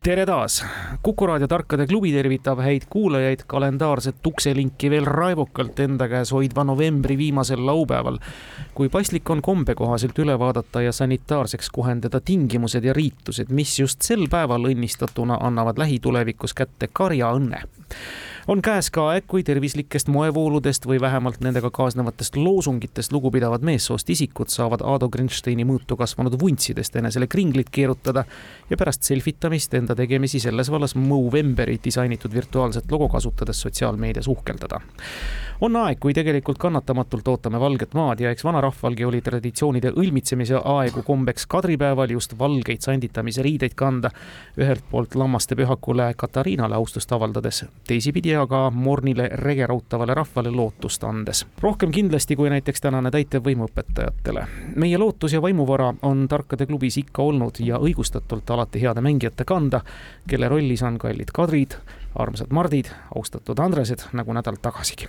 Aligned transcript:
tere 0.00 0.22
taas, 0.24 0.62
Kuku 1.02 1.26
raadio 1.26 1.44
Tarkade 1.48 1.84
klubi 1.86 2.08
tervitab 2.12 2.62
häid 2.64 2.86
kuulajaid 2.88 3.42
kalendaarset 3.46 4.26
ukselinki 4.26 4.88
veel 4.90 5.04
raevukalt 5.04 5.82
enda 5.84 6.06
käes 6.08 6.32
hoidva 6.32 6.64
novembri 6.64 7.18
viimasel 7.20 7.60
laupäeval. 7.66 8.16
kui 8.74 8.88
paslik 8.88 9.30
on 9.30 9.42
kombe 9.42 9.74
kohaselt 9.74 10.18
üle 10.18 10.38
vaadata 10.38 10.82
ja 10.82 10.92
sanitaarseks 10.92 11.70
kohendada 11.70 12.20
tingimused 12.20 12.84
ja 12.84 12.92
riitused, 12.92 13.52
mis 13.52 13.78
just 13.78 14.02
sel 14.02 14.24
päeval 14.30 14.64
õnnistatuna 14.72 15.36
annavad 15.40 15.78
lähitulevikus 15.78 16.54
kätte 16.54 16.88
karjaõnne 16.92 17.62
on 18.48 18.62
käes 18.62 18.90
ka 18.90 19.06
aeg, 19.12 19.26
kui 19.28 19.42
tervislikest 19.46 20.08
moevooludest 20.12 20.86
või 20.88 21.00
vähemalt 21.00 21.40
nendega 21.44 21.70
kaasnevatest 21.74 22.36
loosungitest 22.36 23.12
lugupidavad 23.12 23.64
meessoost 23.66 24.10
isikud 24.10 24.52
saavad 24.52 24.84
Ado 24.84 25.08
Grinsteini 25.08 25.66
mõõtu 25.68 25.98
kasvanud 26.00 26.36
vuntsidest 26.40 26.96
enesele 26.96 27.26
kringlit 27.30 27.70
keerutada 27.70 28.24
ja 28.70 28.80
pärast 28.80 29.06
selfitamist 29.08 29.74
enda 29.74 29.96
tegemisi 29.96 30.40
selles 30.40 30.70
vallas 30.70 30.94
Movemberi 30.94 31.78
disainitud 31.84 32.34
virtuaalset 32.34 32.90
logo 32.92 33.08
kasutades 33.08 33.60
sotsiaalmeedias 33.60 34.28
uhkeldada 34.28 34.80
on 35.60 35.76
aeg, 35.76 35.98
kui 36.00 36.14
tegelikult 36.16 36.58
kannatamatult 36.60 37.28
ootame 37.28 37.60
valget 37.60 37.92
maad 37.96 38.20
ja 38.24 38.30
eks 38.32 38.44
vanarahvalgi 38.44 39.04
oli 39.04 39.20
traditsioonide 39.24 39.92
õlmitsemise 39.92 40.60
aegu 40.72 41.02
kombeks 41.04 41.46
kadripäeval 41.50 42.14
just 42.14 42.32
valgeid 42.38 42.80
sanditamise 42.84 43.44
riideid 43.44 43.76
kanda. 43.76 44.10
ühelt 44.60 44.84
poolt 44.90 45.14
lammaste 45.14 45.56
pühakule 45.56 46.14
Katariinale 46.16 46.74
austust 46.74 47.12
avaldades, 47.12 47.64
teisipidi 47.86 48.29
aga 48.36 48.70
mornile 48.70 49.28
rege 49.32 49.66
rautavale 49.66 50.14
rahvale 50.14 50.50
lootust 50.50 51.04
andes. 51.04 51.46
rohkem 51.60 51.90
kindlasti 51.92 52.36
kui 52.36 52.50
näiteks 52.50 52.80
tänane 52.80 53.10
täitevvõimu 53.10 53.68
õpetajatele. 53.68 54.46
meie 54.76 54.98
lootus 54.98 55.32
ja 55.32 55.42
vaimuvara 55.42 55.94
on 56.02 56.28
tarkade 56.28 56.66
klubis 56.66 56.96
ikka 56.96 57.22
olnud 57.22 57.60
ja 57.60 57.78
õigustatult 57.78 58.50
alati 58.50 58.82
heade 58.82 59.00
mängijate 59.00 59.44
kanda, 59.44 59.80
kelle 60.28 60.48
rollis 60.48 60.82
on 60.82 60.98
kallid 60.98 61.30
Kadrid 61.32 61.76
armsad 62.14 62.50
Mardid, 62.50 62.84
austatud 63.14 63.58
Andresed, 63.58 64.08
nagu 64.12 64.32
nädal 64.32 64.56
tagasigi. 64.62 65.08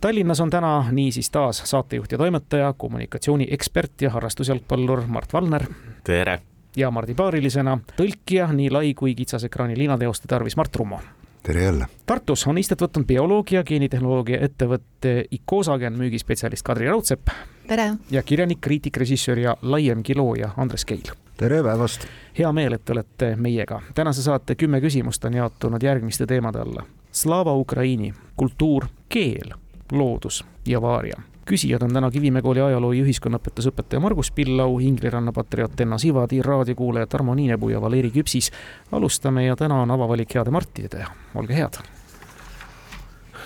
Tallinnas 0.00 0.40
on 0.40 0.50
täna 0.50 0.84
niisiis 0.92 1.30
taas 1.30 1.62
saatejuht 1.64 2.12
ja 2.12 2.18
toimetaja, 2.18 2.72
kommunikatsiooniekspert 2.72 4.02
ja 4.02 4.10
harrastusjalgpallur 4.10 5.06
Mart 5.06 5.32
Valner. 5.32 5.66
tere! 6.04 6.40
ja 6.76 6.90
Mardi 6.90 7.14
paarilisena 7.14 7.78
tõlkija 7.96 8.48
nii 8.52 8.70
lai 8.70 8.94
kui 8.94 9.14
kitsas 9.14 9.44
ekraani 9.44 9.78
linateoste 9.78 10.28
tarvis 10.28 10.56
Mart 10.56 10.76
Rummo 10.76 11.00
tere 11.46 11.62
jälle! 11.62 11.86
Tartus 12.06 12.46
on 12.46 12.58
istet 12.58 12.80
võtnud 12.80 13.04
bioloogia, 13.06 13.62
geenitehnoloogia 13.64 14.40
ettevõtte 14.46 15.24
Icosagen 15.30 15.98
müügispetsialist 15.98 16.64
Kadri 16.64 16.88
Raudsepp. 16.88 17.28
tere! 17.68 17.92
ja 18.10 18.22
kirjanik, 18.22 18.60
kriitik, 18.60 18.96
režissöör 18.96 19.38
ja 19.38 19.56
laiemgi 19.62 20.16
looja 20.16 20.50
Andres 20.56 20.84
Keil. 20.84 21.12
tere 21.36 21.62
päevast! 21.62 22.06
hea 22.38 22.52
meel, 22.52 22.72
et 22.72 22.84
te 22.84 22.92
olete 22.92 23.36
meiega. 23.36 23.82
tänase 23.94 24.22
saate 24.22 24.54
kümme 24.54 24.80
küsimust 24.80 25.24
on 25.24 25.34
jaotunud 25.34 25.82
järgmiste 25.82 26.26
teemade 26.26 26.58
alla. 26.58 26.86
Slava 27.12 27.54
Ukraini, 27.54 28.14
kultuur, 28.36 28.86
keel, 29.08 29.52
loodus 29.92 30.44
ja 30.66 30.82
vaaria 30.82 31.20
küsijad 31.46 31.82
on 31.82 31.92
täna 31.92 32.10
Kivimäe 32.10 32.42
kooli 32.42 32.60
ajaloo 32.60 32.92
ja 32.92 33.04
ühiskonnaõpetusõpetaja 33.04 34.00
Margus 34.00 34.30
Pillau, 34.32 34.78
Ingliranna 34.80 35.32
patrioot 35.32 35.80
Enna 35.80 35.98
Sivadi, 35.98 36.42
raadiokuulaja 36.42 37.06
Tarmo 37.06 37.34
Niinepuu 37.34 37.68
ja 37.68 37.80
Valeri 37.80 38.10
Küpsis. 38.10 38.50
alustame 38.92 39.44
ja 39.44 39.56
täna 39.56 39.82
on 39.82 39.90
avavalik 39.90 40.34
heade 40.34 40.50
Martide 40.50 40.88
teha, 40.88 41.10
olge 41.34 41.54
head. 41.54 41.80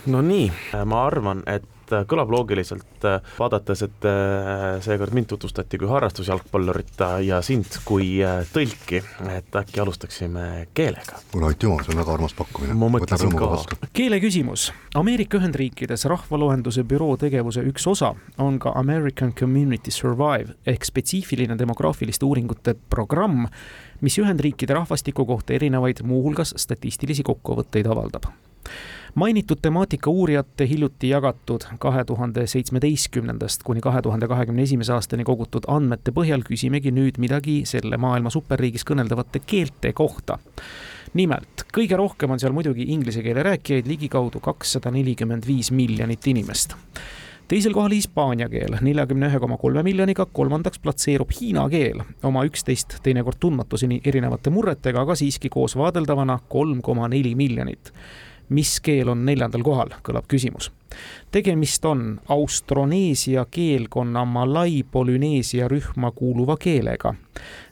no 0.07 0.23
nii, 0.23 0.53
ma 0.85 1.07
arvan, 1.07 1.43
et 1.47 1.78
et 1.89 1.95
äh, 1.97 2.05
kõlab 2.09 2.31
loogiliselt, 2.33 3.05
äh, 3.09 3.23
vaadates, 3.39 3.83
et 3.87 4.07
äh, 4.09 4.79
seekord 4.85 5.15
mind 5.17 5.31
tutvustati 5.33 5.81
kui 5.81 5.89
harrastusjalgpallurit 5.91 7.01
ja 7.25 7.41
sind 7.45 7.81
kui 7.89 8.19
tõlki, 8.53 9.01
et 9.33 9.57
äkki 9.57 9.81
alustaksime 9.83 10.69
keelega. 10.77 11.21
kuule, 11.33 11.53
aitüma, 11.53 11.81
see 11.85 11.95
on 11.95 12.03
väga 12.03 12.15
armas 12.17 12.37
pakkumine. 12.37 12.77
ma 12.79 12.91
mõtlesin 12.93 13.35
ka. 13.39 13.89
keele 13.97 14.21
küsimus. 14.21 14.69
Ameerika 14.99 15.41
Ühendriikides 15.41 16.05
rahvaloenduse 16.11 16.85
büroo 16.89 17.17
tegevuse 17.21 17.65
üks 17.69 17.87
osa 17.89 18.15
on 18.39 18.59
ka 18.59 18.75
American 18.77 19.33
Community 19.33 19.95
Survive 19.95 20.59
ehk 20.67 20.85
spetsiifiline 20.85 21.59
demograafiliste 21.59 22.27
uuringute 22.29 22.75
programm, 22.91 23.47
mis 24.01 24.19
Ühendriikide 24.21 24.77
rahvastiku 24.77 25.27
kohta 25.27 25.57
erinevaid, 25.57 26.05
muuhulgas 26.05 26.55
statistilisi 26.57 27.25
kokkuvõtteid 27.27 27.89
avaldab 27.89 28.29
mainitud 29.15 29.59
temaatika 29.63 30.11
uurijate 30.11 30.69
hiljuti 30.69 31.09
jagatud 31.09 31.65
kahe 31.79 32.05
tuhande 32.05 32.47
seitsmeteistkümnendast 32.47 33.63
kuni 33.63 33.81
kahe 33.81 34.03
tuhande 34.03 34.29
kahekümne 34.29 34.63
esimese 34.63 34.93
aastani 34.93 35.25
kogutud 35.25 35.69
andmete 35.69 36.13
põhjal 36.15 36.45
küsimegi 36.47 36.93
nüüd 36.95 37.19
midagi 37.19 37.63
selle 37.67 37.97
maailma 37.97 38.31
superriigis 38.31 38.85
kõneldavate 38.89 39.43
keelte 39.47 39.93
kohta. 39.93 40.39
Nimelt, 41.15 41.65
kõige 41.73 41.97
rohkem 41.97 42.31
on 42.31 42.41
seal 42.41 42.53
muidugi 42.53 42.85
inglise 42.93 43.23
keele 43.25 43.43
rääkijaid, 43.43 43.89
ligikaudu 43.89 44.43
kakssada 44.45 44.93
nelikümmend 44.93 45.47
viis 45.47 45.71
miljonit 45.73 46.27
inimest. 46.27 46.77
Teisel 47.49 47.73
kohal 47.73 47.95
hispaania 47.97 48.45
keel 48.53 48.77
neljakümne 48.85 49.31
ühe 49.31 49.39
koma 49.41 49.57
kolme 49.57 49.81
miljoniga, 49.83 50.27
kolmandaks 50.37 50.83
platseerub 50.85 51.31
hiina 51.33 51.65
keel 51.73 52.03
oma 52.29 52.43
üksteist 52.45 52.99
teinekord 53.03 53.41
tundmatuseni 53.41 54.03
erinevate 54.05 54.53
murretega, 54.53 55.01
aga 55.01 55.17
siiski 55.17 55.49
koos 55.49 55.79
vaadeldavana 55.81 56.43
kolm 56.53 56.83
koma 56.85 57.09
neli 57.09 57.33
miljonit 57.35 57.95
mis 58.49 58.81
keel 58.81 59.09
on 59.09 59.25
neljandal 59.27 59.63
kohal, 59.63 59.93
kõlab 60.03 60.29
küsimus. 60.29 60.71
tegemist 61.31 61.85
on 61.85 62.21
austroneesia 62.29 63.45
keelkonna 63.51 64.25
Malai-Polüneesia 64.25 65.69
rühma 65.69 66.11
kuuluva 66.11 66.57
keelega. 66.57 67.15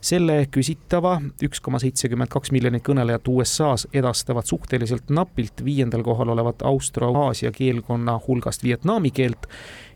selle 0.00 0.46
küsitava 0.50 1.20
üks 1.42 1.60
koma 1.60 1.78
seitsekümmend 1.78 2.28
kaks 2.28 2.52
miljonit 2.52 2.84
kõnelejat 2.84 3.28
USA-s 3.28 3.88
edastavad 3.92 4.44
suhteliselt 4.44 5.10
napilt 5.10 5.64
viiendal 5.64 6.02
kohal 6.02 6.28
olevat 6.28 6.62
Austro-Aasia 6.62 7.52
keelkonna 7.52 8.20
hulgast 8.28 8.62
vietnami 8.62 9.10
keelt 9.10 9.46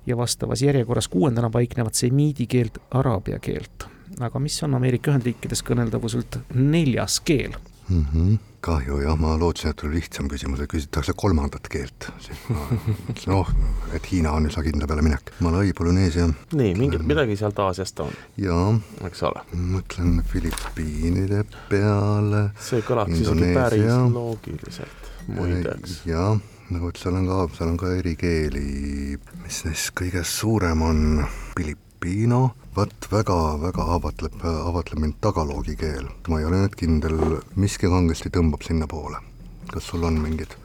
ja 0.06 0.16
vastavas 0.16 0.62
järjekorras 0.62 1.08
kuuendana 1.08 1.50
paiknevat 1.50 1.94
semiidi 1.94 2.46
keelt, 2.46 2.78
araabia 2.90 3.38
keelt. 3.38 3.88
aga 4.20 4.38
mis 4.38 4.62
on 4.62 4.74
Ameerika 4.74 5.10
Ühendriikides 5.10 5.62
kõneldavuselt 5.62 6.38
neljas 6.54 7.20
keel 7.20 7.52
mm? 7.88 8.06
-hmm 8.14 8.49
kahju 8.64 9.00
jah, 9.00 9.16
ma 9.18 9.34
lootsin, 9.40 9.72
et 9.72 9.82
oli 9.86 9.98
lihtsam 9.98 10.28
küsimus, 10.30 10.60
et 10.60 10.70
küsitakse 10.70 11.14
kolmandat 11.16 11.68
keelt. 11.72 12.10
noh, 13.30 13.48
et 13.96 14.08
Hiina 14.10 14.34
on 14.36 14.48
üsna 14.50 14.64
kindla 14.66 14.88
peale 14.90 15.04
minek. 15.04 15.32
Malai, 15.44 15.72
Polüneesia. 15.76 16.28
nii, 16.52 16.74
mingi, 16.78 17.00
midagi 17.06 17.38
sealt 17.40 17.58
Aasiast 17.64 18.00
on. 18.04 18.12
jaa. 18.40 18.68
eks 19.08 19.24
ole. 19.28 19.44
mõtlen 19.56 20.20
Filipiinide 20.28 21.44
peale. 21.70 22.46
see 22.60 22.84
kõlaks 22.86 23.20
isegi 23.24 23.52
päris 23.56 23.88
loogiliselt, 24.14 25.12
muideks. 25.28 26.00
jah, 26.08 26.36
no 26.70 26.82
vot, 26.84 27.00
seal 27.00 27.16
on 27.16 27.28
ka, 27.30 27.42
seal 27.56 27.72
on 27.72 27.80
ka 27.80 27.94
eri 27.96 28.16
keeli, 28.20 29.18
mis 29.44 29.64
neist 29.68 29.94
kõige 29.96 30.24
suurem 30.26 30.84
on 30.84 31.06
Filipiino 31.56 32.50
vot 32.80 33.10
väga-väga 33.12 33.86
avatleb, 33.96 34.36
avatleb 34.44 35.02
mind 35.04 35.18
tagaloogi 35.20 35.76
keel. 35.76 36.06
ma 36.28 36.40
ei 36.40 36.46
ole 36.48 36.64
nüüd 36.64 36.76
kindel, 36.78 37.18
miski 37.56 37.90
kangesti 37.90 38.32
tõmbab 38.32 38.64
sinnapoole. 38.64 39.20
kas 39.70 39.86
sul 39.86 40.02
on 40.02 40.16
mingid? 40.18 40.56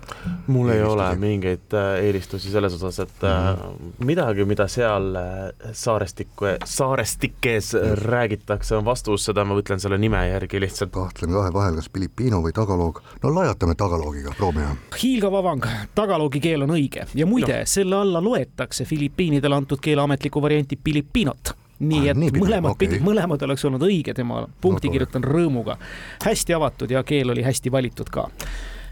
mul 0.47 0.69
ei 0.73 0.81
ole 0.83 1.05
mingeid 1.19 1.73
äh, 1.77 1.99
eelistusi 2.07 2.49
selles 2.51 2.73
osas, 2.73 2.99
et 2.99 3.21
mm 3.21 3.57
-hmm. 3.57 4.05
midagi, 4.05 4.45
mida 4.45 4.67
seal 4.67 5.15
äh, 5.15 5.71
saarestiku, 5.71 6.45
saarestikes 6.65 7.73
mm 7.73 7.95
räägitakse, 8.05 8.75
on 8.75 8.85
vastus, 8.85 9.25
seda 9.25 9.43
ma 9.45 9.55
ütlen 9.59 9.79
selle 9.79 9.97
nime 9.97 10.27
järgi 10.27 10.59
lihtsalt. 10.59 10.91
kahtlen 10.91 11.31
kahe 11.31 11.53
vahel, 11.53 11.75
kas 11.75 11.89
Filipiino 11.93 12.41
või 12.41 12.53
tagaloog. 12.53 13.01
no 13.23 13.35
laiatame 13.35 13.75
tagaloogiga, 13.75 14.33
proovime. 14.37 14.77
hiilgav 15.03 15.35
avang, 15.35 15.65
tagaloogi 15.95 16.39
keel 16.39 16.61
on 16.61 16.69
õige 16.69 17.05
ja 17.13 17.25
muide 17.25 17.59
no., 17.59 17.65
selle 17.65 17.95
alla 17.95 18.23
loetakse 18.23 18.85
Filipiinidele 18.85 19.55
antud 19.55 19.79
keele 19.81 20.01
ametlikku 20.01 20.41
varianti 20.41 20.79
Filipinot 20.85 21.64
nii 21.79 22.09
et 22.11 22.19
nii 22.19 22.31
mõlemad 22.37 22.75
okay. 22.75 22.87
pidid, 22.87 23.03
mõlemad 23.05 23.41
oleks 23.47 23.65
olnud 23.67 23.83
õige, 23.83 24.13
tema 24.15 24.45
punkti 24.61 24.89
no, 24.89 24.95
kirjutan 24.95 25.25
rõõmuga. 25.27 25.77
hästi 26.25 26.55
avatud 26.55 26.91
ja 26.91 27.03
keel 27.03 27.33
oli 27.35 27.43
hästi 27.43 27.71
valitud 27.71 28.09
ka. 28.09 28.29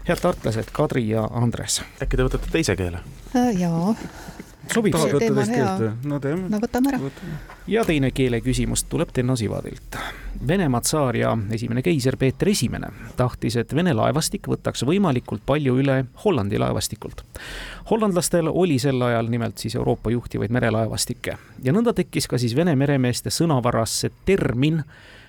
head 0.08 0.20
tartlased 0.20 0.72
Kadri 0.72 1.08
ja 1.08 1.28
Andres. 1.32 1.82
äkki 2.02 2.16
te 2.16 2.28
võtate 2.28 2.52
teise 2.52 2.76
keele? 2.76 3.00
Äh, 3.36 3.54
jaa, 3.60 3.94
sobib 4.72 4.94
tahad 4.94 5.14
võtta 5.16 5.34
teist 5.38 5.54
keelt 5.54 6.06
no 6.08 6.18
teeme. 6.22 6.48
no 6.50 6.60
võtame 6.62 6.92
ära. 6.92 7.00
ja 7.70 7.84
teine 7.86 8.10
keeleküsimus 8.14 8.84
tuleb 8.90 9.12
Tenno 9.14 9.36
Sivadilt. 9.36 9.98
Venemaa 10.48 10.80
tsaar 10.84 11.16
ja 11.16 11.32
esimene 11.54 11.82
keiser 11.82 12.16
Peeter 12.20 12.48
Esimene 12.50 12.90
tahtis, 13.16 13.56
et 13.60 13.74
Vene 13.74 13.94
laevastik 13.94 14.48
võtaks 14.50 14.84
võimalikult 14.86 15.44
palju 15.46 15.76
üle 15.80 16.04
Hollandi 16.24 16.58
laevastikult. 16.58 17.24
hollandlastel 17.90 18.48
oli 18.48 18.78
sel 18.78 19.02
ajal 19.02 19.30
nimelt 19.30 19.58
siis 19.58 19.74
Euroopa 19.74 20.10
juhtivaid 20.10 20.50
merelaevastikke 20.50 21.38
ja 21.62 21.72
nõnda 21.72 21.94
tekkis 21.94 22.28
ka 22.28 22.38
siis 22.38 22.56
Vene 22.56 22.76
meremeeste 22.76 23.30
sõnavarasse 23.30 24.10
termin, 24.24 24.82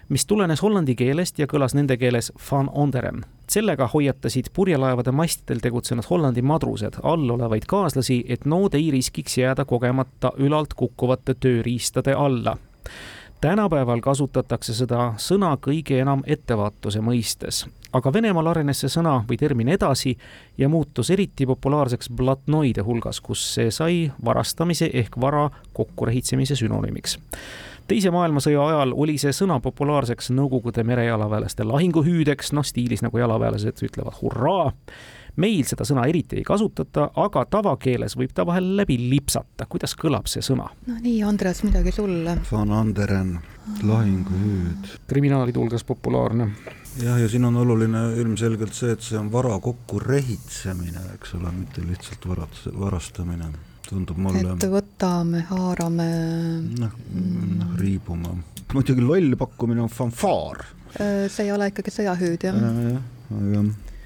mis 0.09 0.25
tulenes 0.25 0.61
hollandi 0.61 0.95
keelest 0.95 1.39
ja 1.39 1.47
kõlas 1.47 1.75
nende 1.75 1.97
keeles 1.97 2.31
van 2.51 2.69
onderen. 2.73 3.25
sellega 3.49 3.87
hoiatasid 3.93 4.45
purjelaevade 4.53 5.11
mastidel 5.11 5.59
tegutsenud 5.61 6.05
Hollandi 6.09 6.41
madrused 6.41 6.95
all 7.03 7.29
olevaid 7.29 7.65
kaaslasi, 7.67 8.25
et 8.29 8.45
nood 8.45 8.73
ei 8.73 8.91
riskiks 8.91 9.37
jääda 9.37 9.65
kogemata 9.65 10.31
ülalt 10.37 10.73
kukkuvate 10.73 11.33
tööriistade 11.33 12.13
alla 12.13 12.57
tänapäeval 13.41 13.99
kasutatakse 14.01 14.73
seda 14.73 15.13
sõna 15.21 15.51
kõige 15.61 15.99
enam 16.01 16.23
ettevaatuse 16.25 17.01
mõistes, 17.05 17.65
aga 17.93 18.13
Venemaal 18.13 18.47
arenes 18.49 18.81
see 18.81 18.89
sõna 18.89 19.19
või 19.29 19.37
termin 19.37 19.69
edasi 19.75 20.15
ja 20.57 20.69
muutus 20.69 21.11
eriti 21.13 21.45
populaarseks 21.45 22.09
blatnoide 22.09 22.85
hulgas, 22.87 23.21
kus 23.21 23.43
see 23.57 23.71
sai 23.71 24.11
varastamise 24.25 24.89
ehk 24.93 25.19
vara 25.21 25.49
kokkurehitsemise 25.73 26.55
sünonüümiks. 26.55 27.19
Teise 27.87 28.11
maailmasõja 28.11 28.67
ajal 28.67 28.95
oli 28.95 29.17
see 29.21 29.33
sõna 29.35 29.59
populaarseks 29.63 30.31
Nõukogude 30.35 30.83
merejalaväelaste 30.83 31.67
lahinguhüüdeks, 31.67 32.53
noh 32.53 32.65
stiilis 32.65 33.05
nagu 33.05 33.21
jalaväelased 33.21 33.85
ütlevad 33.85 34.19
hurraa 34.21 34.71
meil 35.41 35.65
seda 35.67 35.85
sõna 35.87 36.05
eriti 36.09 36.39
ei 36.39 36.45
kasutata, 36.47 37.09
aga 37.21 37.45
tavakeeles 37.51 38.15
võib 38.17 38.33
ta 38.35 38.45
vahel 38.47 38.71
läbi 38.79 38.97
lipsata. 39.09 39.67
kuidas 39.69 39.95
kõlab 39.99 40.29
see 40.31 40.43
sõna? 40.45 40.69
no 40.87 40.97
nii, 41.01 41.21
Andres, 41.27 41.63
midagi 41.65 41.91
sulle. 41.95 42.37
Van 42.51 42.71
Anderen, 42.71 43.37
lahinguhüüd. 43.83 44.89
kriminaalide 45.07 45.59
hulgas 45.59 45.83
populaarne. 45.83 46.49
jah, 47.01 47.19
ja 47.21 47.29
siin 47.29 47.45
on 47.45 47.57
oluline 47.57 48.07
ilmselgelt 48.21 48.73
see, 48.73 48.91
et 48.95 49.01
see 49.01 49.19
on 49.19 49.31
vara 49.31 49.59
kokkurehitsemine, 49.59 51.11
eks 51.15 51.35
ole, 51.39 51.51
mitte 51.51 51.83
lihtsalt 51.85 52.27
varat-, 52.31 52.65
varastamine. 52.79 53.51
Tundub 53.89 54.19
mulle 54.21 54.43
et 54.55 54.67
võtame, 54.71 55.45
haarame. 55.49 56.09
noh, 56.81 56.93
noh 57.61 57.73
riibuma. 57.79 58.35
muidugi 58.73 59.03
loll 59.05 59.35
pakkumine 59.39 59.85
on 59.85 59.91
fanfaar. 59.93 60.65
see 60.95 61.47
ei 61.47 61.51
ole 61.55 61.71
ikkagi 61.71 61.93
sõjahüüd, 61.93 62.47
jah? 62.47 62.61
jah, 62.61 63.01
aga 63.41 63.65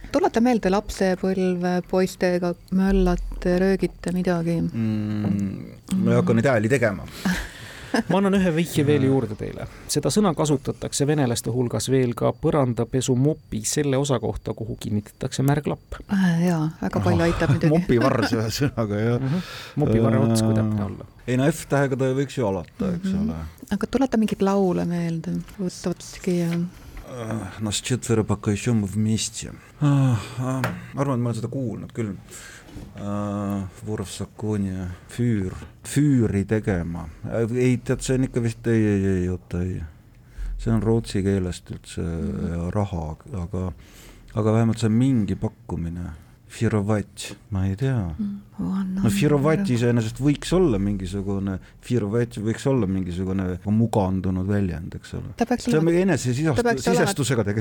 tuleta 0.10 0.42
meelde 0.42 0.72
lapsepõlve, 0.74 1.76
poistega 1.90 2.54
möllate, 2.78 3.56
röögite 3.62 4.14
midagi. 4.16 4.58
mm, 4.66 5.96
ma 6.02 6.12
ei 6.14 6.20
hakka 6.22 6.38
neid 6.38 6.50
hääli 6.50 6.72
tegema. 6.72 7.08
ma 8.09 8.19
annan 8.19 8.35
ühe 8.35 8.51
vihje 8.57 8.85
veel 8.87 9.05
juurde 9.09 9.35
teile. 9.39 9.67
seda 9.89 10.09
sõna 10.11 10.35
kasutatakse 10.35 11.07
venelaste 11.07 11.51
hulgas 11.51 11.89
veel 11.91 12.15
ka 12.15 12.33
põrandapesumopi 12.33 13.65
selle 13.65 13.97
osa 13.97 14.19
kohta, 14.21 14.55
kuhu 14.55 14.77
kinnitatakse 14.81 15.43
märglapp. 15.43 15.99
jaa , 16.47 16.71
väga 16.83 17.01
palju 17.01 17.23
aitab 17.29 17.51
muidugi . 17.51 17.73
mopivarrs 17.79 18.33
ühesõnaga 18.33 19.03
jah . 19.05 19.43
mopivarre 19.77 20.19
ots , 20.19 20.43
kui 20.43 20.55
täpne 20.55 20.85
olla . 20.85 21.05
ei 21.27 21.37
no 21.37 21.45
F-tähega 21.51 21.97
ta 21.97 22.05
võiks 22.15 22.37
ju 22.39 22.47
alata , 22.47 22.95
eks 22.95 23.13
Mhm. 23.13 23.29
ole . 23.31 23.35
aga 23.71 23.87
tuleta 23.87 24.17
mingeid 24.17 24.43
laule 24.43 24.85
meelde , 24.85 25.39
Vutotski 25.59 26.39
ja 26.41 26.51
Нас 27.61 27.81
четверо 27.81 28.25
пока 28.25 28.51
еще 28.51 28.73
мы 28.73 28.87
вместе . 28.87 29.53
ma 29.81 30.17
arvan , 30.97 31.15
et 31.15 31.21
ma 31.21 31.31
olen 31.31 31.35
seda 31.35 31.49
kuulnud 31.49 31.93
küll . 31.93 32.15
Vorov 33.88 34.10
Sakonia, 34.12 34.88
Füür, 35.10 35.54
Füüri 35.88 36.46
tegema. 36.46 37.08
ei, 37.32 37.78
tead, 37.78 38.02
see 38.04 38.18
on 38.20 38.28
ikka 38.28 38.44
vist, 38.44 38.68
ei, 38.68 38.86
ei, 38.86 39.06
ei, 39.14 39.30
oota, 39.32 39.62
ei. 39.64 39.80
see 40.60 40.74
on 40.74 40.84
rootsi 40.84 41.24
keelest 41.24 41.70
üldse 41.72 42.04
ja 42.04 42.66
raha, 42.76 43.06
aga, 43.44 43.70
aga 44.36 44.56
vähemalt 44.58 44.82
see 44.82 44.90
on 44.92 44.98
mingi 45.00 45.40
pakkumine. 45.40 46.10
Firovat, 46.50 47.28
ma 47.54 47.68
ei 47.70 47.76
tea 47.78 48.08
no 48.58 49.10
Firovat 49.14 49.70
iseenesest 49.70 50.18
võiks 50.18 50.50
olla 50.58 50.80
mingisugune, 50.82 51.60
Firovat 51.86 52.40
võiks 52.42 52.66
olla 52.72 52.90
mingisugune 52.90 53.46
mugandunud 53.70 54.50
väljend, 54.50 54.98
eks 54.98 55.14
ole. 55.20 55.36
ta 55.38 55.46
peaks 55.46 55.68
see 55.68 55.78
on 55.78 55.86
olema 55.86 55.94
Ta 56.58 56.66
peaks, 56.72 56.90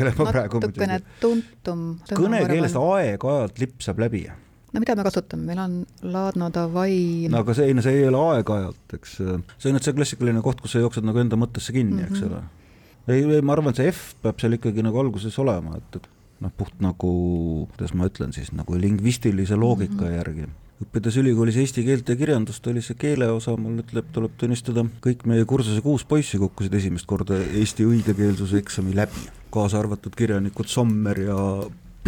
olema 0.07 0.33
praegu 0.33 0.63
natukene 0.65 0.97
muidugi. 0.97 1.19
tuntum. 1.21 1.87
kõnekeelest 2.17 2.81
aeg-ajalt 2.81 3.61
lipsab 3.61 4.01
läbi. 4.07 4.25
No 4.73 4.83
mida 4.83 4.97
me 4.99 5.07
kasutame, 5.07 5.47
meil 5.49 5.63
on 5.63 5.79
Ladno 6.03 6.51
Davai 6.55 7.29
no 7.33 7.41
aga 7.43 7.55
see, 7.57 7.71
ei 7.71 7.75
no 7.77 7.85
see 7.85 7.97
ei 8.03 8.07
ole 8.11 8.21
aeg-ajalt, 8.37 8.85
eks. 8.99 9.17
see 9.17 9.71
on 9.71 9.77
nüüd 9.79 9.87
see 9.87 9.97
klassikaline 9.97 10.43
koht, 10.45 10.61
kus 10.61 10.77
sa 10.77 10.85
jooksed 10.85 11.07
nagu 11.09 11.23
enda 11.23 11.41
mõttesse 11.41 11.73
kinni, 11.73 12.05
eks 12.09 12.21
Mhm. 12.21 12.29
ole. 12.29 12.43
ei, 13.09 13.25
ei 13.39 13.43
ma 13.43 13.57
arvan, 13.57 13.75
see 13.75 13.89
F 13.89 14.15
peab 14.23 14.41
seal 14.41 14.59
ikkagi 14.59 14.85
nagu 14.85 15.01
alguses 15.01 15.39
olema, 15.39 15.77
et, 15.81 15.97
et 15.97 16.09
noh, 16.45 16.53
puht 16.57 16.75
nagu, 16.85 17.13
kuidas 17.73 17.95
ma 17.95 18.07
ütlen 18.11 18.33
siis, 18.37 18.53
nagu 18.53 18.77
lingvistilise 18.77 19.57
loogika 19.57 20.05
mm 20.05 20.09
-hmm. 20.09 20.19
järgi 20.21 20.49
õppides 20.79 21.17
ülikoolis 21.19 21.57
eesti 21.59 21.83
keelt 21.83 22.09
ja 22.09 22.15
kirjandust 22.17 22.67
oli 22.71 22.83
see 22.85 22.95
keeleosa, 22.95 23.57
mul 23.59 23.81
ütleb, 23.83 24.13
tuleb 24.15 24.37
tunnistada, 24.39 24.85
kõik 25.03 25.25
meie 25.27 25.45
kursuse 25.45 25.81
kuus 25.83 26.05
poissi 26.07 26.39
kukkusid 26.39 26.75
esimest 26.79 27.07
korda 27.07 27.35
Eesti 27.35 27.83
õigekeelsuse 27.89 28.61
eksami 28.63 28.95
läbi, 28.95 29.25
kaasa 29.51 29.81
arvatud 29.81 30.15
kirjanikud 30.15 30.71
Sommer 30.71 31.19
ja 31.19 31.39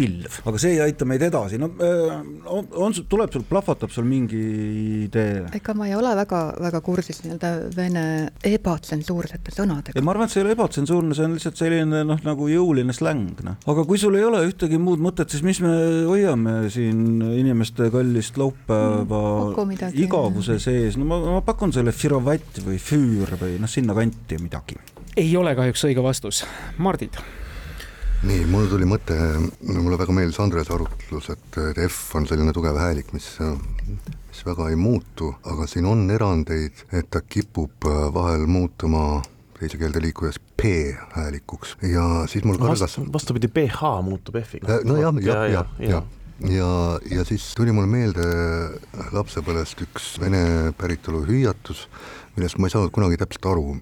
pilv, 0.01 0.37
aga 0.49 0.61
see 0.61 0.75
ei 0.75 0.81
aita 0.85 1.05
meid 1.07 1.23
edasi, 1.25 1.59
no 1.61 1.69
on, 1.77 2.67
on, 2.71 2.95
tuleb 3.09 3.31
sul, 3.33 3.43
plahvatab 3.47 3.93
sul 3.93 4.07
mingi 4.07 4.41
idee? 5.05 5.45
ega 5.57 5.75
ma 5.77 5.87
ei 5.89 5.95
ole 5.97 6.13
väga, 6.17 6.41
väga 6.61 6.81
kursis 6.85 7.21
nii-öelda 7.23 7.51
vene 7.75 8.03
ebatsensuursete 8.47 9.53
sõnadega. 9.55 9.97
ei, 9.97 10.05
ma 10.05 10.15
arvan, 10.15 10.29
et 10.29 10.33
see 10.33 10.41
ei 10.41 10.47
ole 10.47 10.55
ebatsensuurne, 10.57 11.17
see 11.17 11.27
on 11.27 11.35
lihtsalt 11.37 11.61
selline 11.61 12.03
noh, 12.07 12.21
nagu 12.25 12.49
jõuline 12.51 12.95
släng, 12.97 13.43
noh. 13.45 13.59
aga 13.73 13.85
kui 13.87 14.01
sul 14.01 14.17
ei 14.19 14.25
ole 14.27 14.43
ühtegi 14.47 14.79
muud 14.81 15.03
mõtet, 15.03 15.33
siis 15.33 15.45
mis 15.45 15.61
me 15.63 15.73
hoiame 16.09 16.55
siin 16.73 17.21
inimeste 17.29 17.91
kallist 17.93 18.39
laupäeva 18.41 19.21
mm, 19.51 19.91
igavuse 20.01 20.57
sees, 20.63 20.97
no 20.99 21.09
ma, 21.09 21.21
ma 21.37 21.43
pakun 21.45 21.75
selle 21.75 21.93
firovatt 21.95 22.63
või 22.65 22.79
füür 22.81 23.37
või 23.41 23.59
noh, 23.61 23.71
sinnakanti 23.71 24.41
midagi. 24.41 24.79
ei 25.19 25.29
ole 25.37 25.55
kahjuks 25.57 25.87
õige 25.91 26.03
vastus, 26.05 26.45
Mardid 26.81 27.21
nii, 28.27 28.45
mul 28.49 28.67
tuli 28.69 28.85
mõte, 28.85 29.15
mulle 29.65 29.97
väga 29.99 30.13
meeldis 30.13 30.39
Andrese 30.43 30.73
arutlus, 30.75 31.29
et 31.33 31.57
F 31.87 32.15
on 32.19 32.27
selline 32.29 32.53
tugev 32.53 32.77
häälik, 32.77 33.09
mis, 33.15 33.27
mis 33.41 34.41
väga 34.45 34.69
ei 34.69 34.77
muutu, 34.79 35.31
aga 35.49 35.67
siin 35.69 35.87
on 35.89 36.05
erandeid, 36.13 36.85
et 36.93 37.09
ta 37.13 37.23
kipub 37.25 37.87
vahel 38.13 38.45
muutuma 38.49 39.21
teise 39.57 39.77
keelde 39.81 40.01
liikudes 40.01 40.39
P-häälikuks 40.57 41.75
ja 41.89 42.05
siis 42.29 42.45
mul 42.45 42.57
kargas 42.61 42.97
no, 42.97 43.07
vastupidi, 43.13 43.49
PH 43.49 43.91
muutub 44.05 44.37
F-iga. 44.41 44.81
no 44.85 44.97
jah, 45.01 45.21
jah, 45.25 45.45
jah, 45.51 45.75
jah. 45.81 46.09
Ja, 46.49 46.69
ja 47.05 47.25
siis 47.25 47.43
tuli 47.53 47.73
mul 47.73 47.85
meelde 47.89 48.23
lapsepõlvest 49.13 49.83
üks 49.85 50.15
vene 50.21 50.71
päritolu 50.77 51.21
hüüatus, 51.27 51.83
millest 52.37 52.57
ma 52.57 52.65
ei 52.65 52.73
saanud 52.73 52.93
kunagi 52.93 53.19
täpselt 53.21 53.45
aru, 53.51 53.75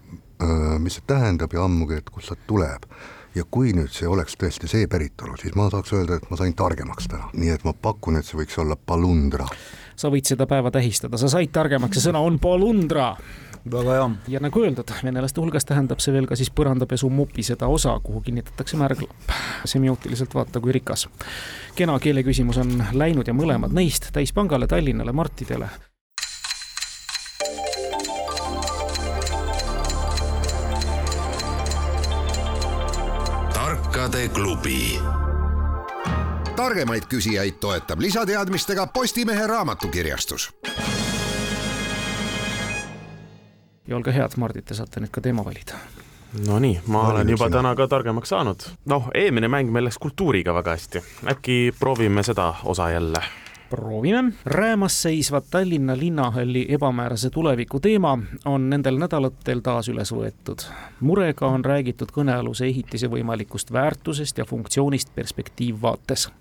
mis 0.84 1.00
see 1.00 1.08
tähendab 1.08 1.56
ja 1.56 1.64
ammugi, 1.64 2.02
et 2.02 2.12
kust 2.12 2.32
see 2.34 2.44
tuleb 2.48 2.88
ja 3.36 3.44
kui 3.52 3.74
nüüd 3.76 3.92
see 3.94 4.08
oleks 4.10 4.38
tõesti 4.40 4.70
see 4.70 4.88
päritolu, 4.90 5.38
siis 5.40 5.56
ma 5.58 5.70
saaks 5.72 5.94
öelda, 5.96 6.20
et 6.20 6.30
ma 6.32 6.40
sain 6.40 6.56
targemaks 6.58 7.10
täna, 7.12 7.30
nii 7.34 7.54
et 7.54 7.66
ma 7.68 7.74
pakun, 7.74 8.20
et 8.20 8.28
see 8.28 8.40
võiks 8.40 8.58
olla 8.62 8.78
palundra. 8.78 9.48
sa 9.96 10.10
võid 10.10 10.26
seda 10.30 10.48
päeva 10.48 10.72
tähistada, 10.72 11.18
sa 11.18 11.30
said 11.30 11.52
targemaks, 11.54 11.98
see 11.98 12.10
sõna 12.10 12.24
on 12.26 12.40
palundra. 12.40 13.16
väga 13.72 13.98
hea. 13.98 14.10
ja 14.36 14.40
nagu 14.40 14.64
öeldud, 14.64 14.94
venelaste 15.04 15.42
hulgas 15.42 15.66
tähendab 15.66 16.00
see 16.00 16.14
veel 16.14 16.28
ka 16.28 16.36
siis 16.36 16.50
põrandapesu 16.50 17.10
mopi 17.10 17.44
seda 17.44 17.68
osa, 17.68 18.00
kuhu 18.04 18.22
kinnitatakse 18.22 18.78
märglapp. 18.78 19.36
semiootiliselt 19.66 20.34
vaata 20.36 20.60
kui 20.60 20.72
rikas. 20.72 21.08
kena 21.76 22.00
keeleküsimus 22.00 22.58
on 22.58 22.84
läinud 22.94 23.28
ja 23.28 23.34
mõlemad 23.34 23.74
neist 23.74 24.10
täispangale, 24.14 24.68
Tallinnale, 24.68 25.12
Martidele 25.12 25.70
tarkade 34.20 34.34
klubi. 34.34 35.00
targemaid 36.56 37.04
küsijaid 37.10 37.60
toetab 37.60 38.00
lisateadmistega 38.00 38.88
Postimehe 38.88 39.48
raamatukirjastus. 39.48 40.54
ja 43.88 43.96
olge 43.96 44.14
head, 44.14 44.32
Mardid, 44.38 44.66
te 44.66 44.74
saate 44.74 45.00
nüüd 45.00 45.12
ka 45.12 45.22
teema 45.22 45.46
valida. 45.46 45.80
Nonii, 46.46 46.82
ma 46.88 47.08
olen 47.10 47.30
juba 47.30 47.50
täna 47.50 47.76
ka 47.76 47.88
targemaks 47.88 48.30
saanud. 48.30 48.68
noh, 48.86 49.08
eelmine 49.14 49.48
mäng 49.48 49.72
meil 49.72 49.88
läks 49.88 49.98
kultuuriga 49.98 50.54
väga 50.54 50.76
hästi, 50.76 51.04
äkki 51.32 51.74
proovime 51.80 52.24
seda 52.24 52.54
osa 52.64 52.90
jälle 52.90 53.24
proovime. 53.70 54.34
räämas 54.46 55.02
seisva 55.02 55.42
Tallinna 55.42 55.98
linnahalli 55.98 56.66
ebamäärase 56.70 57.30
tuleviku 57.30 57.80
teema 57.80 58.20
on 58.46 58.70
nendel 58.70 58.98
nädalatel 58.98 59.60
taas 59.60 59.90
üles 59.90 60.12
võetud. 60.14 60.66
murega 61.00 61.48
on 61.48 61.66
räägitud 61.66 62.12
kõnealuse 62.12 62.66
ehitise 62.66 63.08
võimalikust 63.08 63.72
väärtusest 63.72 64.38
ja 64.38 64.46
funktsioonist 64.46 65.16
perspektiivvaates. 65.16 66.32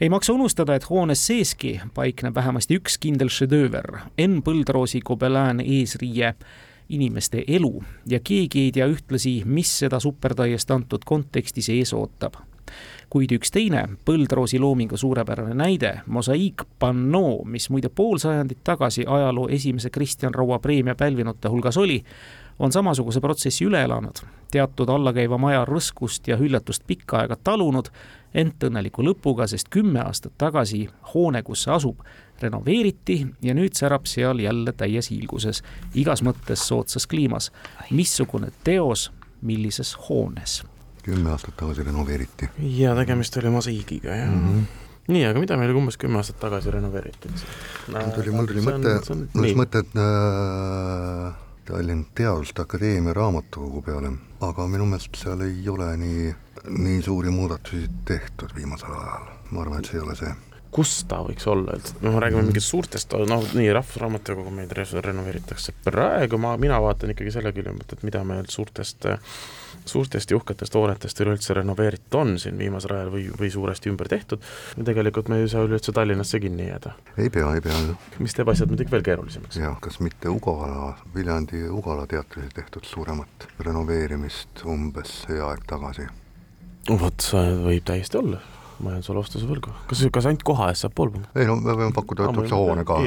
ei 0.00 0.08
maksa 0.08 0.32
unustada, 0.32 0.74
et 0.74 0.90
hoones 0.90 1.26
seeski 1.26 1.80
paikneb 1.94 2.34
vähemasti 2.34 2.78
üks 2.78 2.98
kindel 2.98 3.28
šedööver, 3.28 3.98
Enn 4.18 4.42
Põldroosi 4.42 5.00
Gobelin 5.00 5.60
eesriie 5.60 6.34
inimeste 6.88 7.44
elu 7.48 7.82
ja 8.06 8.20
keegi 8.24 8.60
ei 8.60 8.72
tea 8.72 8.86
ühtlasi, 8.86 9.42
mis 9.44 9.78
seda 9.78 10.00
superdaiest 10.00 10.70
antud 10.70 11.04
kontekstis 11.04 11.68
ees 11.68 11.92
ootab. 11.94 12.34
Kuid 13.10 13.32
üks 13.34 13.50
teine 13.50 13.84
Põldroosi 14.04 14.58
loomingu 14.58 14.96
suurepärane 14.96 15.54
näide, 15.54 16.00
mosaiik 16.06 16.62
Pannoo, 16.78 17.44
mis 17.44 17.70
muide 17.70 17.88
pool 17.88 18.18
sajandit 18.18 18.64
tagasi 18.64 19.04
ajaloo 19.06 19.48
esimese 19.48 19.90
Kristjan 19.90 20.34
Raua 20.34 20.58
preemia 20.58 20.94
pälvinute 20.94 21.48
hulgas 21.48 21.76
oli, 21.76 22.02
on 22.60 22.72
samasuguse 22.72 23.20
protsessi 23.20 23.64
üle 23.64 23.82
elanud, 23.82 24.20
teatud 24.52 24.88
allakäiva 24.88 25.38
maja 25.38 25.64
rõskust 25.64 26.28
ja 26.28 26.36
hüljatust 26.36 26.84
pikka 26.86 27.22
aega 27.22 27.36
talunud, 27.44 27.88
ent 28.34 28.64
õnneliku 28.68 29.04
lõpuga, 29.04 29.46
sest 29.50 29.70
kümme 29.72 30.02
aastat 30.04 30.36
tagasi 30.38 30.84
hoone, 31.14 31.42
kus 31.42 31.64
see 31.64 31.72
asub, 31.74 32.04
renoveeriti 32.40 33.20
ja 33.42 33.54
nüüd 33.56 33.76
särab 33.76 34.06
seal 34.08 34.44
jälle 34.44 34.72
täies 34.76 35.10
hiilguses, 35.12 35.64
igas 35.94 36.22
mõttes 36.22 36.66
soodsas 36.68 37.06
kliimas. 37.06 37.50
missugune 37.90 38.52
teos, 38.64 39.10
millises 39.42 39.96
hoones? 40.08 40.62
Kümme 41.06 41.32
aastat 41.34 41.56
tagasi 41.60 41.86
renoveeriti. 41.86 42.50
ja 42.76 42.94
tegemist 42.98 43.36
oli 43.42 43.56
mosaiigiga, 43.56 44.14
jah 44.22 44.30
mm. 44.30 44.46
-hmm 44.46 44.86
nii, 45.10 45.24
aga 45.26 45.40
mida 45.42 45.56
meil 45.58 45.74
umbes 45.74 45.96
kümme 45.98 46.20
aastat 46.20 46.38
tagasi 46.38 46.70
renoveeriti? 46.70 47.30
mul 47.90 48.10
tuli, 48.14 48.34
mul 48.34 48.50
tuli 48.50 48.62
mõte, 48.62 48.92
mul 49.14 49.24
tuli 49.34 49.54
mõte, 49.58 49.82
et 49.82 49.96
äh, 49.98 51.38
Tallinna 51.70 52.04
Teaduste 52.14 52.62
Akadeemia 52.62 53.14
raamatukogu 53.14 53.82
peale, 53.86 54.12
aga 54.46 54.66
minu 54.70 54.86
meelest 54.90 55.18
seal 55.18 55.42
ei 55.46 55.68
ole 55.68 55.88
nii, 55.96 56.30
nii 56.78 57.02
suuri 57.02 57.32
muudatusi 57.34 57.88
tehtud 58.08 58.54
viimasel 58.56 58.94
ajal. 58.94 59.28
ma 59.50 59.64
arvan, 59.64 59.82
et 59.82 59.90
see 59.90 59.98
ei 59.98 60.04
ole 60.06 60.16
see 60.18 60.32
kus 60.70 60.92
ta 61.10 61.18
võiks 61.26 61.46
olla 61.50 61.74
üldse, 61.74 61.96
noh, 62.04 62.16
räägime 62.22 62.44
mingist 62.46 62.70
suurtest, 62.70 63.14
noh, 63.26 63.42
nii 63.58 63.72
Rahvusraamatukogu 63.74 64.52
meid 64.54 64.70
renoveeritakse, 64.76 65.74
praegu 65.82 66.38
ma, 66.38 66.54
mina 66.62 66.78
vaatan 66.82 67.10
ikkagi 67.14 67.32
selle 67.34 67.50
külje 67.56 67.74
pealt, 67.74 67.96
et 67.96 68.04
mida 68.06 68.22
meil 68.26 68.46
suurtest, 68.50 69.08
suurtest 69.86 70.30
ja 70.30 70.36
uhketest 70.36 70.74
hoonetest 70.74 71.20
üleüldse 71.20 71.54
renoveeritud 71.54 72.18
on 72.20 72.38
siin 72.38 72.58
viimasel 72.58 72.94
ajal 72.96 73.12
või, 73.14 73.24
või 73.40 73.50
suuresti 73.52 73.90
ümber 73.92 74.08
tehtud, 74.08 74.44
ja 74.76 74.84
tegelikult 74.84 75.28
me 75.32 75.40
ei 75.40 75.48
saa 75.48 75.64
üleüldse 75.66 75.92
Tallinnasse 75.92 76.40
kinni 76.40 76.68
jääda. 76.68 76.94
ei 77.18 77.30
pea, 77.30 77.54
ei 77.54 77.64
pea. 77.64 77.80
mis 78.18 78.36
teeb 78.36 78.52
asjad 78.52 78.70
muidugi 78.72 78.90
veel 78.90 79.06
keerulisemaks. 79.06 79.56
jah, 79.56 79.76
kas 79.80 80.00
mitte 80.00 80.28
Ugala, 80.28 80.94
Viljandi 81.14 81.66
Ugala 81.68 82.06
teatris 82.06 82.54
tehtud 82.54 82.84
suuremat 82.84 83.48
renoveerimist 83.60 84.64
umbes 84.64 85.22
see 85.26 85.42
aeg 85.42 85.66
tagasi? 85.66 86.08
vot, 86.88 87.30
võib 87.64 87.84
täiesti 87.84 88.18
olla 88.18 88.40
ma 88.80 88.90
jään 88.90 89.02
sulle 89.02 89.20
vastuse 89.20 89.46
võlgu. 89.48 89.72
kas, 89.86 90.02
kas 90.12 90.26
ainult 90.26 90.42
koha 90.46 90.70
eest 90.72 90.86
saab 90.86 90.94
pool 90.96 91.12
punkti? 91.14 91.30
ei 91.36 91.48
no 91.48 91.56
me 91.60 91.74
võime 91.76 91.92
pakkuda 91.96 92.28
ütlekse 92.30 92.56
hoone 92.56 92.84
ka. 92.88 93.00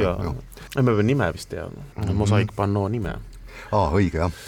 me 0.78 0.84
peame 0.84 1.06
nime 1.08 1.30
vist 1.34 1.50
teadma 1.50 1.82
mm 1.82 2.04
-hmm., 2.04 2.20
Mosaic 2.22 2.56
Pannoo 2.56 2.88
nime. 2.90 3.16
Aa, 3.72 3.92
õige 3.96 4.20
jah, 4.22 4.40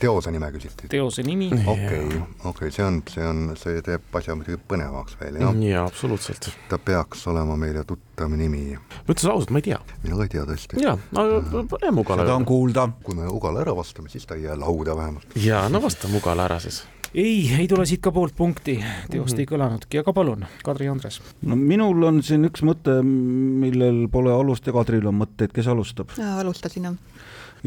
teose 0.00 0.32
nime 0.34 0.50
küsiti. 0.54 0.88
teose 0.92 1.24
nimi. 1.26 1.50
okei, 1.74 2.20
okei, 2.50 2.70
see 2.74 2.84
on, 2.86 3.00
see 3.10 3.26
on, 3.26 3.42
see 3.60 3.82
teeb 3.86 4.20
asja 4.20 4.36
muidugi 4.38 4.60
põnevaks 4.70 5.18
veel, 5.20 5.40
jah. 5.42 5.58
jaa, 5.66 5.86
absoluutselt. 5.88 6.50
ta 6.70 6.78
peaks 6.78 7.26
olema 7.32 7.56
meile 7.60 7.84
tuttav 7.88 8.32
nimi. 8.36 8.76
ma 8.76 9.16
ütlen 9.16 9.34
ausalt, 9.34 9.50
ma 9.50 9.62
ei 9.62 9.68
tea. 9.70 9.80
mina 10.04 10.20
ka 10.20 10.28
ei 10.28 10.34
tea 10.36 10.46
tõesti. 10.52 10.80
jaa, 10.84 10.96
aga 11.24 11.66
paneme 11.74 12.04
Ugala. 12.04 12.24
seda 12.24 12.38
on 12.38 12.48
kuulda. 12.48 12.88
kui 13.04 13.18
me 13.18 13.28
Ugala 13.30 13.64
ära 13.64 13.76
vastame, 13.76 14.12
siis 14.12 14.26
ta 14.26 14.38
ei 14.38 14.48
jää 14.48 14.58
lauda 14.60 14.96
vähemalt. 14.96 15.36
jaa, 15.36 15.68
no 15.68 15.82
vastame 15.82 16.22
Ugala 16.22 16.48
ära 16.50 16.60
siis 16.62 16.84
ei, 17.14 17.50
ei 17.58 17.66
tule 17.68 17.86
siit 17.86 18.02
ka 18.04 18.12
poolt 18.14 18.36
punkti, 18.36 18.76
teost 19.10 19.34
mm 19.34 19.36
-hmm. 19.36 19.40
ei 19.40 19.46
kõlanudki, 19.46 19.98
aga 19.98 20.12
palun, 20.12 20.44
Kadri 20.64 20.88
Andres. 20.88 21.20
no 21.42 21.56
minul 21.56 22.02
on 22.02 22.22
siin 22.22 22.44
üks 22.46 22.62
mõte, 22.62 23.02
millel 23.02 24.06
pole 24.08 24.32
alust 24.32 24.66
ja 24.66 24.72
Kadril 24.72 25.06
on 25.06 25.18
mõtteid, 25.18 25.52
kes 25.52 25.66
alustab? 25.66 26.10
alustasin 26.18 26.84
jah 26.84 26.94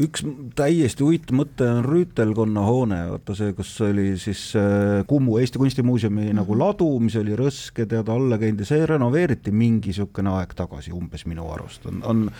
üks 0.00 0.24
täiesti 0.58 1.04
huvitav 1.04 1.36
mõte 1.38 1.66
on 1.70 1.84
rüütelkonna 1.86 2.64
hoone, 2.66 2.98
vaata 3.12 3.36
see, 3.38 3.52
kus 3.56 3.70
oli 3.86 4.14
siis 4.20 4.42
äh, 4.58 5.04
Kumu 5.06 5.38
Eesti 5.38 5.60
Kunstimuuseumi 5.62 6.26
-hmm. 6.26 6.38
nagu 6.40 6.58
ladu, 6.58 6.88
mis 7.00 7.16
oli 7.16 7.36
rõske 7.38 7.86
teada 7.86 8.14
alla 8.14 8.38
käinud 8.38 8.60
ja 8.60 8.66
see 8.66 8.86
renoveeriti 8.86 9.52
mingi 9.52 9.92
niisugune 9.92 10.30
aeg 10.34 10.54
tagasi, 10.54 10.92
umbes 10.92 11.26
minu 11.26 11.46
arust 11.52 11.86
on, 11.86 12.02
on, 12.02 12.30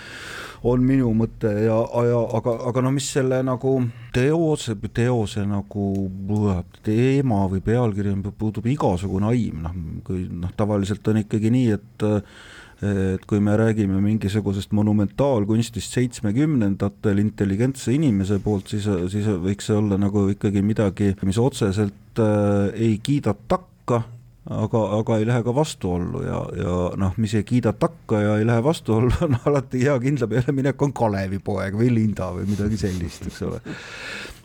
on 0.65 0.83
minu 0.83 1.13
mõte 1.15 1.53
ja, 1.65 1.79
ja 2.09 2.21
aga, 2.39 2.57
aga 2.71 2.83
no 2.83 2.91
mis 2.91 3.13
selle 3.13 3.43
nagu 3.43 3.77
teose, 4.13 4.77
teose 4.93 5.47
nagu 5.47 6.11
teema 6.83 7.45
või 7.51 7.61
pealkiri 7.61 8.17
puudub 8.39 8.67
igasugune 8.67 9.31
aim, 9.31 9.63
noh, 9.63 9.79
kui 10.05 10.27
noh, 10.31 10.51
tavaliselt 10.57 11.07
on 11.09 11.23
ikkagi 11.23 11.51
nii, 11.51 11.71
et 11.71 12.07
et 12.85 13.25
kui 13.29 13.41
me 13.41 13.55
räägime 13.57 14.01
mingisugusest 14.03 14.73
monumentaalkunstist 14.77 15.95
seitsmekümnendatel 15.95 17.21
intelligentse 17.23 17.95
inimese 17.95 18.41
poolt, 18.45 18.73
siis, 18.75 18.89
siis 19.13 19.29
võiks 19.41 19.71
see 19.71 19.79
olla 19.79 19.99
nagu 20.01 20.27
ikkagi 20.33 20.63
midagi, 20.65 21.15
mis 21.25 21.39
otseselt 21.41 22.21
äh, 22.21 22.75
ei 22.75 22.99
kiida 23.05 23.35
takka, 23.49 24.03
aga, 24.51 24.83
aga 24.99 25.19
ei 25.21 25.29
lähe 25.29 25.45
ka 25.47 25.55
vastuollu 25.57 26.25
ja, 26.27 26.43
ja 26.59 26.75
noh, 27.01 27.15
mis 27.23 27.37
ei 27.39 27.47
kiida 27.49 27.73
takka 27.79 28.21
ja 28.21 28.37
ei 28.41 28.49
lähe 28.49 28.65
vastuollu, 28.65 29.15
on 29.25 29.39
alati 29.49 29.85
hea 29.87 29.95
kindla 30.03 30.29
peale 30.35 30.57
minek 30.57 30.83
on 30.85 30.93
Kalevipoeg 30.93 31.79
või 31.81 31.89
Linda 31.95 32.33
või 32.37 32.51
midagi 32.51 32.81
sellist, 32.81 33.31
eks 33.31 33.41
ole. 33.49 33.63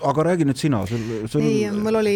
aga 0.08 0.30
räägi 0.32 0.48
nüüd 0.48 0.62
sina, 0.62 0.86
sul, 0.88 1.04
sul 1.28 1.44
ei, 1.44 1.68
mul 1.76 2.00
oli, 2.00 2.16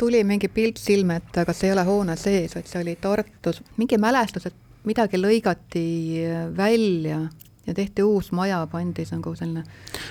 tuli 0.00 0.24
mingi 0.24 0.48
pilt 0.48 0.80
silme 0.80 1.20
ette, 1.20 1.44
aga 1.44 1.56
see 1.56 1.68
ei 1.68 1.76
ole 1.76 1.84
hoone 1.90 2.16
sees, 2.16 2.56
vaid 2.56 2.70
see 2.70 2.80
oli 2.86 2.96
Tartus, 3.02 3.60
mingi 3.76 4.00
mälestus, 4.00 4.48
et 4.48 4.66
midagi 4.88 5.20
lõigati 5.20 5.86
välja 6.56 7.24
ja 7.70 7.74
tehti 7.74 8.02
uus 8.02 8.30
maja, 8.32 8.60
pandi 8.70 9.04
nagu 9.12 9.32
selline. 9.36 9.62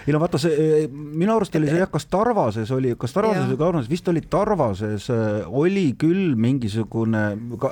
ei 0.08 0.14
no 0.14 0.20
vaata 0.22 0.40
see, 0.42 0.88
minu 0.92 1.34
arust 1.36 1.56
oli 1.58 1.70
see 1.70 1.80
jah, 1.82 1.90
kas 1.92 2.06
Tarvases 2.12 2.72
oli, 2.76 2.94
kas 3.00 3.16
Tarvases 3.16 3.48
või 3.50 3.58
Kaunases, 3.60 3.90
vist 3.92 4.12
oli 4.12 4.22
Tarvases, 4.22 5.08
äh, 5.14 5.48
oli 5.62 5.88
küll 6.00 6.36
mingisugune, 6.40 7.24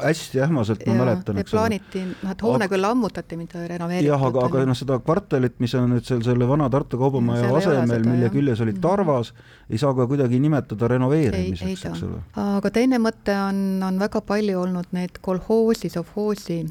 hästi 0.04 0.42
ähmaselt 0.44 0.82
ma 0.90 0.96
mäletan. 1.02 1.42
plaaniti, 1.52 2.04
noh 2.24 2.34
et 2.34 2.42
hoone 2.46 2.66
aga, 2.66 2.72
küll 2.74 2.86
lammutati, 2.88 3.38
mitte 3.40 3.62
renoveeriti. 3.74 4.10
jah, 4.10 4.26
aga, 4.30 4.48
aga 4.50 4.66
noh, 4.72 4.78
seda 4.78 4.98
kvartalit, 5.04 5.60
mis 5.64 5.78
on 5.78 5.94
nüüd 5.94 6.10
seal 6.10 6.26
selle 6.26 6.50
vana 6.50 6.72
Tartu 6.74 7.00
Kaubamaja 7.02 7.54
asemel, 7.62 8.08
mille 8.08 8.32
küljes 8.34 8.64
oli 8.66 8.76
Tarvas, 8.82 9.32
ei 9.70 9.80
saa 9.82 9.94
ka 9.98 10.10
kuidagi 10.10 10.42
nimetada 10.42 10.90
renoveerimiseks, 10.96 11.86
eks 11.94 12.04
ole. 12.10 12.26
aga 12.48 12.74
teine 12.74 13.00
mõte 13.04 13.38
on, 13.46 13.64
on 13.86 14.02
väga 14.02 14.26
palju 14.26 14.66
olnud 14.66 14.92
need 14.98 15.22
kolhoosi, 15.22 15.94
sovhoosi 15.94 16.64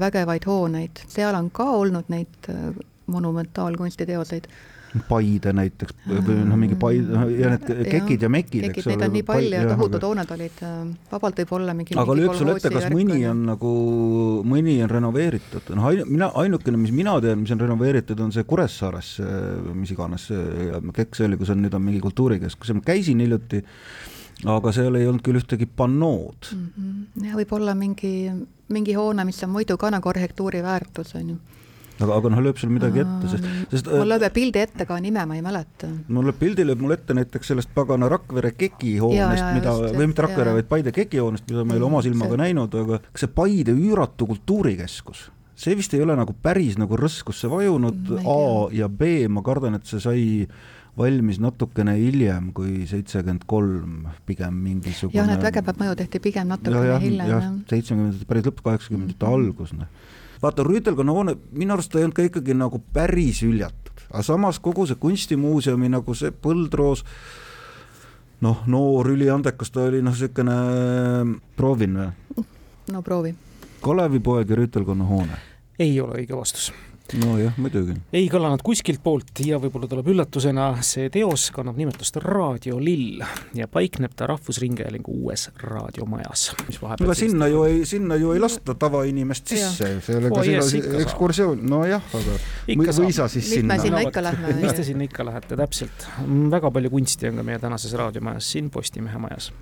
vägevaid 0.00 0.48
hooneid, 0.48 1.04
seal 1.08 1.36
on 1.36 1.52
ka 1.54 1.68
olnud 1.76 2.08
neid 2.12 2.50
äh, 2.52 2.72
monumentaalkunstiteoseid. 3.12 4.48
Paide 5.04 5.52
näiteks 5.52 5.92
või 6.08 6.38
noh, 6.48 6.56
mingi 6.56 6.76
Paide 6.80 7.12
noh, 7.12 7.26
ja 7.28 7.50
need 7.52 7.66
kekid 7.92 8.22
ja 8.24 8.30
mekid, 8.32 8.64
eks 8.70 8.86
ole. 8.86 8.94
Neid 8.94 9.04
on 9.04 9.12
nii 9.18 9.24
palju 9.28 9.52
ja 9.52 9.66
tohutud 9.68 10.06
hooned 10.08 10.32
olid, 10.32 10.62
äh, 10.64 10.78
vabalt 11.12 11.42
võib 11.42 11.52
olla 11.58 11.76
mingi 11.76 11.98
aga 12.00 12.16
lööb 12.16 12.38
sulle 12.38 12.56
ette, 12.56 12.72
kas 12.72 12.88
mõni 12.94 13.20
on 13.28 13.44
nagu, 13.50 13.72
mõni 14.48 14.78
on 14.86 14.92
renoveeritud, 14.94 15.74
noh 15.76 15.90
ainu-, 15.90 16.08
mina, 16.08 16.30
ainukene, 16.40 16.80
mis 16.80 16.94
mina 16.96 17.18
tean, 17.24 17.42
mis 17.44 17.52
on 17.52 17.60
renoveeritud, 17.66 18.24
on 18.24 18.32
see 18.32 18.48
Kuressaares, 18.48 19.18
mis 19.76 19.92
iganes 19.92 20.30
see 20.32 21.28
oli, 21.28 21.40
kus 21.40 21.52
on, 21.52 21.60
nüüd 21.66 21.76
on 21.76 21.84
mingi 21.84 22.00
kultuurikeskus, 22.04 22.72
ma 22.78 22.88
käisin 22.88 23.20
hiljuti 23.20 23.60
aga 24.46 24.72
seal 24.72 24.94
ei 24.94 25.06
olnud 25.08 25.24
küll 25.26 25.40
ühtegi 25.40 25.66
pannood 25.66 26.52
mm. 26.52 26.66
-hmm. 26.78 27.28
ja 27.28 27.38
võib-olla 27.38 27.74
mingi, 27.74 28.30
mingi 28.68 28.94
hoone, 28.94 29.24
mis 29.24 29.42
on 29.42 29.50
muidu 29.50 29.76
ka 29.76 29.90
nagu 29.90 30.08
arhitektuuri 30.08 30.62
väärtus, 30.62 31.14
on 31.18 31.30
ju 31.34 31.38
aga, 32.04 32.18
aga 32.18 32.30
noh, 32.32 32.42
lööb 32.46 32.60
sul 32.60 32.70
midagi 32.72 33.02
ette, 33.02 33.30
sest, 33.32 33.48
sest 33.72 33.88
mul 33.90 34.12
lööb 34.12 34.26
pildi 34.34 34.62
ette 34.62 34.86
ka 34.88 34.98
nime, 35.02 35.24
ma 35.28 35.38
ei 35.38 35.42
mäleta. 35.44 35.90
mul 36.06 36.28
lööb 36.30 36.38
pildi 36.40 36.66
lööb 36.66 36.84
mul 36.84 36.94
ette 36.94 37.16
näiteks 37.16 37.52
sellest 37.52 37.72
pagana 37.74 38.10
Rakvere 38.12 38.52
keki 38.56 38.94
hoonest, 39.02 39.48
mida, 39.56 39.74
või 39.96 40.10
mitte 40.10 40.26
Rakvere, 40.26 40.54
vaid 40.58 40.70
Paide 40.70 40.94
keki 40.94 41.22
hoonest, 41.22 41.48
mida 41.50 41.64
ma 41.66 41.74
ei 41.74 41.82
ole 41.82 41.90
oma 41.90 42.04
silmaga 42.06 42.36
see... 42.36 42.44
näinud, 42.44 42.78
aga 42.84 43.02
kas 43.08 43.26
see 43.26 43.34
Paide 43.40 43.74
üüratu 43.74 44.28
kultuurikeskus, 44.30 45.28
see 45.58 45.78
vist 45.78 45.94
ei 45.96 46.04
ole 46.04 46.16
nagu 46.18 46.34
päris 46.42 46.78
nagu 46.80 46.98
rõskusse 46.98 47.50
vajunud, 47.50 48.18
A 48.22 48.40
ja 48.76 48.90
B, 48.90 49.26
ma 49.32 49.42
kardan, 49.46 49.78
et 49.80 49.90
see 49.90 50.02
sai 50.02 50.26
valmis 50.98 51.38
natukene 51.42 51.94
hiljem 51.98 52.50
kui 52.56 52.84
seitsekümmend 52.90 53.46
kolm, 53.48 54.06
pigem 54.26 54.56
mingisugune 54.64 55.18
jah, 55.20 55.28
need 55.30 55.44
vägevad 55.46 55.80
mõju 55.80 55.96
tehti 56.02 56.20
pigem 56.22 56.50
natukene 56.50 56.84
ja, 56.84 56.94
ja, 56.94 57.00
hiljem, 57.02 57.32
jah. 57.32 57.48
seitsmekümnendate 57.70 58.28
päris 58.30 58.48
lõpp, 58.48 58.62
kaheksakümnendate 58.66 59.26
mm 59.26 59.32
-hmm. 59.32 59.48
algus, 59.48 59.72
noh. 59.72 59.86
vaata, 60.42 60.66
Rüütelkonna 60.66 61.14
hoone, 61.14 61.36
minu 61.52 61.74
arust 61.74 61.92
ta 61.92 61.98
ei 61.98 62.06
olnud 62.08 62.16
ka 62.16 62.26
ikkagi 62.26 62.54
nagu 62.54 62.82
päris 62.92 63.42
hüljatud, 63.42 64.04
aga 64.10 64.22
samas 64.22 64.58
kogu 64.58 64.86
see 64.86 64.98
kunstimuuseumi 64.98 65.88
nagu 65.88 66.14
see 66.14 66.30
põldroos, 66.30 67.04
noh, 68.40 68.66
noor, 68.66 69.10
üliandekas 69.14 69.70
ta 69.70 69.86
oli, 69.86 70.02
noh, 70.02 70.12
niisugune, 70.12 70.58
proovin 71.56 71.96
või? 72.02 72.44
no 72.92 73.02
proovi. 73.02 73.34
Kalevipoeg 73.80 74.50
ja 74.50 74.56
Rüütelkonna 74.56 75.04
hoone. 75.04 75.38
ei 75.78 76.00
ole 76.00 76.22
õige 76.22 76.36
vastus 76.36 76.72
nojah, 77.16 77.54
muidugi. 77.60 77.94
ei 78.12 78.28
kõlanud 78.30 78.62
kuskilt 78.64 79.00
poolt 79.04 79.40
ja 79.44 79.58
võib-olla 79.62 79.88
tuleb 79.90 80.10
üllatusena, 80.12 80.68
see 80.84 81.08
teos 81.12 81.48
kannab 81.54 81.78
nimetust 81.80 82.18
Raadio 82.22 82.78
Lill 82.82 83.22
ja 83.56 83.68
paikneb 83.70 84.12
ta 84.18 84.28
Rahvusringhäälingu 84.28 85.14
uues 85.22 85.48
raadiomajas, 85.62 86.50
mis 86.68 86.80
vahepeal 86.82 87.08
aga 87.08 87.18
sinna 87.18 87.48
ju 87.48 87.64
ei, 87.68 87.80
sinna 87.88 88.18
ju 88.20 88.34
ei 88.36 88.42
lasta 88.42 88.76
tavainimest 88.78 89.54
sisse, 89.54 89.90
sellega 90.04 90.44
selle 90.44 91.02
ekskursioon, 91.02 91.64
nojah, 91.70 92.04
aga 92.20 92.38
ikka 92.76 92.96
või 93.00 93.16
sa 93.16 93.28
siis 93.32 93.48
mis 93.48 93.60
sinna? 93.62 93.74
me 93.74 93.88
sinna 93.88 94.04
ikka 94.06 94.24
lähme? 94.28 94.54
mis 94.60 94.78
te 94.78 94.86
sinna 94.90 95.08
ikka 95.08 95.28
lähete, 95.28 95.58
täpselt. 95.58 96.08
väga 96.52 96.72
palju 96.76 96.92
kunsti 96.92 97.32
on 97.32 97.40
ka 97.40 97.48
meie 97.50 97.60
tänases 97.62 97.96
raadiomajas, 97.98 98.52
siin 98.52 98.70
Postimehe 98.70 99.18
majas. 99.22 99.52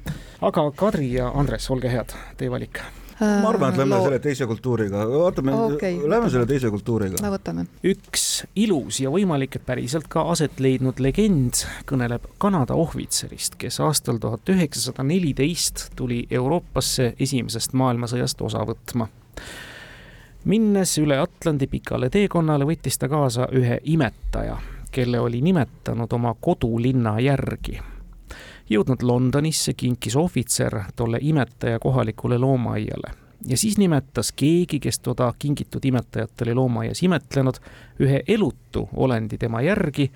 aga 0.43 0.71
Kadri 0.77 1.13
ja 1.15 1.31
Andres, 1.35 1.71
olge 1.71 1.93
head, 1.93 2.17
teie 2.37 2.51
valik 2.51 2.83
ma 3.21 3.49
arvan, 3.49 3.73
et 3.73 3.79
lähme 3.81 3.95
Loo... 3.95 4.05
selle 4.05 4.19
teise 4.25 4.47
kultuuriga, 4.47 5.05
vaatame 5.09 5.55
okay,, 5.55 5.99
lähme 6.09 6.31
selle 6.31 6.47
teise 6.47 6.71
kultuuriga. 6.71 7.21
no 7.23 7.33
võtame. 7.33 7.67
üks 7.87 8.27
ilus 8.57 9.01
ja 9.01 9.13
võimalik, 9.13 9.57
et 9.57 9.67
päriselt 9.67 10.09
ka 10.13 10.27
aset 10.33 10.61
leidnud 10.61 11.01
legend 11.01 11.65
kõneleb 11.89 12.29
Kanada 12.43 12.77
ohvitserist, 12.77 13.57
kes 13.61 13.81
aastal 13.85 14.21
tuhat 14.23 14.49
üheksasada 14.53 15.07
neliteist 15.07 15.89
tuli 15.97 16.25
Euroopasse 16.31 17.15
esimesest 17.19 17.77
maailmasõjast 17.79 18.45
osa 18.45 18.67
võtma 18.69 19.09
minnes 20.47 20.93
üle 21.03 21.19
Atlandi 21.19 21.67
pikale 21.67 22.11
teekonnale, 22.13 22.69
võttis 22.69 23.01
ta 23.01 23.09
kaasa 23.11 23.49
ühe 23.57 23.81
imetaja, 23.85 24.61
kelle 24.95 25.21
oli 25.21 25.43
nimetanud 25.43 26.13
oma 26.13 26.37
kodulinna 26.41 27.17
järgi 27.21 27.81
jõudnud 28.71 29.03
Londonisse, 29.03 29.75
kinkis 29.75 30.17
ohvitser 30.17 30.81
tolle 30.97 31.19
imetaja 31.23 31.79
kohalikule 31.79 32.39
loomaaiale 32.39 33.15
ja 33.49 33.57
siis 33.57 33.79
nimetas 33.79 34.33
keegi, 34.33 34.81
kes 34.81 34.99
toda 34.99 35.33
kingitud 35.39 35.85
imetajat 35.85 36.43
oli 36.43 36.55
loomaaias 36.55 37.03
imetlenud, 37.03 37.55
ühe 38.01 38.23
elutu 38.29 38.89
olendi 38.97 39.39
tema 39.39 39.63
järgi 39.63 40.11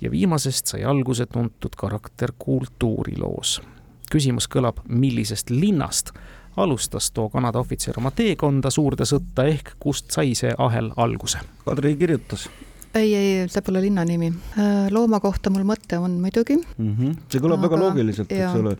ja 0.00 0.10
viimasest 0.10 0.66
sai 0.66 0.84
alguse 0.84 1.26
tuntud 1.26 1.76
karakter 1.76 2.32
kultuuriloos. 2.38 3.62
küsimus 4.10 4.46
kõlab, 4.48 4.78
millisest 4.88 5.50
linnast 5.50 6.10
alustas 6.56 7.10
too 7.10 7.28
Kanada 7.28 7.58
ohvitser 7.58 7.94
oma 7.98 8.10
teekonda 8.10 8.70
suurde 8.70 9.04
sõtta 9.04 9.46
ehk 9.48 9.74
kust 9.78 10.10
sai 10.10 10.34
see 10.34 10.52
ahel 10.58 10.92
alguse? 10.96 11.38
Kadri 11.64 11.96
kirjutas 11.96 12.48
ei, 12.94 13.14
ei, 13.14 13.48
see 13.48 13.62
pole 13.66 13.82
linna 13.84 14.04
nimi. 14.08 14.32
Äh, 14.58 14.86
looma 14.94 15.20
kohta 15.20 15.50
mul 15.50 15.66
mõte 15.68 15.98
on 15.98 16.18
muidugi 16.22 16.56
mm. 16.56 16.94
-hmm. 16.94 17.20
see 17.28 17.42
kõlab 17.42 17.58
aga, 17.58 17.68
väga 17.68 17.82
loogiliselt, 17.82 18.32
eks 18.32 18.58
ole, 18.62 18.76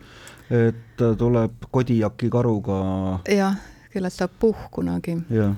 et 0.63 1.05
tuleb 1.17 1.69
Kodiaki 1.71 2.29
karuga. 2.29 2.81
jah, 3.29 3.55
kellest 3.93 4.23
saab 4.23 4.35
puhk 4.39 4.69
kunagi. 4.71 5.19
jah 5.29 5.55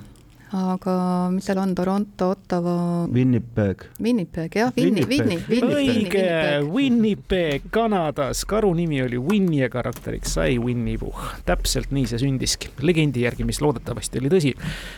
aga 0.56 0.94
mis 1.32 1.44
seal 1.44 1.58
on, 1.60 1.74
Toronto, 1.76 2.30
Ottawa? 2.30 3.06
Winnipeg. 3.12 3.84
Winnipeg, 4.02 4.54
jah, 4.54 4.72
Winni, 4.76 5.04
Winni, 5.08 5.38
Winni. 5.48 5.74
õige, 5.74 6.24
Winnipeg, 6.72 7.68
Kanadas, 7.74 8.44
karu 8.48 8.72
nimi 8.74 9.02
oli 9.04 9.20
Winni 9.20 9.60
ja 9.60 9.68
karakteriks 9.72 10.38
sai 10.38 10.58
Winnie 10.58 10.98
Puh. 10.98 11.20
täpselt 11.46 11.92
nii 11.92 12.06
see 12.08 12.22
sündiski, 12.22 12.72
legendi 12.80 13.26
järgi, 13.26 13.44
mis 13.48 13.60
loodetavasti 13.64 14.22
oli 14.22 14.32
tõsi. 14.32 14.54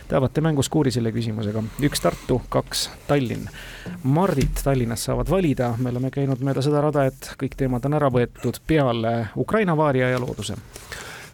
Te 0.07 0.17
avate 0.19 0.43
mänguskuuri 0.45 0.93
selle 0.93 1.11
küsimusega, 1.15 1.63
üks 1.83 2.03
Tartu, 2.03 2.41
kaks 2.49 2.87
Tallinn. 3.09 3.47
Mardid 4.03 4.63
Tallinnas 4.63 5.07
saavad 5.09 5.29
valida, 5.29 5.73
me 5.77 5.91
oleme 5.91 6.11
käinud 6.13 6.41
mööda 6.45 6.63
seda 6.63 6.81
rada, 6.85 7.05
et 7.11 7.33
kõik 7.39 7.57
teemad 7.59 7.85
on 7.89 7.99
ära 7.99 8.11
võetud 8.13 8.61
peale 8.67 9.15
Ukraina 9.39 9.75
vaaria 9.77 10.13
ja 10.13 10.19
looduse 10.21 10.55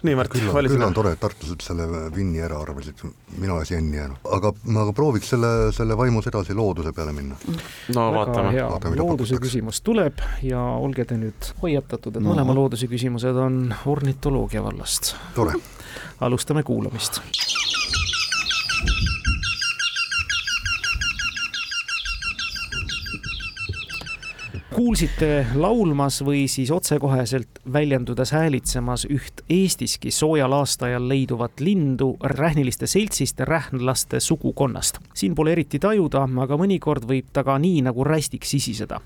nii, 0.08 0.18
Mart, 0.18 0.38
vali 0.54 0.72
sina. 0.72 0.78
küll 0.78 0.88
on 0.88 0.96
tore, 0.96 1.14
et 1.16 1.22
tartlased 1.22 1.64
selle 1.66 1.88
vinni 2.16 2.42
ära 2.44 2.60
arvasid, 2.64 3.04
mina 3.38 3.58
olen 3.58 3.70
siiani 3.70 4.00
jäänud, 4.00 4.26
aga 4.38 4.54
ma 4.74 4.88
prooviks 4.96 5.34
selle, 5.36 5.52
selle 5.76 5.98
vaimus 6.00 6.30
edasi 6.32 6.56
looduse 6.58 6.94
peale 6.98 7.14
minna. 7.16 7.38
no 7.96 8.08
vaatame. 8.16 8.96
looduse 8.98 9.40
küsimus 9.44 9.82
tuleb 9.86 10.24
ja 10.48 10.64
olge 10.80 11.06
te 11.06 11.20
nüüd 11.20 11.54
hoiatatud, 11.62 12.18
et 12.18 12.24
no. 12.24 12.34
mõlema 12.34 12.56
looduse 12.58 12.90
küsimused 12.92 13.44
on 13.48 13.64
ornitoloogia 13.86 14.64
vallast. 14.66 15.16
tore. 15.36 15.58
alustame 16.22 16.64
kuulamist 16.68 17.22
kuulsite 24.78 25.46
laulmas 25.58 26.20
või 26.22 26.44
siis 26.46 26.70
otsekoheselt 26.72 27.60
väljendudes 27.74 28.32
häälitsemas 28.36 29.08
üht 29.10 29.42
Eestiski 29.50 30.12
soojal 30.14 30.54
aastaajal 30.54 31.08
leiduvat 31.10 31.64
lindu 31.66 32.12
rähniliste 32.22 32.88
seltsist 32.88 33.40
rähnlaste 33.40 34.20
sugukonnast. 34.20 35.00
siin 35.14 35.36
pole 35.36 35.58
eriti 35.58 35.80
tajuda, 35.80 36.28
aga 36.44 36.58
mõnikord 36.62 37.10
võib 37.10 37.34
ta 37.34 37.44
ka 37.44 37.58
nii 37.58 37.82
nagu 37.90 38.04
rästik 38.04 38.46
sisiseda 38.46 39.02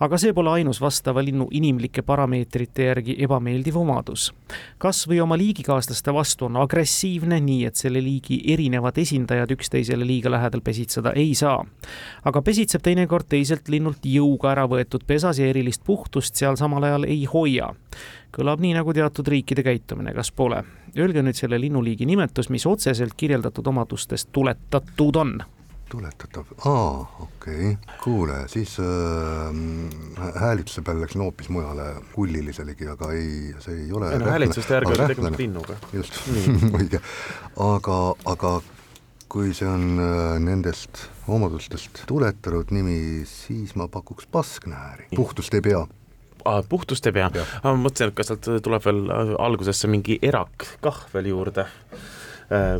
aga 0.00 0.18
see 0.18 0.32
pole 0.32 0.50
ainus 0.56 0.80
vastava 0.80 1.22
linnu 1.24 1.46
inimlike 1.52 2.02
parameetrite 2.06 2.86
järgi 2.88 3.16
ebameeldiv 3.24 3.76
omadus. 3.76 4.30
kas 4.78 5.02
või 5.08 5.20
oma 5.20 5.36
liigikaaslaste 5.36 6.14
vastu 6.14 6.46
on 6.48 6.56
agressiivne, 6.56 7.40
nii 7.40 7.66
et 7.68 7.76
selle 7.76 8.02
liigi 8.02 8.40
erinevad 8.52 8.98
esindajad 8.98 9.50
üksteisele 9.56 10.06
liiga 10.06 10.30
lähedal 10.30 10.64
pesitseda 10.64 11.12
ei 11.12 11.34
saa. 11.34 11.64
aga 12.24 12.42
pesitseb 12.42 12.82
teinekord 12.82 13.28
teiselt 13.28 13.68
linnult 13.68 14.04
jõuga 14.04 14.54
ära 14.54 14.66
võetud 14.68 15.04
pesas 15.06 15.38
ja 15.38 15.46
erilist 15.46 15.84
puhtust 15.84 16.34
seal 16.34 16.56
samal 16.56 16.84
ajal 16.88 17.04
ei 17.04 17.24
hoia 17.24 17.74
kõlab 18.30 18.60
nii 18.62 18.76
nagu 18.76 18.92
teatud 18.94 19.26
riikide 19.26 19.62
käitumine, 19.66 20.14
kas 20.14 20.30
pole? 20.30 20.62
Öelge 20.96 21.22
nüüd 21.22 21.34
selle 21.38 21.58
linnuliigi 21.60 22.06
nimetus, 22.06 22.48
mis 22.50 22.66
otseselt 22.66 23.16
kirjeldatud 23.18 23.66
omadustest 23.66 24.30
tuletatud 24.32 25.16
on 25.18 25.40
tuletatav, 25.90 26.50
aa, 26.64 27.00
okei 27.20 27.72
okay., 27.72 27.96
kuule, 28.04 28.36
siis 28.48 28.76
äh, 28.80 30.32
häälituse 30.40 30.82
peale 30.86 31.04
läksin 31.04 31.24
hoopis 31.24 31.48
mujale, 31.52 31.94
kulliliselegi, 32.12 32.88
aga 32.94 33.12
ei, 33.16 33.54
see 33.64 33.76
ei 33.84 33.92
ole 33.92 34.12
ei 34.12 34.20
no 34.22 34.30
häälitsuste 34.30 34.76
järgi 34.78 34.94
oli 34.94 35.08
tegemist 35.12 35.42
linnuga. 35.42 35.78
just, 35.98 36.20
õige. 36.78 37.02
aga, 37.66 37.98
aga 38.32 38.52
kui 39.30 39.54
see 39.54 39.68
on 39.70 40.02
äh, 40.02 40.36
nendest 40.42 41.06
omadustest 41.30 42.04
tuletanud 42.10 42.70
nimi, 42.74 43.26
siis 43.28 43.74
ma 43.78 43.88
pakuks 43.90 44.30
pasknääri, 44.30 45.10
puhtust 45.16 45.54
ei 45.58 45.66
pea 45.66 45.82
ah,. 46.44 46.62
puhtust 46.68 47.06
ei 47.10 47.18
pea? 47.18 47.30
ma 47.64 47.74
mõtlesin, 47.74 48.14
et 48.14 48.22
kas 48.22 48.32
sealt 48.32 48.48
tuleb 48.64 48.86
veel 48.86 49.04
algusesse 49.38 49.90
mingi 49.90 50.18
erak 50.22 50.70
kah 50.86 51.04
veel 51.14 51.34
juurde 51.34 51.66
Äh, 51.66 52.19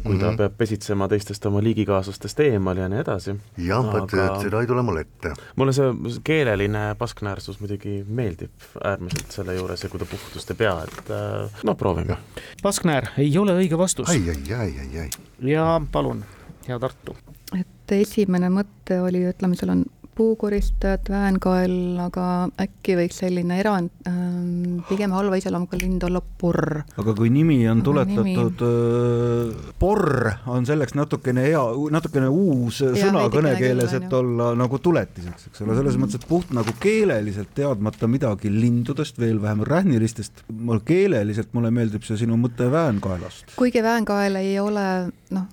kui 0.03 0.13
mm 0.13 0.19
-hmm. 0.19 0.21
ta 0.21 0.27
mhm. 0.27 0.37
peab 0.37 0.55
pesitsema 0.59 1.09
teistest 1.09 1.47
oma 1.47 1.63
liigikaaslastest 1.63 2.41
eemal 2.41 2.77
ja 2.77 2.89
nii 2.89 2.99
edasi. 3.01 3.35
jah 3.57 3.87
Aga..., 3.95 4.25
et 4.25 4.41
seda 4.43 4.61
ei 4.61 4.67
tule 4.67 4.83
mul 4.83 4.97
ette. 4.97 5.33
mulle 5.57 5.73
see 5.73 5.93
keeleline 6.25 6.95
pasknäärsus 6.99 7.61
muidugi 7.61 8.05
meeldib 8.09 8.51
äärmiselt 8.85 9.31
selle 9.31 9.55
juures 9.55 9.83
ja 9.83 9.89
kui 9.89 10.01
ta 10.01 10.07
puhtust 10.11 10.51
ei 10.51 10.57
pea, 10.57 10.75
et 10.83 11.11
äh, 11.11 11.63
noh, 11.65 11.77
proovime. 11.77 12.17
pasknäär 12.63 13.07
ei 13.19 13.39
ole 13.39 13.55
õige 13.63 13.79
vastus. 13.79 14.09
ai, 14.09 14.23
ai, 14.29 14.55
ai, 14.59 14.75
ai, 14.81 15.01
ai. 15.01 15.11
ja 15.53 15.81
palun, 15.93 16.25
hea 16.69 16.79
Tartu. 16.79 17.17
et 17.61 17.93
esimene 18.01 18.51
mõte 18.51 19.01
oli, 19.01 19.23
ütleme, 19.31 19.57
seal 19.57 19.77
on 19.79 19.85
puukoristajad, 20.21 21.09
väänkael, 21.09 21.75
aga 22.05 22.25
äkki 22.61 22.97
võiks 22.99 23.23
selline 23.23 23.57
erand 23.63 23.89
ähm,, 24.09 24.83
pigem 24.89 25.15
halva 25.17 25.39
iseloomuga 25.41 25.79
lind 25.81 26.05
olla 26.05 26.21
porr. 26.21 26.83
aga 27.01 27.15
kui 27.17 27.31
nimi 27.33 27.57
on 27.71 27.81
tuletatud 27.87 28.65
äh, 28.67 29.71
porr, 29.81 30.29
on 30.53 30.69
selleks 30.69 30.93
natukene 30.99 31.47
hea, 31.47 31.63
natukene 31.97 32.29
uus 32.29 32.83
ja, 32.85 32.91
sõna 32.99 33.25
kõnekeeles, 33.33 33.95
et 33.97 34.17
olla 34.19 34.51
nagu 34.61 34.81
tuletiseks, 34.83 35.49
eks 35.51 35.65
ole, 35.65 35.79
selles 35.79 35.97
mm 35.97 36.03
-hmm. 36.03 36.05
mõttes, 36.05 36.21
et 36.21 36.29
puht 36.29 36.53
nagu 36.57 36.77
keeleliselt 36.85 37.55
teadmata 37.57 38.11
midagi 38.11 38.53
lindudest, 38.53 39.17
veel 39.21 39.41
vähem 39.41 39.65
rähnilistest, 39.65 40.45
mul 40.53 40.85
keeleliselt 40.85 41.57
mulle 41.57 41.73
meeldib 41.73 42.05
see 42.05 42.21
sinu 42.27 42.37
mõte 42.37 42.69
väänkaelast. 42.73 43.57
kuigi 43.57 43.83
väänkael 43.83 44.37
ei 44.37 44.59
ole, 44.61 44.87
noh, 45.31 45.49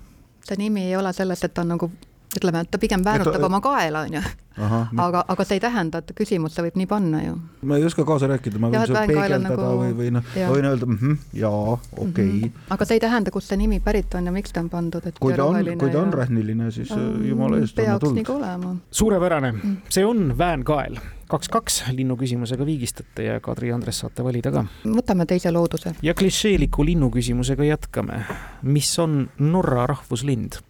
ta 0.47 0.59
nimi 0.59 0.89
ei 0.89 0.99
ole 0.99 1.13
sellest, 1.13 1.47
et 1.47 1.53
ta 1.53 1.63
on 1.63 1.75
nagu 1.77 1.91
ütleme, 2.37 2.63
et 2.63 2.71
ta 2.71 2.79
pigem 2.81 3.03
väänutab 3.05 3.43
oma 3.47 3.61
kaela, 3.63 4.05
onju. 4.07 4.21
aga, 4.57 5.23
aga 5.29 5.45
see 5.45 5.59
ei 5.59 5.61
tähenda, 5.61 6.01
et 6.01 6.13
küsimust 6.17 6.57
võib 6.63 6.79
nii 6.79 6.87
panna 6.89 7.21
ju. 7.21 7.35
ma 7.69 7.77
ei 7.77 7.85
oska 7.85 8.05
kaasa 8.07 8.29
rääkida, 8.31 8.61
ma 8.61 8.71
võin 8.73 8.87
seda 8.89 9.03
peegeldada 9.09 9.43
nagu... 9.43 9.67
või, 9.81 9.91
või 9.99 10.13
noh, 10.15 10.31
ma 10.33 10.47
võin 10.53 10.69
öelda 10.71 10.89
mm 10.89 10.97
-hmm, 11.01 11.19
jaa, 11.41 11.75
okei 11.75 12.07
okay. 12.07 12.25
mm. 12.25 12.39
-hmm. 12.39 12.71
aga 12.77 12.87
see 12.89 12.97
ei 12.97 13.03
tähenda, 13.05 13.33
kust 13.35 13.53
see 13.53 13.61
nimi 13.61 13.79
pärit 13.79 14.17
on 14.17 14.25
ja 14.25 14.33
miks 14.33 14.55
ta 14.55 14.63
on 14.65 14.71
pandud, 14.73 15.05
et 15.05 15.19
kui 15.19 15.37
ta 15.37 15.45
on, 15.45 15.61
kui 15.77 15.91
ta 15.93 16.01
on 16.01 16.09
ja... 16.09 16.23
rähniline, 16.23 16.71
siis 16.71 16.89
mm, 16.95 17.27
jumala 17.29 17.61
eest 17.61 17.75
peaks 17.75 18.17
ka 18.23 18.33
olema. 18.33 18.75
suurepärane 18.91 19.51
-hmm. 19.51 19.77
see 19.89 20.05
on 20.05 20.37
väänkael 20.37 20.97
kaks-kaks 21.27 21.81
linnu 21.91 22.15
küsimusega 22.19 22.65
viigistate 22.65 23.25
ja 23.27 23.39
Kadri 23.43 23.71
Andres 23.75 23.99
saate 24.03 24.23
valida 24.23 24.51
ka. 24.53 24.63
võtame 24.85 25.27
teise 25.27 25.51
looduse. 25.51 25.93
ja 26.03 26.15
klišeeliku 26.17 26.85
linnu 26.87 27.11
küsimusega 27.13 27.67
jätkame. 27.67 28.23
mis 28.63 28.93
on 28.99 29.29
Norra 29.39 29.87
rahvuslind? 29.87 30.61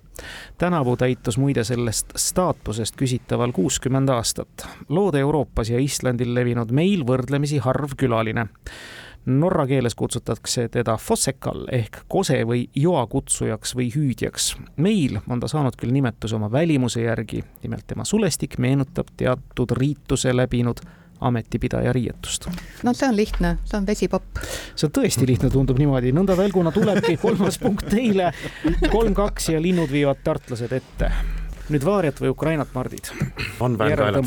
Tänavu 0.58 0.98
täitus 0.98 1.38
muide 1.38 1.64
sellest 1.64 2.14
staatusest 2.16 2.96
küsitaval 2.96 3.52
kuuskümmend 3.52 4.10
aastat. 4.10 4.68
loode 4.90 5.20
Euroopas 5.20 5.70
ja 5.70 5.80
Islandil 5.80 6.34
levinud 6.34 6.72
meil 6.72 7.04
võrdlemisi 7.06 7.58
harv 7.58 7.98
külaline. 7.98 8.48
Norra 9.28 9.66
keeles 9.68 9.96
kutsutakse 9.96 10.70
teda 10.72 10.94
fossekal 10.98 11.66
ehk 11.72 11.98
kose 12.08 12.38
või 12.48 12.70
joakutsujaks 12.76 13.76
või 13.76 13.90
hüüdjaks. 13.96 14.56
meil 14.78 15.20
on 15.30 15.40
ta 15.40 15.48
saanud 15.48 15.76
küll 15.76 15.92
nimetuse 15.92 16.36
oma 16.36 16.52
välimuse 16.52 17.02
järgi, 17.02 17.44
nimelt 17.64 17.88
tema 17.88 18.06
sulestik 18.06 18.58
meenutab 18.58 19.08
teatud 19.18 19.72
riituse 19.72 20.36
läbinud 20.36 20.80
ametipidaja 21.22 21.94
riietust. 21.94 22.50
no 22.84 22.94
see 22.94 23.10
on 23.10 23.16
lihtne, 23.16 23.58
see 23.66 23.78
on 23.80 23.88
vesipapp. 23.88 24.44
see 24.76 24.88
on 24.88 24.94
tõesti 25.00 25.28
lihtne, 25.30 25.50
tundub 25.54 25.80
niimoodi, 25.82 26.14
nõnda 26.16 26.38
välguna 26.38 26.72
tulebki 26.76 27.18
kolmas 27.26 27.60
punkt 27.62 27.90
teile, 27.92 28.32
kolm-kaks 28.92 29.52
ja 29.56 29.62
linnud 29.62 29.92
viivad 29.92 30.24
tartlased 30.24 30.74
ette 30.78 31.12
nüüd 31.68 31.84
Vaariat 31.84 32.22
või 32.24 32.32
Ukrainat, 32.32 32.70
Mardid? 32.76 33.10
on 33.60 33.76
väänkaelad. 33.80 34.24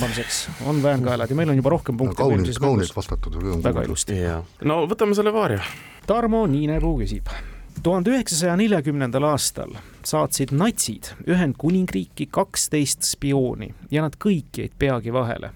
on 0.67 0.83
väänkaelad 0.83 1.31
ja 1.31 1.37
meil 1.37 1.49
on 1.49 1.57
juba 1.57 1.73
rohkem 1.77 1.97
punkte 1.97 2.23
no,. 2.23 2.29
kaunilt, 2.29 2.59
kaunilt 2.59 2.97
vastatud. 2.97 3.39
väga 3.65 3.87
ilusti. 3.89 4.19
no 4.65 4.83
võtame 4.91 5.17
selle 5.17 5.33
Vaaria. 5.33 5.65
Tarmo 6.07 6.45
Niinepuu 6.47 6.99
küsib 7.01 7.33
tuhande 7.83 8.11
üheksasaja 8.11 8.57
neljakümnendal 8.61 9.25
aastal 9.31 9.73
saatsid 10.05 10.53
natsid 10.53 11.13
Ühendkuningriiki 11.29 12.27
kaksteist 12.31 13.07
spiooni 13.09 13.71
ja 13.91 14.05
nad 14.05 14.19
kõik 14.21 14.61
jäid 14.61 14.77
peagi 14.79 15.13
vahele. 15.13 15.53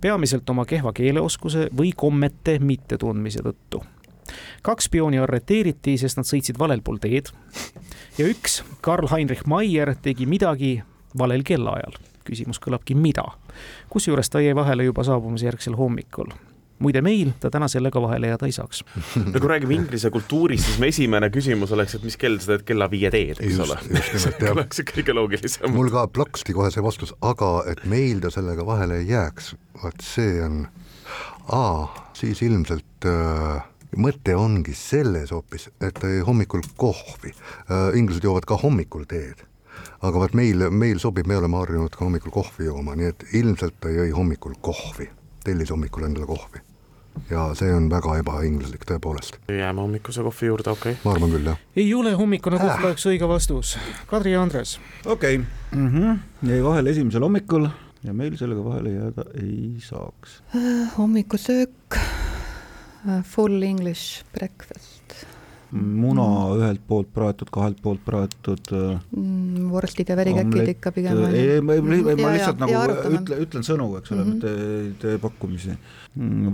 Peamiselt 0.00 0.50
oma 0.50 0.64
kehva 0.64 0.92
keeleoskuse 0.92 1.68
või 1.76 1.92
kommete 1.96 2.58
mittetundmise 2.58 3.42
tõttu. 3.42 3.82
kaks 4.62 4.84
spiooni 4.84 5.18
arreteeriti, 5.18 5.98
sest 5.98 6.16
nad 6.16 6.26
sõitsid 6.26 6.58
valel 6.58 6.82
pool 6.82 6.98
teed. 6.98 7.30
ja 8.18 8.26
üks, 8.26 8.62
Karl 8.80 9.08
Heinrich 9.10 9.46
Maier, 9.46 9.94
tegi 10.02 10.26
midagi 10.26 10.82
valel 11.18 11.42
kellaajal. 11.42 11.92
küsimus 12.24 12.60
kõlabki, 12.60 12.94
mida? 12.94 13.24
kusjuures 13.88 14.30
ta 14.30 14.40
jäi 14.40 14.54
vahele 14.54 14.84
juba 14.84 15.04
saabumisjärgsel 15.04 15.76
hommikul 15.76 16.32
muide, 16.82 17.02
meil 17.04 17.32
ta 17.40 17.50
täna 17.52 17.68
sellega 17.70 18.02
vahele 18.02 18.30
jääda 18.32 18.48
ei 18.48 18.54
saaks. 18.54 18.82
no 19.24 19.40
kui 19.40 19.50
räägime 19.50 19.76
inglise 19.78 20.10
kultuurist, 20.14 20.66
siis 20.68 20.80
mu 20.80 20.88
esimene 20.88 21.30
küsimus 21.34 21.74
oleks, 21.76 21.98
et 21.98 22.06
mis 22.06 22.16
kell 22.20 22.40
sa 22.42 22.54
teed 22.54 22.66
kella 22.68 22.88
viie 22.90 23.10
teed, 23.14 23.40
eks 23.44 23.60
ole. 23.64 23.78
see 24.24 24.50
oleks 24.50 24.82
kõige 24.90 25.16
loogilisem. 25.16 25.70
mul 25.74 25.92
ka 25.94 26.06
plaksti 26.08 26.56
kohe 26.56 26.72
see 26.74 26.84
vastus, 26.84 27.14
aga 27.22 27.52
et 27.70 27.84
meil 27.90 28.22
ta 28.24 28.32
sellega 28.34 28.66
vahele 28.66 29.02
ei 29.02 29.08
jääks, 29.12 29.54
vot 29.82 30.04
see 30.04 30.42
on, 30.44 30.64
aa, 31.54 31.88
siis 32.16 32.42
ilmselt 32.46 33.08
äh, 33.10 33.64
mõte 34.00 34.34
ongi 34.38 34.74
selles 34.78 35.34
hoopis, 35.34 35.70
et 35.84 36.02
hommikul 36.26 36.64
kohvi 36.76 37.30
äh,, 37.30 37.90
inglased 37.98 38.26
joovad 38.26 38.48
ka 38.48 38.58
hommikul 38.62 39.06
teed 39.10 39.46
aga 40.04 40.20
vot 40.20 40.34
meil, 40.36 40.68
meil 40.70 41.00
sobib, 41.02 41.28
me 41.28 41.38
oleme 41.38 41.58
harjunud 41.58 41.94
ka 41.94 42.04
hommikul 42.04 42.34
kohvi 42.34 42.68
jooma, 42.68 42.96
nii 42.98 43.12
et 43.12 43.24
ilmselt 43.40 43.78
ta 43.80 43.92
jõi 43.92 44.10
hommikul 44.14 44.56
kohvi, 44.64 45.08
tellis 45.44 45.70
hommikul 45.70 46.06
endale 46.08 46.26
kohvi. 46.26 46.62
ja 47.30 47.44
see 47.54 47.70
on 47.70 47.86
väga 47.90 48.16
ebainglaslik 48.18 48.84
tõepoolest. 48.90 49.38
jääme 49.48 49.80
hommikuse 49.80 50.22
kohvi 50.26 50.50
juurde, 50.50 50.70
okei 50.70 50.92
okay.? 50.92 51.04
ma 51.04 51.14
arvan 51.14 51.34
küll, 51.36 51.52
jah. 51.52 51.62
ei 51.76 51.94
ole 51.94 52.12
hommikune 52.18 52.58
kohv 52.58 52.74
äh. 52.78 52.84
oleks 52.90 53.06
õige 53.06 53.28
vastus. 53.28 53.76
Kadri 54.10 54.34
ja 54.34 54.42
Andres. 54.42 54.78
okei 55.06 55.38
okay. 55.38 55.78
mm, 55.80 55.88
-hmm. 55.88 56.50
jäi 56.50 56.64
vahele 56.64 56.90
esimesel 56.90 57.22
hommikul 57.22 57.68
ja 58.04 58.12
meil 58.12 58.36
sellega 58.36 58.64
vahele 58.64 58.96
jääda 58.98 59.24
ei 59.42 59.76
saaks 59.80 60.42
äh,. 60.56 60.98
hommikusöök 60.98 61.98
uh,, 61.98 63.22
full 63.22 63.62
english 63.62 64.24
breakfast 64.32 64.93
muna 65.74 66.24
mm. 66.24 66.60
ühelt 66.60 66.82
poolt 66.88 67.10
praetud, 67.14 67.50
kahelt 67.54 67.80
poolt 67.82 68.02
praetud 68.06 68.70
mm,. 68.70 69.68
vorstid 69.72 70.12
ja 70.12 70.16
verikäkid 70.16 70.72
ikka 70.76 70.92
pigem. 70.94 71.24
ei, 71.30 71.60
ma, 71.60 71.78
ma, 71.82 72.00
ma 72.20 72.32
lihtsalt 72.36 72.62
ja, 72.62 72.84
nagu 72.86 73.18
ütlen, 73.18 73.44
ütlen 73.46 73.66
sõnu, 73.66 73.90
eks 73.98 74.14
ole 74.14 74.22
mm, 74.22 74.30
-hmm. 74.30 74.34
mitte 74.34 74.80
ei 74.80 74.90
tee 75.02 75.20
pakkumisi 75.22 75.76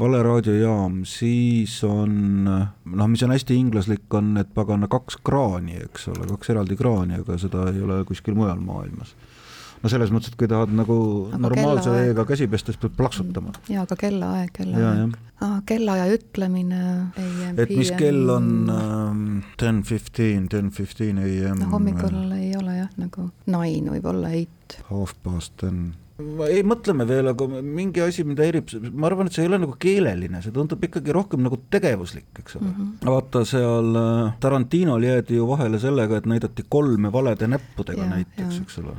vale 0.00 0.22
raadiojaam, 0.24 1.02
siis 1.04 1.74
on 1.85 2.44
noh, 2.48 3.09
mis 3.12 3.22
on 3.26 3.35
hästi 3.35 3.59
inglaslik, 3.61 4.06
on, 4.16 4.33
et 4.40 4.48
pagana 4.56 4.88
kaks 4.88 5.18
kraani, 5.24 5.76
eks 5.85 6.09
ole, 6.14 6.24
kaks 6.33 6.54
eraldi 6.54 6.78
kraani, 6.80 7.20
aga 7.20 7.37
seda 7.40 7.68
ei 7.74 7.83
ole 7.85 8.00
kuskil 8.09 8.38
mujal 8.38 8.62
maailmas 8.64 9.12
no 9.80 9.92
selles 9.92 10.12
mõttes, 10.14 10.32
et 10.32 10.38
kui 10.40 10.48
tahad 10.50 10.72
nagu 10.76 10.96
aga 11.30 11.40
normaalse 11.46 11.94
veega 11.94 12.26
käsi 12.28 12.48
pesta, 12.50 12.72
siis 12.72 12.80
pead 12.82 12.96
plaksutama. 12.98 13.54
jaa, 13.70 13.86
aga 13.86 13.96
kellaaeg, 14.00 14.52
kellaaeg. 14.56 15.16
aa, 15.46 15.60
kellaaja 15.68 16.10
ütlemine 16.16 16.82
AM, 17.08 17.56
et 17.56 17.72
mis 17.76 17.92
kell 17.96 18.34
on 18.34 18.50
ten 19.60 19.82
fifteen, 19.88 20.48
ten 20.52 20.70
fifteen 20.74 21.22
AM. 21.24 21.64
no 21.64 21.72
hommikul 21.76 22.20
ei 22.36 22.52
ole 22.58 22.82
jah, 22.82 22.92
nagu 23.00 23.30
nine 23.46 23.96
võib 23.96 24.12
olla 24.12 24.36
eight. 24.36 24.80
Half 24.90 25.16
past 25.24 25.56
ten 25.64 25.90
ei, 26.20 26.60
mõtleme 26.66 27.06
veel, 27.08 27.30
aga 27.32 27.46
mingi 27.48 28.02
asi, 28.04 28.24
mida 28.28 28.44
häirib, 28.44 28.72
ma 28.92 29.08
arvan, 29.08 29.30
et 29.30 29.36
see 29.36 29.44
ei 29.46 29.50
ole 29.50 29.60
nagu 29.62 29.76
keeleline, 29.80 30.42
see 30.44 30.54
tundub 30.54 30.82
ikkagi 30.84 31.14
rohkem 31.16 31.40
nagu 31.46 31.56
tegevuslik, 31.72 32.28
eks 32.42 32.58
ole 32.58 32.66
mm. 32.66 32.74
-hmm. 32.76 33.12
vaata 33.14 33.44
seal 33.48 33.96
äh, 33.96 34.34
Tarantinol 34.42 35.06
jäädi 35.06 35.38
ju 35.38 35.48
vahele 35.48 35.80
sellega, 35.80 36.20
et 36.20 36.28
näidati 36.28 36.66
kolme 36.68 37.12
valede 37.12 37.48
näppudega 37.48 38.04
ja, 38.04 38.10
näiteks, 38.18 38.60
eks 38.66 38.82
ole 38.84 38.98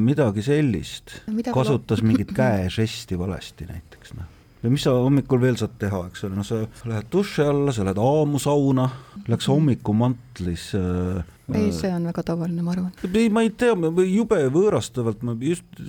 midagi 0.00 0.44
sellist, 0.44 1.20
kasutas 1.54 2.02
mingit 2.06 2.32
käežesti 2.38 3.18
valesti 3.18 3.68
näiteks, 3.68 4.14
noh. 4.18 4.30
ja 4.62 4.72
mis 4.72 4.86
sa 4.86 4.96
hommikul 4.96 5.42
veel 5.42 5.58
saad 5.60 5.76
teha, 5.78 6.06
eks 6.10 6.26
ole, 6.26 6.38
no 6.38 6.46
sa 6.46 6.64
lähed 6.90 7.10
duši 7.12 7.46
alla, 7.46 7.74
sa 7.74 7.86
lähed 7.86 8.00
aamussauna, 8.02 8.88
läks 9.30 9.50
hommikumantlis 9.52 10.72
äh, 10.78 11.22
ei, 11.52 11.72
see 11.76 11.90
on 11.92 12.06
väga 12.08 12.22
tavaline, 12.24 12.62
ma 12.64 12.72
arvan. 12.72 12.92
ei, 13.04 13.28
ma 13.32 13.42
ei 13.44 13.50
tea, 13.52 13.74
jube 14.08 14.38
võõrastavalt, 14.52 15.24
ma 15.26 15.34
just 15.44 15.82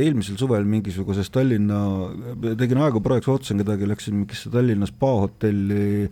eelmisel 0.00 0.38
suvel 0.40 0.64
mingisuguses 0.68 1.28
Tallinna, 1.34 1.80
tegin 2.60 2.80
aega 2.80 3.02
praegu, 3.04 3.34
ootasin 3.34 3.60
kedagi, 3.60 3.88
läksin 3.90 4.22
mingisse 4.22 4.52
Tallinna 4.52 4.88
spaa-hotelli 4.88 6.08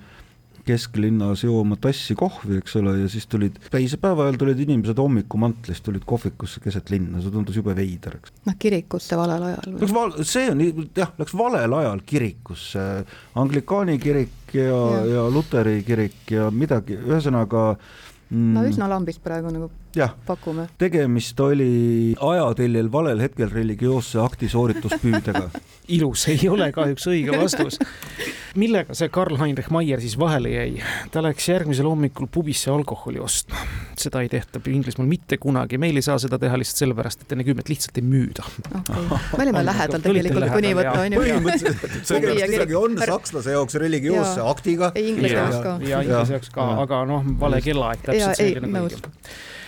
kesklinnas 0.67 1.43
jooma 1.45 1.77
tassi 1.81 2.15
kohvi, 2.19 2.61
eks 2.63 2.77
ole, 2.79 2.95
ja 3.03 3.09
siis 3.11 3.27
tulid, 3.31 3.59
päisepäeva 3.73 4.27
ajal 4.27 4.39
tulid 4.41 4.63
inimesed 4.63 5.01
hommikumantlis, 5.03 5.83
tulid 5.83 6.07
kohvikusse 6.09 6.63
keset 6.63 6.93
linna, 6.93 7.23
see 7.23 7.35
tundus 7.35 7.59
jube 7.59 7.75
veider, 7.77 8.19
eks. 8.21 8.35
noh, 8.47 8.59
kirikusse 8.63 9.19
valel 9.19 9.49
ajal. 9.51 9.77
Läks 9.81 9.97
val-, 9.97 10.17
see 10.29 10.47
on 10.53 10.63
jah, 10.97 11.13
läks 11.19 11.37
valel 11.39 11.77
ajal 11.81 12.05
kirikusse, 12.07 12.87
anglikaani 13.43 13.99
kirik 14.03 14.57
ja, 14.57 14.69
ja., 14.69 15.05
ja 15.17 15.29
luteri 15.33 15.81
kirik 15.87 16.35
ja 16.37 16.51
midagi, 16.55 16.99
ühesõnaga 17.03 17.73
mm, 18.31 18.51
no 18.59 18.67
üsna 18.69 18.91
lambist 18.93 19.23
praegu 19.25 19.51
nagu 19.55 19.71
jah, 19.97 20.15
tegemist 20.79 21.41
oli 21.41 22.15
ajateljel 22.21 22.89
valel 22.93 23.21
hetkel 23.21 23.51
religioosse 23.53 24.21
akti 24.23 24.49
soorituspüüdega. 24.49 25.49
Ilus 25.97 26.29
ei 26.31 26.49
ole 26.49 26.71
kahjuks 26.73 27.09
õige 27.11 27.37
vastus. 27.37 27.79
millega 28.57 28.95
see 28.95 29.11
Karl 29.13 29.37
Heinrich 29.41 29.73
Maier 29.73 30.01
siis 30.01 30.15
vahele 30.19 30.53
jäi? 30.53 30.83
ta 31.11 31.23
läks 31.25 31.49
järgmisel 31.49 31.89
hommikul 31.89 32.29
pubisse 32.33 32.71
alkoholi 32.71 33.21
ostma. 33.21 33.59
seda 33.99 34.23
ei 34.23 34.31
tehta 34.33 34.61
Inglismaal 34.71 35.09
mitte 35.11 35.37
kunagi, 35.43 35.79
meil 35.83 35.99
ei 35.99 36.07
saa 36.07 36.19
seda 36.23 36.39
teha 36.41 36.57
lihtsalt 36.61 36.85
sellepärast, 36.85 37.27
et 37.27 37.37
enne 37.37 37.45
kümmet 37.45 37.69
lihtsalt 37.69 37.99
ei 38.01 38.07
müüda. 38.07 38.47
Okay.. 38.81 39.05
me 39.11 39.43
olime 39.45 39.65
lähedal 39.67 40.05
tegelikult 40.07 40.49
kuni 40.55 40.75
võtta, 40.79 40.99
on 41.05 41.17
ju. 41.17 41.23
põhimõtteliselt, 41.25 42.03
tegemist 42.09 42.57
isegi 42.57 42.79
on 42.79 43.01
sakslase 43.03 43.57
jaoks 43.59 43.81
religioosse 43.83 44.45
aktiga. 44.55 44.93
Inglise 44.97 45.37
jaoks 45.37 45.63
ka. 45.67 45.79
ja 45.89 46.05
Inglise 46.07 46.39
jaoks 46.39 46.53
ka, 46.55 46.69
aga 46.87 47.03
noh, 47.11 47.27
vale 47.43 47.61
kellaaeg 47.65 48.07
täpselt 48.07 48.41
selline 48.41 48.87
kõigil 48.87 49.11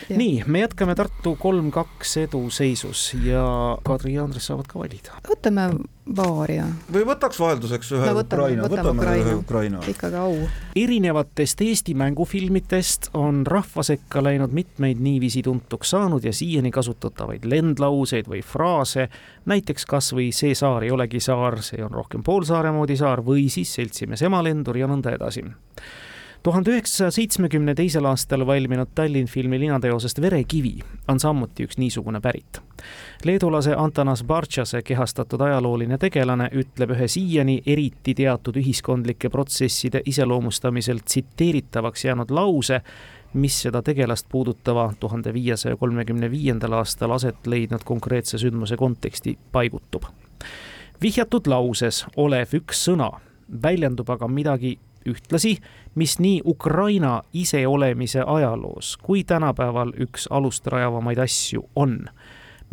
nii, 0.09 0.45
me 0.47 0.65
jätkame 0.65 0.95
Tartu 0.95 1.37
kolm-kaks 1.41 2.17
eduseisus 2.25 3.15
ja 3.25 3.45
Kadri 3.87 4.15
ja 4.15 4.25
Andres 4.25 4.47
saavad 4.51 4.69
ka 4.71 4.79
valida. 4.79 5.19
võtame 5.29 5.69
Vaaria. 6.17 6.67
või 6.93 7.07
võtaks 7.09 7.39
vahelduseks 7.41 7.93
ühe 7.97 8.05
no, 8.05 8.13
võtame, 8.19 8.43
Ukraina, 8.43 8.63
võtame, 8.67 8.83
võtame 8.83 9.01
Ukraina. 9.01 9.25
ühe 9.25 9.37
Ukraina. 9.41 9.81
ikkagi 9.89 10.19
au. 10.21 10.35
erinevatest 10.77 11.63
Eesti 11.65 11.95
mängufilmitest 11.97 13.09
on 13.17 13.41
rahva 13.49 13.83
sekka 13.83 14.21
läinud 14.23 14.53
mitmeid 14.53 15.01
niiviisi 15.01 15.43
tuntuks 15.43 15.95
saanud 15.97 16.25
ja 16.25 16.33
siiani 16.37 16.71
kasutatavaid 16.75 17.49
lendlauseid 17.49 18.29
või 18.29 18.43
fraase, 18.45 19.09
näiteks 19.49 19.89
kas 19.89 20.13
või 20.13 20.29
see 20.37 20.53
saar 20.55 20.85
ei 20.85 20.93
olegi 20.93 21.25
saar, 21.25 21.63
see 21.65 21.81
on 21.85 21.97
rohkem 21.97 22.23
poolsaare 22.23 22.73
moodi 22.73 22.99
saar 23.01 23.25
või 23.25 23.49
siis 23.49 23.73
seltsimees 23.79 24.23
emalendur 24.29 24.77
ja 24.77 24.91
nõnda 24.91 25.17
edasi 25.17 25.47
tuhande 26.45 26.71
üheksasaja 26.71 27.11
seitsmekümne 27.11 27.73
teisel 27.75 28.05
aastal 28.05 28.47
valminud 28.47 28.91
Tallinn 28.95 29.27
filmi 29.27 29.61
linateosest 29.61 30.21
Verekivi 30.21 30.75
on 31.09 31.21
samuti 31.21 31.65
üks 31.65 31.79
niisugune 31.81 32.21
pärit. 32.21 32.61
leedulase 33.25 33.75
Antanas 33.77 34.25
Bartšase 34.25 34.83
kehastatud 34.83 35.41
ajalooline 35.41 35.99
tegelane 35.99 36.51
ütleb 36.53 36.93
ühe 36.93 37.09
siiani 37.09 37.63
eriti 37.67 38.15
teatud 38.15 38.61
ühiskondlike 38.61 39.31
protsesside 39.33 40.03
iseloomustamisel 40.05 40.99
tsiteeritavaks 40.99 42.05
jäänud 42.05 42.31
lause, 42.31 42.81
mis 43.33 43.63
seda 43.63 43.83
tegelast 43.83 44.27
puudutava 44.29 44.93
tuhande 45.01 45.33
viiesaja 45.35 45.77
kolmekümne 45.77 46.31
viiendal 46.31 46.73
aastal 46.73 47.11
aset 47.11 47.47
leidnud 47.47 47.85
konkreetse 47.85 48.39
sündmuse 48.39 48.77
konteksti 48.77 49.39
paigutub. 49.53 50.05
vihjatud 51.03 51.47
lauses 51.47 52.07
olev 52.17 52.53
üks 52.53 52.89
sõna 52.91 53.11
väljendub 53.63 54.11
aga 54.11 54.29
midagi 54.29 54.79
ühtlasi, 55.07 55.59
mis 55.95 56.19
nii 56.19 56.41
Ukraina 56.45 57.23
iseolemise 57.33 58.23
ajaloos 58.27 58.97
kui 59.03 59.25
tänapäeval 59.25 59.93
üks 60.01 60.27
alust 60.31 60.67
rajavamaid 60.67 61.19
asju 61.19 61.69
on. 61.77 61.99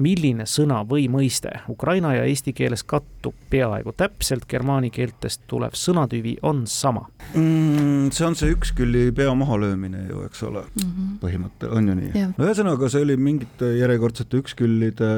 Milline 0.01 0.47
sõna 0.49 0.81
või 0.87 1.07
mõiste 1.11 1.53
ukraina 1.71 2.15
ja 2.17 2.25
eesti 2.29 2.53
keeles 2.57 2.83
kattub 2.83 3.37
peaaegu 3.51 3.93
täpselt, 3.97 4.47
germaani 4.49 4.91
keeltest 4.93 5.45
tulev 5.51 5.75
sõnatüvi 5.77 6.37
on 6.47 6.65
sama 6.69 7.07
mm,? 7.33 8.11
see 8.15 8.27
on 8.27 8.37
see 8.37 8.51
ükskülli 8.55 9.09
pea 9.15 9.33
mahalöömine 9.37 10.05
ju, 10.09 10.25
eks 10.27 10.43
ole 10.47 10.65
mm 10.65 10.89
-hmm., 10.89 11.17
põhimõte, 11.23 11.69
on 11.71 11.87
ju 11.87 11.97
nii? 12.01 12.25
no 12.37 12.47
ühesõnaga, 12.47 12.89
see 12.91 13.05
oli 13.05 13.17
mingite 13.17 13.73
järjekordsete 13.77 14.41
üksküllide 14.41 15.11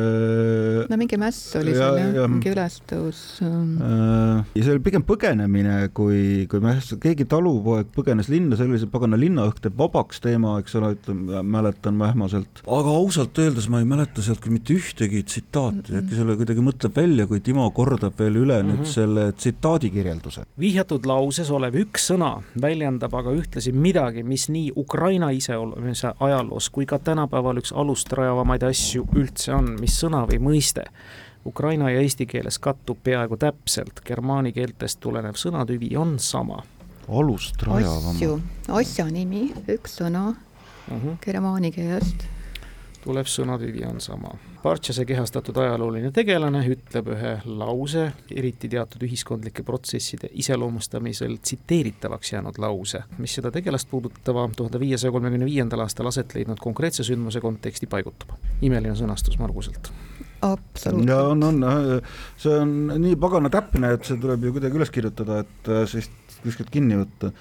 no 0.89 0.98
mingi 1.00 1.17
mäss 1.19 1.56
oli 1.60 1.74
ja, 1.74 1.80
seal 1.80 2.00
jah 2.00 2.15
ja,, 2.17 2.28
mingi 2.30 2.52
ülestõus. 2.54 3.22
Ähm. 3.46 3.76
Äh, 3.84 4.52
ja 4.58 4.65
see 4.65 4.76
oli 4.76 4.84
pigem 4.86 5.06
põgenemine, 5.08 5.78
kui, 5.96 6.46
kui 6.52 6.63
mäss, 6.63 6.93
keegi 7.04 7.28
talupoeg 7.30 7.91
põgenes 7.96 8.30
linna, 8.32 8.58
see 8.60 8.67
oli 8.69 8.82
see 8.82 8.91
pagana 8.91 9.19
linnaõhk 9.19 9.62
teeb 9.63 9.78
vabaks 9.80 10.22
teema, 10.24 10.58
eks 10.63 10.78
ole, 10.80 10.93
ütleme, 10.98 11.43
mäletan 11.56 11.98
ma 12.00 12.10
ähmaselt. 12.12 12.63
aga 12.63 12.98
ausalt 13.00 13.39
öeldes 13.43 13.69
ma 13.72 13.84
ei 13.84 13.89
mäleta 13.89 14.26
sealt 14.26 14.43
küll 14.43 14.56
mitte 14.58 14.73
ühtegi 14.74 15.24
tsitaati 15.24 15.78
mm, 15.78 15.84
-hmm. 15.88 16.04
äkki 16.04 16.16
selle 16.16 16.36
kuidagi 16.40 16.66
mõtleb 16.66 16.96
välja, 16.96 17.28
kui 17.28 17.40
Timo 17.40 17.70
kordab 17.72 18.20
veel 18.20 18.36
üle 18.36 18.62
mm 18.62 18.70
-hmm. 18.70 18.72
nüüd 18.72 18.84
mhm. 18.84 18.92
selle 18.92 19.32
tsitaadi 19.32 19.90
kirjelduse. 19.90 20.46
vihjatud 20.60 21.06
lauses 21.06 21.52
olev 21.52 21.76
üks 21.76 22.10
sõna 22.12 22.32
väljendab 22.62 23.14
aga 23.14 23.32
ühtlasi 23.32 23.72
midagi, 23.72 24.24
mis 24.24 24.50
nii 24.50 24.72
Ukraina 24.76 25.30
iseolemise 25.30 26.14
ajaloos 26.20 26.70
kui 26.70 26.86
ka 26.86 27.00
tänapäeval 27.00 27.58
üks 27.58 27.74
alust 27.76 28.14
rajavamaid 28.14 28.64
asju 28.64 29.08
üldse 29.16 29.54
on, 29.54 29.76
mis 29.80 30.04
sõna 30.04 30.26
või 30.28 30.40
mõiste 30.40 30.84
ukraina 31.46 31.90
ja 31.90 32.02
eesti 32.02 32.26
keeles 32.26 32.60
kattub 32.60 32.98
peaaegu 33.04 33.38
täpselt, 33.38 34.02
germaani 34.06 34.52
keeltest 34.52 35.00
tulenev 35.00 35.36
sõnatüvi 35.36 35.98
on 35.98 36.20
sama. 36.20 36.64
alust 37.08 37.64
rajavam. 37.64 38.16
asju, 38.16 38.40
asja 38.68 39.06
nimi, 39.06 39.52
üks 39.68 40.00
sõna 40.00 40.30
uh 40.30 40.36
mhm. 40.88 41.08
-huh. 41.08 41.18
germaani 41.26 41.72
keelest. 41.72 42.26
tuleb 43.04 43.26
sõnatüvi 43.26 43.86
on 43.90 44.02
sama 44.02 44.38
Partšase 44.63 45.04
kehastatud 45.04 45.58
ajalooline 45.60 46.08
tegelane 46.15 46.62
ütleb 46.71 47.10
ühe 47.12 47.34
lause, 47.60 48.06
eriti 48.32 48.69
teatud 48.71 49.02
ühiskondlike 49.04 49.65
protsesside 49.67 50.30
iseloomustamisel 50.39 51.36
tsiteeritavaks 51.41 52.32
jäänud 52.32 52.60
lause, 52.63 53.02
mis 53.19 53.36
seda 53.36 53.52
tegelast 53.52 53.89
puudutava 53.91 54.45
tuhande 54.56 54.80
viiesaja 54.80 55.12
kolmekümne 55.12 55.49
viiendal 55.49 55.84
aastal 55.84 56.08
aset 56.08 56.32
leidnud 56.38 56.63
konkreetse 56.63 57.04
sündmuse 57.04 57.43
konteksti 57.43 57.91
paigutab. 57.91 58.38
imeline 58.62 58.95
sõnastus 58.95 59.36
Marguselt 59.41 59.91
absoluutselt. 60.43 61.10
ja 61.10 61.19
on, 61.23 61.43
on, 61.43 62.02
see 62.39 62.56
on 62.56 62.73
nii 63.04 63.19
pagana 63.19 63.52
täpne, 63.52 63.93
et 63.97 64.08
see 64.08 64.19
tuleb 64.21 64.47
ju 64.47 64.56
kuidagi 64.56 64.80
üles 64.80 64.95
kirjutada, 64.95 65.43
et 65.43 65.71
äh, 65.71 65.84
siis 65.91 66.08
kuskilt 66.43 66.71
kinni 66.71 67.04
võtta. 67.04 67.34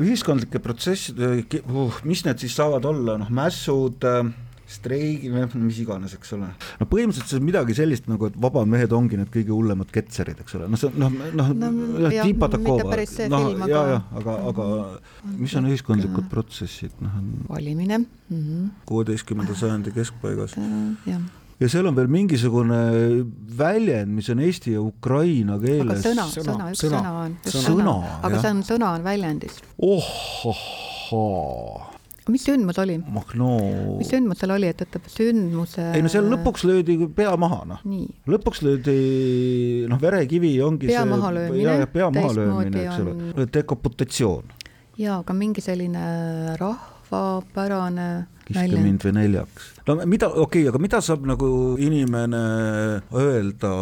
ühiskondlike 0.00 0.60
protsesside, 0.64 1.34
uh, 1.68 2.00
mis 2.04 2.24
need 2.24 2.40
siis 2.40 2.56
saavad 2.56 2.84
olla, 2.88 3.20
noh, 3.20 3.32
mässud 3.44 4.04
äh,, 4.08 4.24
streigi 4.66 5.30
või 5.30 5.46
mis 5.62 5.78
iganes, 5.82 6.16
eks 6.16 6.34
ole. 6.36 6.48
no 6.80 6.88
põhimõtteliselt 6.90 7.30
see 7.30 7.38
on 7.40 7.46
midagi 7.46 7.76
sellist 7.78 8.08
nagu, 8.10 8.30
et 8.30 8.36
vabad 8.42 8.68
mehed 8.70 8.92
ongi 8.96 9.18
need 9.20 9.30
kõige 9.34 9.54
hullemad 9.54 9.92
ketserid, 9.94 10.42
eks 10.42 10.58
ole, 10.58 10.68
noh, 10.72 10.80
see 10.80 10.90
noh, 10.98 11.14
noh 11.38 11.52
no, 11.54 11.70
no, 11.70 12.10
Tipatakova, 12.10 12.98
noh, 13.32 13.48
ja, 13.70 13.82
ja 13.92 14.02
aga, 14.18 14.36
aga 14.50 14.68
mis 15.36 15.54
on 15.58 15.70
ühiskondlikud 15.70 16.28
protsessid, 16.32 16.98
noh. 17.04 17.18
valimine. 17.48 18.04
Mhm. 18.26 18.70
kuueteistkümnenda 18.90 19.54
sajandi 19.54 19.94
keskpaigas. 19.94 20.58
jah 21.06 21.26
ja 21.60 21.68
seal 21.72 21.86
on 21.88 21.96
veel 21.96 22.10
mingisugune 22.12 22.80
väljend, 23.56 24.12
mis 24.12 24.28
on 24.32 24.42
eesti 24.44 24.74
ja 24.74 24.82
ukraina 24.84 25.56
keeles. 25.62 26.04
sõna, 26.04 26.28
sõna, 26.32 26.70
üks 26.72 26.84
sõna, 26.84 27.02
on. 27.22 27.36
sõna, 27.46 27.98
aga 28.28 28.42
see 28.42 28.52
on, 28.52 28.64
sõna 28.74 28.94
on 28.98 29.06
väljendis. 29.06 29.62
oh, 29.80 30.10
ohhaa 30.52 31.95
mis 32.34 32.44
sündmus 32.46 32.78
oli? 32.82 32.96
noh, 32.98 33.32
no 33.38 33.50
mis 34.00 34.10
sündmus 34.10 34.42
seal 34.42 34.54
oli, 34.56 34.70
et 34.72 34.82
ütleb 34.82 35.08
sündmuse 35.12 35.84
ei 35.94 36.04
no 36.04 36.10
seal 36.12 36.28
lõpuks 36.32 36.66
löödi 36.66 36.98
pea 37.16 37.34
maha, 37.40 37.62
noh. 37.70 37.82
lõpuks 38.30 38.62
löödi, 38.66 38.96
noh, 39.90 40.00
verekivi 40.02 40.56
ongi 40.66 40.90
pea 40.90 41.04
mahalöömine, 41.08 41.86
pea 41.92 42.10
mahalöömine, 42.14 42.86
eks 42.86 43.02
ole 43.04 43.16
on..., 43.16 43.50
dekoputatsioon. 43.54 44.54
jaa, 44.98 45.20
aga 45.20 45.36
mingi 45.36 45.64
selline 45.64 46.06
rahvapärane 46.60 48.08
kiske 48.46 48.82
mind 48.82 49.06
või 49.06 49.14
neljaks. 49.20 49.70
no 49.86 49.98
mida, 50.02 50.30
okei 50.30 50.64
okay,, 50.64 50.72
aga 50.72 50.82
mida 50.82 51.02
saab 51.04 51.26
nagu 51.30 51.48
inimene 51.82 52.42
öelda, 53.14 53.72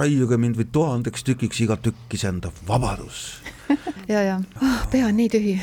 raiuge 0.00 0.40
mind 0.40 0.60
või 0.60 0.68
tuhandeks 0.72 1.28
tükiks 1.28 1.62
iga 1.66 1.76
tükk 1.80 2.16
isendav 2.16 2.56
vabadus 2.68 3.40
ja, 4.12 4.24
ja 4.24 4.40
oh, 4.40 4.82
pea 4.92 5.06
on 5.08 5.16
nii 5.20 5.30
tühi 5.36 5.54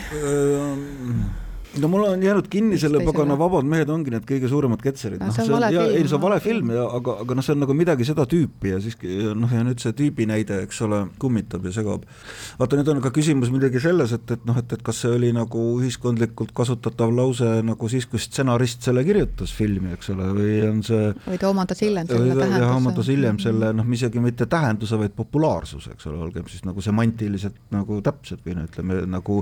no 1.82 1.90
mul 1.92 2.06
on 2.08 2.24
jäänud 2.24 2.48
kinni 2.52 2.78
selle 2.82 3.02
pagana 3.06 3.38
Vabad 3.40 3.68
mehed 3.70 3.90
ongi 3.94 4.14
need 4.14 4.26
kõige 4.28 4.50
suuremad 4.52 4.82
ketserid. 4.84 5.22
no, 5.22 5.32
see 5.36 5.46
on 5.46 5.64
film. 5.68 5.96
ei, 5.98 6.06
see 6.08 6.18
on 6.18 6.24
vale 6.24 6.40
film 6.44 6.72
ja 6.74 6.86
aga, 6.98 7.18
aga 7.24 7.38
noh, 7.38 7.46
see 7.46 7.56
on 7.56 7.64
nagu 7.64 7.76
midagi 7.78 8.08
seda 8.08 8.26
tüüpi 8.30 8.74
ja 8.74 8.80
siis 8.84 8.98
noh, 9.38 9.52
ja 9.54 9.64
nüüd 9.68 9.82
see 9.84 9.96
tüübi 9.98 10.28
näide, 10.30 10.62
eks 10.66 10.82
ole, 10.88 11.04
kummitab 11.22 11.66
ja 11.68 11.74
segab. 11.76 12.06
vaata, 12.60 12.80
nüüd 12.80 12.92
on 12.94 13.02
ka 13.04 13.12
küsimus 13.16 13.52
midagi 13.54 13.82
selles, 13.84 14.14
et, 14.18 14.36
et 14.38 14.48
noh, 14.48 14.58
et, 14.60 14.78
et 14.78 14.84
kas 14.86 15.04
see 15.04 15.14
oli 15.14 15.32
nagu 15.36 15.66
ühiskondlikult 15.82 16.54
kasutatav 16.58 17.14
lause 17.16 17.50
nagu 17.66 17.92
siis, 17.92 18.08
kui 18.10 18.22
stsenarist 18.22 18.86
selle 18.88 19.04
kirjutas 19.08 19.54
filmi, 19.56 19.94
eks 19.98 20.14
ole, 20.16 20.30
või 20.38 20.56
on 20.68 20.84
see 20.88 21.12
või 21.28 21.42
ta 21.42 21.52
omandas 21.52 21.84
hiljem 21.84 22.10
selle 22.10 22.34
tähenduse. 22.34 22.64
jah, 22.64 22.76
omandas 22.76 23.12
hiljem 23.14 23.42
selle 23.44 23.72
noh, 23.78 23.92
isegi 23.98 24.24
mitte 24.24 24.50
tähenduse, 24.50 25.00
vaid 25.00 25.16
populaarsuse, 25.18 25.96
eks 25.96 26.10
ole, 26.12 26.22
olgem 26.28 26.48
siis 26.52 26.66
nagu 26.68 26.84
semantiliselt 26.84 27.58
nagu 27.74 28.02
täpsed 28.06 28.44
või 28.46 28.58
no 28.58 28.68
ütleme 28.68 29.02
nagu 29.10 29.40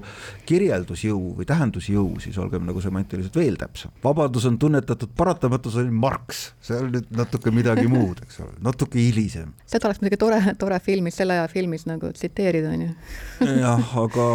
kirjeldusjõu 0.50 1.36
või 1.40 1.48
tähendusjõu 1.50 2.08
siis 2.26 2.38
olgem 2.42 2.66
nagu 2.68 2.82
semantiliselt 2.84 3.36
veel 3.38 3.58
täpsem. 3.60 3.94
vabadus 4.04 4.48
on 4.50 4.58
tunnetatud 4.62 5.14
paratamatus, 5.18 5.78
oli 5.82 5.94
Marx, 5.94 6.50
see 6.66 6.78
on 6.80 6.92
nüüd 6.94 7.12
natuke 7.16 7.54
midagi 7.54 7.88
muud, 7.92 8.22
eks 8.26 8.42
ole, 8.44 8.56
natuke 8.66 9.00
hilisem. 9.00 9.54
seda 9.70 9.90
oleks 9.90 10.02
muidugi 10.04 10.20
tore, 10.22 10.40
tore 10.62 10.80
filmis, 10.84 11.18
selle 11.20 11.38
aja 11.38 11.48
filmis 11.52 11.86
nagu 11.90 12.12
tsiteerida, 12.16 12.74
on 12.76 12.86
ju. 12.88 12.92
jah, 13.66 13.96
aga 14.06 14.28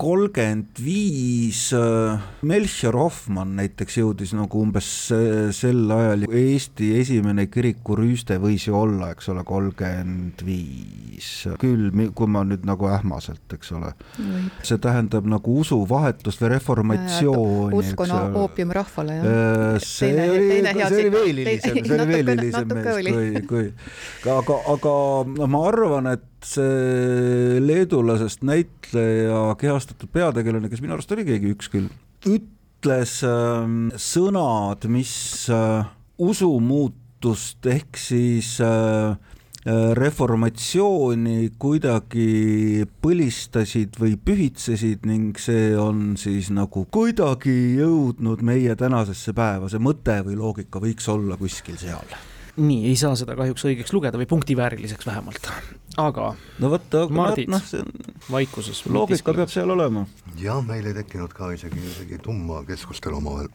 kolmkümmend 0.00 0.80
viis 0.84 1.66
äh, 1.76 2.24
Melchior 2.46 2.98
Hoffmann 2.98 3.56
näiteks 3.60 4.00
jõudis 4.00 4.34
nagu 4.36 4.62
umbes 4.64 4.90
sel 5.54 5.84
ajal, 5.94 6.26
Eesti 6.34 6.90
esimene 6.98 7.46
kirikurüüste 7.52 8.38
võis 8.42 8.66
ju 8.68 8.76
olla, 8.78 9.12
eks 9.14 9.30
ole, 9.32 9.44
kolmkümmend 9.46 10.44
viis, 10.46 11.30
küll, 11.62 11.90
kui 12.16 12.30
ma 12.30 12.44
nüüd 12.46 12.64
nagu 12.66 12.88
ähmaselt, 12.90 13.44
eks 13.54 13.74
ole. 13.76 13.92
see 14.64 14.80
tähendab 14.82 15.26
nagu 15.28 15.58
usuvahetust 15.60 16.42
või 16.42 16.54
reformatsiooni 16.56 17.33
traditsiooni. 17.34 17.78
uskonna 17.80 18.20
oopium 18.40 18.72
rahvale, 18.74 19.18
jah. 19.18 19.26
Äh, 19.26 19.84
see 19.84 20.10
oli, 20.24 20.60
see 20.64 20.86
oli 20.86 21.12
veel 21.14 21.28
hilisem, 21.30 21.78
see 21.78 21.96
oli 21.98 22.08
veel 22.12 22.32
hilisem 22.32 22.72
mees, 22.72 23.02
kui, 23.10 23.44
kui, 23.50 23.66
aga, 24.34 24.58
aga 24.74 24.94
no 25.34 25.50
ma 25.54 25.62
arvan, 25.68 26.10
et 26.14 26.48
see 26.54 27.60
leedulasest 27.64 28.44
näitleja 28.46 29.46
kehastatud 29.60 30.12
peategelane, 30.14 30.72
kes 30.72 30.84
minu 30.84 30.98
arust 30.98 31.14
oli 31.16 31.26
keegi 31.28 31.54
üks 31.56 31.70
küll, 31.72 31.88
ütles 32.24 33.18
äh, 33.28 33.64
sõnad, 34.10 34.88
mis 34.92 35.14
äh, 35.52 35.88
usumuutust 36.22 37.72
ehk 37.74 37.98
siis 38.00 38.58
Äh, 38.64 39.33
reformatsiooni 39.64 41.54
kuidagi 41.58 42.84
põlistasid 43.00 43.96
või 43.96 44.18
pühitsesid 44.20 45.06
ning 45.08 45.40
see 45.40 45.72
on 45.80 46.18
siis 46.20 46.50
nagu 46.52 46.84
kuidagi 46.92 47.54
jõudnud 47.78 48.44
meie 48.44 48.76
tänasesse 48.76 49.32
päeva, 49.32 49.70
see 49.72 49.80
mõte 49.80 50.18
või 50.26 50.36
loogika 50.36 50.82
võiks 50.84 51.08
olla 51.08 51.40
kuskil 51.40 51.80
seal 51.80 52.12
nii, 52.56 52.84
ei 52.90 52.98
saa 52.98 53.14
seda 53.18 53.34
kahjuks 53.38 53.64
õigeks 53.66 53.94
lugeda 53.94 54.18
või 54.20 54.28
punktivääriliseks 54.30 55.06
vähemalt, 55.08 55.48
aga 56.00 56.28
no 56.62 56.70
vot, 56.70 56.86
aga 57.00 57.16
Mardid, 57.16 57.50
noh, 57.50 57.64
see 57.66 57.80
on 57.82 58.12
vaikuses. 58.30 58.84
loogika 58.86 59.34
peab 59.34 59.50
seal 59.50 59.72
olema. 59.74 60.04
jah, 60.40 60.60
meil 60.66 60.86
ei 60.86 60.94
tekkinud 61.00 61.34
ka 61.34 61.50
isegi, 61.56 61.82
isegi 61.94 62.20
tumma 62.22 62.62
keskustelu 62.68 63.18
omavahel 63.18 63.50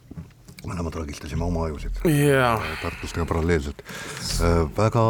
mõlemad 0.68 0.98
ragistasime 1.00 1.46
oma 1.46 1.70
ajusid 1.70 2.02
yeah. 2.10 2.60
tartlastega 2.82 3.30
paralleelselt 3.30 3.86
äh,. 3.86 4.66
väga 4.76 5.06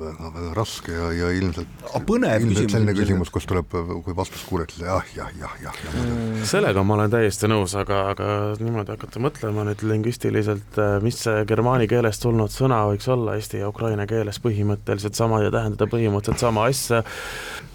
väga-väga 0.00 0.54
raske 0.56 0.94
ja, 0.94 1.10
ja 1.16 1.30
ilmselt 1.36 1.84
põnev 2.08 2.46
ilmselt 2.46 2.74
selline 2.74 2.94
küsimus, 2.96 3.30
kus 3.32 3.46
tuleb, 3.50 3.70
kui 4.04 4.16
vastust 4.16 4.48
kuuled, 4.48 4.72
siis 4.72 4.86
jah, 4.86 5.06
jah, 5.16 5.30
jah, 5.38 5.56
jah, 5.62 5.80
jah. 5.86 5.98
Mm, 6.00 6.42
sellega 6.50 6.84
ma 6.86 6.96
olen 6.98 7.12
täiesti 7.12 7.50
nõus, 7.50 7.76
aga, 7.78 8.02
aga 8.14 8.28
niimoodi 8.60 8.94
hakata 8.96 9.22
mõtlema 9.22 9.66
nüüd 9.68 9.84
lingvistiliselt, 9.86 10.80
mis 11.04 11.22
see 11.24 11.44
germaani 11.48 11.88
keelest 11.90 12.24
tulnud 12.26 12.52
sõna 12.54 12.82
võiks 12.90 13.08
olla 13.12 13.38
eesti 13.38 13.62
ja 13.62 13.70
ukraina 13.72 14.08
keeles 14.10 14.40
põhimõtteliselt 14.44 15.18
sama 15.18 15.42
ja 15.44 15.52
tähendada 15.54 15.90
põhimõtteliselt 15.90 16.48
sama 16.48 16.68
asja, 16.70 17.04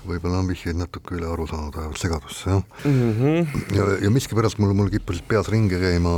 võib-olla 0.06 0.40
on 0.42 0.50
vihjeid 0.50 0.78
natuke 0.78 1.16
üle 1.18 1.28
aru 1.30 1.46
saanud, 1.50 1.76
vähemalt 1.76 2.02
segadusse, 2.02 2.50
jah 2.50 2.62
mm. 2.86 3.12
-hmm. 3.20 3.64
ja, 3.78 3.88
ja 4.06 4.12
miskipärast 4.14 4.60
mul, 4.62 4.74
mul 4.78 4.92
kippusid 4.94 5.26
peas 5.30 5.50
ringi 5.52 5.80
käima 5.82 6.14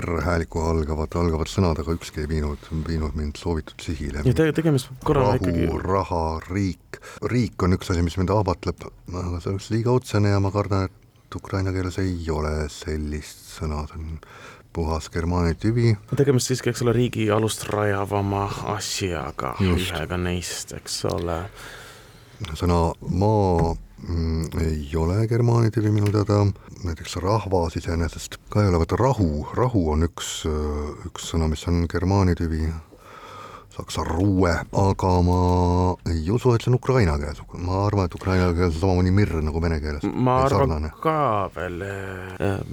R-häälikuga 0.00 0.70
algavad, 0.74 1.16
algavad 1.22 1.50
sõnad, 1.50 1.80
aga 1.82 1.96
ükski 1.98 2.24
ei 2.24 2.30
viinud, 2.30 2.70
viinud 2.86 3.16
mind 3.18 3.40
soovitud 3.40 3.82
sihile. 3.82 4.24
ja 4.24 4.34
te, 4.34 4.50
tegemist 4.56 4.92
korra 5.04 5.19
ikkagi. 5.20 5.68
raha, 5.84 6.24
riik, 6.50 7.00
riik 7.30 7.62
on 7.62 7.76
üks 7.76 7.92
asi, 7.92 8.04
mis 8.06 8.16
mind 8.20 8.32
ahvatleb, 8.34 8.86
aga 9.12 9.40
see 9.40 9.52
oleks 9.52 9.70
liiga 9.74 9.94
otsene 9.94 10.32
ja 10.34 10.40
ma 10.42 10.52
kardan, 10.54 10.88
et 10.88 11.36
ukraina 11.36 11.72
keeles 11.74 11.98
ei 12.02 12.16
ole 12.30 12.54
sellist 12.72 13.52
sõna, 13.58 13.84
see 13.90 14.00
on 14.00 14.18
puhas 14.72 15.10
germaani 15.10 15.54
tüvi. 15.58 15.96
tegemist 16.16 16.50
siiski, 16.50 16.70
eks 16.70 16.82
ole, 16.84 16.94
riigi 16.94 17.30
alust 17.30 17.66
rajavama 17.70 18.46
asjaga, 18.74 19.54
ühega 19.64 20.18
neist, 20.20 20.74
eks 20.78 21.04
ole. 21.10 21.38
sõna 22.54 22.80
maa 23.10 23.72
mm, 23.74 24.60
ei 24.62 24.86
ole 24.96 25.26
germaani 25.28 25.72
tüvi 25.74 25.90
minu 25.94 26.12
teada, 26.14 26.44
näiteks 26.84 27.18
rahvas 27.22 27.76
iseenesest 27.80 28.38
ka 28.50 28.62
ei 28.62 28.70
ole, 28.70 28.82
vaata 28.84 28.98
rahu, 29.00 29.48
rahu 29.58 29.88
on 29.94 30.06
üks, 30.08 30.30
üks 31.10 31.32
sõna, 31.32 31.50
mis 31.50 31.66
on 31.68 31.84
germaani 31.90 32.38
tüvi 32.38 32.64
saksa 33.70 34.02
ruue, 34.04 34.50
aga 34.82 35.10
ma 35.22 35.40
ei 36.10 36.24
usu, 36.32 36.54
et 36.54 36.64
see 36.64 36.72
on 36.72 36.78
ukraina 36.78 37.16
keeles, 37.20 37.40
ma 37.62 37.84
arvan, 37.86 38.08
et 38.08 38.16
ukraina 38.18 38.48
keeles 38.56 38.74
on 38.74 38.82
samamoodi 38.82 39.12
mirr 39.14 39.36
nagu 39.46 39.62
vene 39.62 39.78
keeles. 39.82 40.06
ma 40.10 40.40
arvan 40.44 40.66
sarnane. 40.66 40.90
ka 41.02 41.16
veel, 41.54 41.84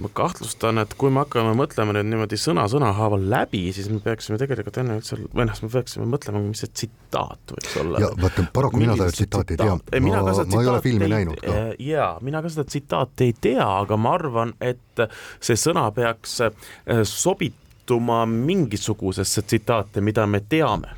ma 0.02 0.10
kahtlustan, 0.20 0.82
et 0.82 0.96
kui 0.98 1.12
me 1.14 1.22
hakkame 1.22 1.54
mõtlema 1.58 1.94
nüüd 1.96 2.10
niimoodi 2.10 2.40
sõna-sõna 2.40 2.90
haaval 2.98 3.28
läbi, 3.30 3.62
siis 3.76 3.90
me 3.92 4.00
peaksime 4.04 4.40
tegelikult 4.42 4.80
enne 4.82 4.98
üldse, 4.98 5.20
või 5.22 5.46
noh, 5.48 5.62
me 5.62 5.70
peaksime 5.76 6.08
mõtlema, 6.10 6.42
mis 6.48 6.64
see 6.64 6.74
tsitaat 6.74 7.54
võiks 7.54 7.78
olla. 7.84 8.02
ja 8.02 8.10
vaata, 8.18 8.48
paraku 8.58 8.82
mina 8.82 8.98
seda 8.98 9.14
tsitaati 9.14 9.54
ei 9.54 9.62
tea, 9.62 9.78
ma, 9.78 10.24
ma 10.42 10.64
ei 10.64 10.72
ole 10.74 10.82
filmi 10.84 11.12
näinud 11.14 11.40
ka. 11.44 11.56
Jaa, 11.82 12.10
mina 12.26 12.42
ka 12.42 12.52
seda 12.52 12.66
tsitaati 12.66 13.30
ei 13.30 13.38
tea, 13.48 13.70
aga 13.84 14.00
ma 14.00 14.18
arvan, 14.18 14.56
et 14.60 15.06
see 15.38 15.58
sõna 15.58 15.86
peaks 15.94 16.40
eh, 16.48 17.02
sobitama 17.06 17.66
pettuma 17.88 18.26
mingisugusesse 18.26 19.42
tsitaate, 19.42 20.00
mida 20.04 20.26
me 20.26 20.42
teame, 20.44 20.90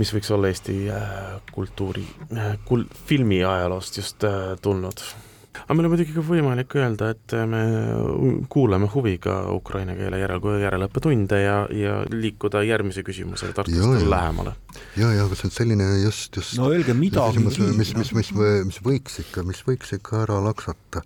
mis 0.00 0.08
võiks 0.14 0.30
olla 0.32 0.48
Eesti 0.48 0.76
äh, 0.88 1.10
kultuuri, 1.52 2.04
äh, 2.32 2.54
kul-, 2.64 2.88
filmi 3.08 3.42
ajaloost 3.44 3.98
just 4.00 4.24
äh, 4.24 4.54
tulnud 4.62 5.02
aga 5.58 5.74
meil 5.74 5.88
on 5.88 5.92
muidugi 5.92 6.14
ka 6.14 6.22
võimalik 6.24 6.74
öelda, 6.78 7.10
et 7.12 7.34
me 7.50 7.60
kuulame 8.48 8.88
huviga 8.88 9.40
ukraina 9.52 9.96
keele 9.98 10.22
järel, 10.22 10.40
järeleõppetunde 10.62 11.40
ja, 11.42 11.56
ja 11.74 11.96
liikuda 12.08 12.62
järgmise 12.64 13.02
küsimuse 13.04 13.50
tarkustele 13.52 14.08
lähemale. 14.08 14.54
ja, 14.96 15.10
ja 15.12 15.26
aga 15.26 15.36
see 15.36 15.50
on 15.50 15.56
selline 15.58 15.88
just, 16.00 16.36
just 16.36 16.56
no 16.56 16.70
öelge 16.72 16.96
midagi. 16.96 17.42
mis, 17.44 17.58
mis, 17.60 17.96
mis, 17.98 18.14
mis, 18.22 18.36
mis 18.70 18.84
võiks 18.86 19.20
ikka, 19.26 19.44
mis 19.44 19.60
võiks 19.68 19.92
ikka 19.98 20.22
ära 20.24 20.38
laksata. 20.48 21.04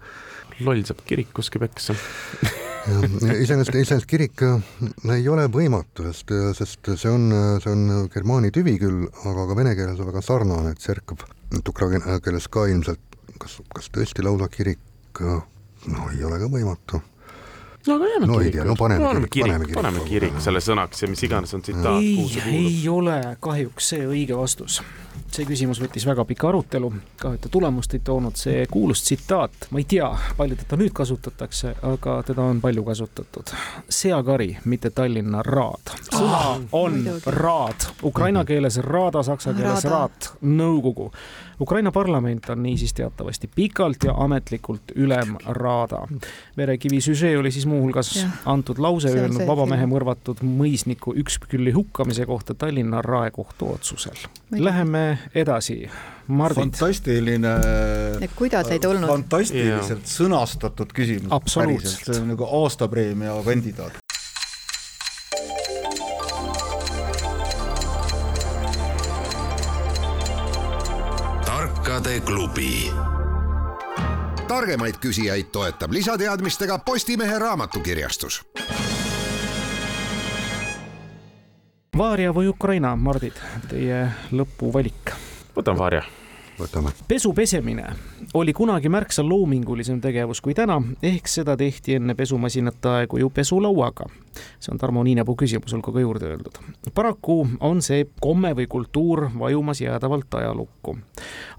loll 0.61 0.85
saab 0.87 1.03
kirikuski 1.09 1.63
peksa 1.63 1.97
iseenesest, 2.87 3.75
iseenesest 3.75 4.09
kirik 4.11 4.43
ei 5.15 5.29
ole 5.31 5.47
võimatu, 5.53 6.07
sest, 6.11 6.33
sest 6.59 6.93
see 6.97 7.13
on, 7.13 7.29
see 7.63 7.73
on 7.73 8.09
germaani 8.13 8.53
tüvi 8.55 8.79
küll, 8.81 9.07
aga 9.29 9.47
ka 9.51 9.59
vene 9.59 9.77
keeles 9.79 10.03
on 10.03 10.11
väga 10.11 10.25
sarnane, 10.25 10.75
et 10.75 10.83
serkab, 10.83 11.23
et 11.55 11.73
ukraina 11.75 12.19
keeles 12.25 12.49
ka 12.53 12.67
ilmselt, 12.73 13.19
kas, 13.39 13.61
kas 13.75 13.91
tõesti 13.95 14.27
lausa 14.27 14.51
kirik, 14.53 15.23
no 15.23 16.11
ei 16.13 16.25
ole 16.27 16.41
ka 16.43 16.51
võimatu 16.51 17.03
no 17.87 17.95
aga 17.95 18.09
jääme 18.09 18.27
no, 18.27 18.39
kiriku 18.39 18.67
no, 18.67 18.75
paneme, 18.79 19.05
paneme 19.05 19.29
kirik, 19.31 19.47
paneme 19.47 19.65
kirik, 19.65 19.79
paneme 19.81 20.05
kirik 20.07 20.41
selle 20.45 20.61
sõnaks 20.63 21.03
ja 21.03 21.09
mis 21.11 21.23
iganes 21.27 21.55
on 21.55 21.63
tsitaat. 21.63 22.03
ei, 22.03 22.43
ei 22.47 22.89
ole 22.89 23.19
kahjuks 23.41 23.93
see 23.95 24.07
õige 24.07 24.39
vastus. 24.39 24.83
See 25.33 25.47
küsimus 25.49 25.81
võttis 25.81 26.05
väga 26.05 26.25
pika 26.29 26.51
arutelu, 26.51 26.91
kahjuta 27.21 27.49
tulemust 27.53 27.95
ei 27.97 28.03
toonud, 28.05 28.37
see 28.37 28.67
kuulus 28.71 29.01
tsitaat, 29.05 29.69
ma 29.73 29.81
ei 29.81 29.87
tea, 29.89 30.09
palju 30.37 30.59
teda 30.61 30.77
nüüd 30.81 30.93
kasutatakse, 30.97 31.73
aga 31.89 32.19
teda 32.29 32.45
on 32.53 32.61
palju 32.61 32.85
kasutatud. 32.85 33.55
seakari, 33.89 34.51
mitte 34.65 34.91
Tallinna 34.91 35.43
raad. 35.43 35.95
sõna 36.11 36.43
on 36.77 37.01
raad, 37.27 37.89
ukraina 38.05 38.45
keeles 38.45 38.77
rada, 38.85 39.23
saksa 39.23 39.57
keeles 39.57 39.89
raad, 39.89 40.33
nõukogu. 40.43 41.11
Ukraina 41.63 41.93
parlament 41.93 42.49
on 42.51 42.63
niisiis 42.63 42.95
teatavasti 42.95 43.51
pikalt 43.55 44.05
ja 44.05 44.15
ametlikult 44.17 44.93
ülemraada. 44.95 46.07
verekivi 46.57 47.01
süžee 47.01 47.39
oli 47.39 47.51
siis 47.51 47.67
muuhulgas 47.67 48.17
ja. 48.17 48.29
antud 48.45 48.79
lause 48.79 49.13
see 49.13 49.21
öelnud 49.23 49.47
vaba 49.47 49.67
mehe 49.71 49.87
mõrvatud 49.87 50.43
mõisniku 50.43 51.15
ükskülli 51.23 51.75
hukkamise 51.77 52.27
kohta 52.27 52.55
Tallinna 52.55 53.03
raekohtu 53.03 53.71
otsusel. 53.77 54.27
Läheme 54.51 55.19
edasi. 55.35 55.91
Mardit. 56.27 56.57
fantastiline. 56.57 57.49
kuidas 58.37 58.71
ei 58.71 58.79
tulnud? 58.79 59.09
fantastiliselt 59.09 60.03
yeah. 60.03 60.15
sõnastatud 60.19 60.95
küsimus. 60.95 61.31
absoluutselt. 61.31 62.07
see 62.07 62.23
on 62.23 62.33
nagu 62.35 62.49
aastapreemia 62.63 63.39
kandidaat. 63.45 64.02
Tarkade 72.03 72.21
klubi 72.21 72.91
targemaid 74.49 74.95
küsijaid 75.01 75.53
toetab 75.53 75.93
lisateadmistega 75.93 76.79
Postimehe 76.79 77.39
raamatukirjastus. 77.39 78.43
Vaaria 81.99 82.33
või 82.35 82.49
Ukraina, 82.49 82.97
Mardid, 82.97 83.39
teie 83.71 84.09
lõpuvalik? 84.33 85.15
võtan 85.57 85.79
Vaaria 85.79 86.03
võtame. 86.63 86.93
pesu 87.09 87.33
pesemine 87.35 87.87
oli 88.35 88.53
kunagi 88.53 88.89
märksa 88.89 89.23
loomingulisem 89.27 90.01
tegevus 90.01 90.41
kui 90.41 90.55
täna, 90.55 90.79
ehk 91.03 91.29
seda 91.29 91.57
tehti 91.57 91.99
enne 91.99 92.15
pesumasinate 92.15 92.89
aegu 92.89 93.19
ju 93.19 93.31
pesulauaga. 93.31 94.07
see 94.61 94.73
on 94.73 94.79
Tarmo 94.79 95.03
Niinepuu 95.05 95.37
küsimus, 95.37 95.75
olgu 95.75 95.93
ka 95.93 96.01
juurde 96.01 96.27
öeldud. 96.27 96.59
paraku 96.95 97.49
on 97.61 97.83
see 97.83 98.07
komme 98.21 98.55
või 98.55 98.67
kultuur 98.67 99.29
vajumas 99.39 99.81
jäädavalt 99.81 100.35
ajalukku. 100.35 100.97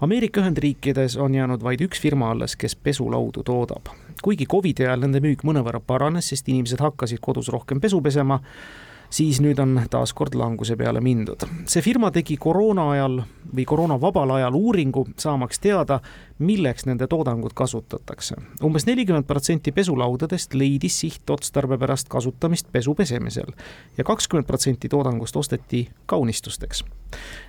Ameerika 0.00 0.40
Ühendriikides 0.40 1.16
on 1.16 1.34
jäänud 1.34 1.62
vaid 1.62 1.80
üks 1.80 2.00
firma 2.00 2.30
alles, 2.30 2.56
kes 2.56 2.76
pesulaudu 2.76 3.42
toodab. 3.42 3.92
kuigi 4.22 4.46
Covidi 4.46 4.86
ajal 4.86 5.00
nende 5.00 5.20
müük 5.20 5.44
mõnevõrra 5.44 5.80
paranes, 5.80 6.28
sest 6.28 6.48
inimesed 6.48 6.80
hakkasid 6.80 7.18
kodus 7.20 7.48
rohkem 7.48 7.80
pesu 7.80 8.00
pesema 8.00 8.40
siis 9.14 9.38
nüüd 9.42 9.60
on 9.62 9.78
taas 9.90 10.12
kord 10.16 10.34
languse 10.34 10.76
peale 10.76 11.00
mindud. 11.00 11.46
see 11.70 11.82
firma 11.82 12.10
tegi 12.10 12.36
koroona 12.40 12.88
ajal 12.90 13.20
või 13.54 13.64
koroona 13.68 13.94
vabal 14.00 14.32
ajal 14.34 14.56
uuringu, 14.58 15.04
saamaks 15.20 15.60
teada, 15.62 16.00
milleks 16.38 16.86
nende 16.88 17.06
toodangut 17.06 17.54
kasutatakse 17.54 18.34
umbes. 18.34 18.64
umbes 18.66 18.86
nelikümmend 18.86 19.26
protsenti 19.26 19.72
pesulaudadest 19.72 20.54
leidis 20.54 20.98
sihtotstarbe 21.00 21.78
pärast 21.78 22.08
kasutamist 22.10 22.72
pesu 22.72 22.94
pesemisel 22.94 23.54
ja 23.98 24.04
kakskümmend 24.04 24.46
protsenti 24.46 24.88
toodangust 24.88 25.36
osteti 25.36 25.88
kaunistusteks. 26.06 26.84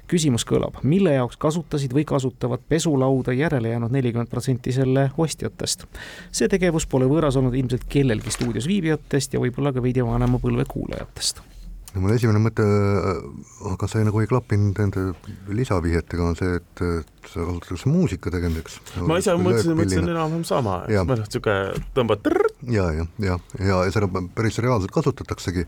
küsimus 0.07 0.45
kõlab, 0.45 0.77
mille 0.83 1.13
jaoks 1.13 1.37
kasutasid 1.37 1.93
või 1.93 2.05
kasutavad 2.05 2.61
pesulauda 2.69 3.33
järele 3.33 3.73
jäänud 3.73 3.91
nelikümmend 3.91 4.29
protsenti 4.29 4.71
selle 4.71 5.09
ostjatest? 5.17 5.87
see 6.31 6.47
tegevus 6.47 6.85
pole 6.85 7.09
võõras 7.09 7.41
olnud 7.41 7.57
ilmselt 7.57 7.89
kellelgi 7.89 8.31
stuudios 8.31 8.67
viibijatest 8.67 9.33
ja 9.33 9.41
võib-olla 9.41 9.73
ka 9.73 9.81
veidi 9.81 10.05
vanema 10.05 10.37
põlve 10.39 10.69
kuulajatest 10.69 11.54
no 11.95 12.03
mul 12.03 12.13
esimene 12.15 12.41
mõte, 12.43 12.65
aga 13.71 13.89
see 13.91 14.03
nagu 14.05 14.21
ei 14.21 14.29
klappinud 14.29 14.79
nende 14.81 15.05
lisavihjetega, 15.55 16.27
on 16.27 16.37
see, 16.39 16.57
et, 16.59 16.83
et 16.83 17.29
seda 17.31 17.47
kasutatakse 17.47 17.91
muusika 17.91 18.33
tegemiseks. 18.33 18.79
ma 19.07 19.19
ise 19.21 19.35
mõtlesin, 19.39 19.77
mõtlesin 19.79 20.09
enam-vähem 20.11 20.45
sama, 20.47 20.81
et 20.89 20.99
noh, 20.99 21.21
niisugune 21.23 21.85
tõmbad 21.97 22.31
ja, 22.67 22.89
ja, 22.99 23.07
ja, 23.23 23.39
ja, 23.59 23.83
ja 23.87 23.95
seda 23.95 24.11
päris 24.35 24.59
reaalselt 24.63 24.93
kasutataksegi, 24.95 25.67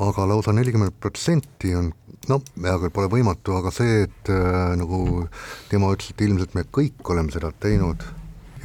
aga 0.00 0.26
lausa 0.30 0.54
nelikümmend 0.56 0.98
protsenti 1.02 1.74
on 1.78 1.92
noh, 2.30 2.42
hea 2.62 2.76
küll, 2.82 2.94
pole 2.94 3.10
võimatu, 3.12 3.56
aga 3.58 3.72
see, 3.74 4.04
et 4.08 4.32
äh, 4.32 4.72
nagu 4.80 5.26
tema 5.70 5.92
ütles, 5.94 6.12
et 6.12 6.26
ilmselt 6.26 6.56
me 6.58 6.66
kõik 6.66 7.14
oleme 7.14 7.32
seda 7.34 7.52
teinud 7.62 8.04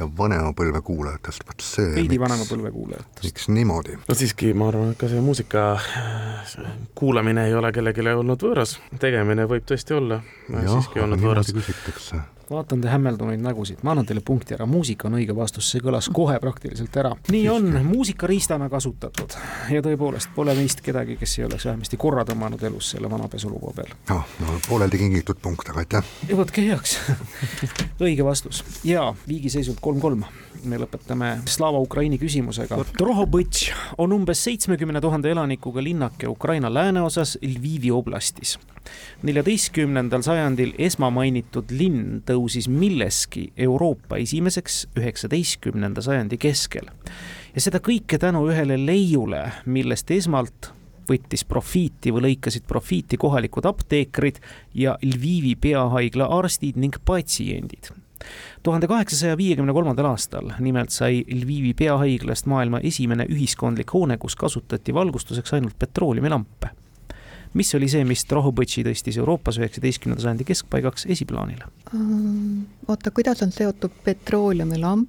ja 0.00 0.08
vanema 0.18 0.52
põlve 0.56 0.82
kuulajatest, 0.84 1.46
vot 1.48 1.64
see 1.64 1.90
veidi 1.96 2.20
vanema 2.20 2.46
põlve 2.48 2.72
kuulajatest. 2.74 3.24
miks 3.24 3.48
niimoodi? 3.52 3.98
no 4.08 4.18
siiski, 4.18 4.52
ma 4.54 4.70
arvan, 4.72 4.94
et 4.94 5.00
ka 5.00 5.10
see 5.12 5.24
muusika 5.24 5.66
kuulamine 6.98 7.46
ei 7.48 7.56
ole 7.56 7.72
kellelegi 7.72 8.06
olnud 8.14 8.48
võõras, 8.48 8.78
tegemine 9.02 9.48
võib 9.50 9.68
tõesti 9.68 9.96
olla 9.96 10.22
siiski 10.52 11.04
olnud 11.04 11.22
võõras 11.24 11.52
vaatan 12.50 12.80
te 12.80 12.88
hämmeldunud 12.88 13.42
nägusid, 13.42 13.82
ma 13.82 13.92
annan 13.94 14.06
teile 14.06 14.22
punkti 14.24 14.54
ära, 14.54 14.66
muusika 14.70 15.08
on 15.08 15.18
õige 15.18 15.34
vastus, 15.36 15.68
see 15.72 15.82
kõlas 15.84 16.08
kohe 16.14 16.38
praktiliselt 16.42 16.96
ära. 16.96 17.12
nii 17.32 17.48
on, 17.50 17.68
muusikariistana 17.86 18.68
kasutatud. 18.72 19.36
Ja 19.72 19.82
tõepoolest 19.82 20.32
pole 20.34 20.54
meist 20.58 20.82
kedagi, 20.86 21.18
kes 21.20 21.38
ei 21.38 21.46
oleks 21.48 21.66
vähemasti 21.66 21.98
korra 22.00 22.24
tõmmanud 22.28 22.62
elus 22.70 22.92
selle 22.94 23.10
vana 23.10 23.28
pesuluu 23.32 23.72
peal. 23.76 23.92
noh, 24.10 24.24
no 24.40 24.58
pooleldi 24.68 25.02
kingitud 25.02 25.42
punkt, 25.42 25.68
aga 25.70 25.84
aitäh. 25.84 26.12
võtke 26.32 26.66
heaks. 26.68 26.98
Õige 28.06 28.24
vastus. 28.24 28.62
Ja 28.84 29.12
viigiseisult 29.28 29.80
kolm-kolm 29.80 30.24
me 30.66 30.78
lõpetame 30.80 31.30
Slava 31.50 31.80
Ukraini 31.82 32.18
küsimusega. 32.20 32.78
Drohobõtš 32.98 33.70
on 34.02 34.14
umbes 34.16 34.42
seitsmekümne 34.46 35.00
tuhande 35.02 35.30
elanikuga 35.32 35.82
linnake 35.84 36.28
Ukraina 36.28 36.70
lääneosas 36.72 37.36
Lvivi 37.42 37.90
oblastis. 37.90 38.58
neljateistkümnendal 39.22 40.22
sajandil 40.22 40.72
esmamainitud 40.78 41.72
linn 41.74 42.22
tõusis 42.26 42.68
milleski 42.70 43.52
Euroopa 43.56 44.16
esimeseks 44.22 44.86
üheksateistkümnenda 44.96 46.02
sajandi 46.02 46.38
keskel. 46.38 46.86
ja 47.54 47.60
seda 47.60 47.78
kõike 47.78 48.18
tänu 48.18 48.46
ühele 48.50 48.78
leiule, 48.86 49.52
millest 49.66 50.10
esmalt 50.10 50.72
võttis 51.08 51.44
profiiti 51.44 52.12
või 52.12 52.30
lõikasid 52.30 52.66
profiiti 52.66 53.16
kohalikud 53.16 53.66
apteekrid 53.66 54.40
ja 54.74 54.98
Lvivi 55.02 55.54
peahaigla 55.54 56.26
arstid 56.38 56.76
ning 56.76 56.98
patsiendid 57.04 57.94
tuhande 58.62 58.88
kaheksasaja 58.90 59.36
viiekümne 59.38 59.74
kolmandal 59.76 60.10
aastal 60.12 60.50
nimelt 60.62 60.94
sai 60.94 61.22
Lvivi 61.28 61.74
peahaiglast 61.78 62.48
maailma 62.50 62.80
esimene 62.82 63.26
ühiskondlik 63.32 63.92
hoone, 63.94 64.18
kus 64.18 64.36
kasutati 64.36 64.94
valgustuseks 64.94 65.56
ainult 65.58 65.78
petrooleumilampe. 65.78 66.70
mis 67.56 67.74
oli 67.74 67.88
see, 67.88 68.04
mis 68.04 68.26
Drohobõtši 68.28 68.84
tõstis 68.84 69.16
Euroopas 69.18 69.58
üheksateistkümnenda 69.60 70.22
sajandi 70.22 70.44
keskpaigaks 70.44 71.06
esiplaanile? 71.08 71.70
oota, 72.88 73.10
kuidas 73.10 73.42
on 73.42 73.52
seotud 73.52 74.02
petrooleumilamp? 74.04 75.08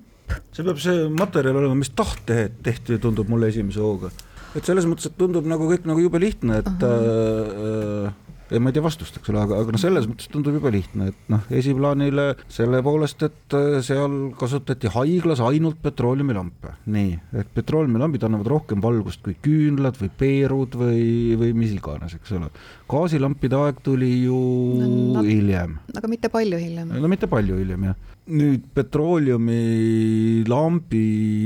see 0.52 0.64
peab 0.68 0.80
see 0.84 1.08
materjal 1.14 1.60
olema, 1.62 1.76
mis 1.80 1.92
tahte 1.96 2.50
tehti, 2.64 3.00
tundub 3.04 3.30
mulle 3.32 3.52
esimese 3.54 3.84
hooga. 3.84 4.12
et 4.56 4.66
selles 4.66 4.88
mõttes, 4.90 5.10
et 5.10 5.18
tundub 5.18 5.48
nagu 5.48 5.70
kõik 5.72 5.88
nagu 5.88 6.04
jube 6.04 6.22
lihtne, 6.22 6.62
et 6.64 6.88
äh, 6.88 8.12
ja 8.52 8.62
ma 8.62 8.72
ei 8.72 8.78
tea 8.78 8.84
vastust, 8.86 9.18
eks 9.20 9.32
ole, 9.34 9.42
aga, 9.44 9.60
aga 9.64 9.76
noh, 9.76 9.82
selles 9.82 10.08
mõttes 10.10 10.30
tundub 10.32 10.56
jube 10.58 10.72
lihtne, 10.74 11.10
et 11.12 11.32
noh, 11.32 11.44
esiplaanile 11.60 12.28
selle 12.52 12.82
poolest, 12.86 13.24
et 13.28 13.58
äh, 13.58 13.80
seal 13.86 14.18
kasutati 14.40 14.92
haiglas 14.94 15.42
ainult 15.44 15.82
petrooleumilampe. 15.84 16.76
nii, 16.94 17.14
et 17.42 17.52
petrooleumilampid 17.56 18.28
annavad 18.28 18.52
rohkem 18.54 18.84
valgust 18.84 19.24
kui 19.26 19.36
küünlad 19.44 20.00
või 20.00 20.12
peerud 20.22 20.78
või, 20.80 21.08
või 21.40 21.54
mis 21.58 21.76
iganes, 21.76 22.18
eks 22.18 22.36
ole. 22.38 22.52
Gaasilampide 22.90 23.60
aeg 23.62 23.82
tuli 23.86 24.12
ju 24.26 24.42
no, 25.14 25.24
hiljem. 25.26 25.78
aga 25.96 26.12
mitte 26.12 26.32
palju 26.34 26.60
hiljem. 26.62 26.94
no 26.96 27.12
mitte 27.12 27.30
palju 27.32 27.60
hiljem, 27.62 27.90
jah 27.92 27.98
nüüd 28.28 28.66
petrooleumilambi 28.76 31.04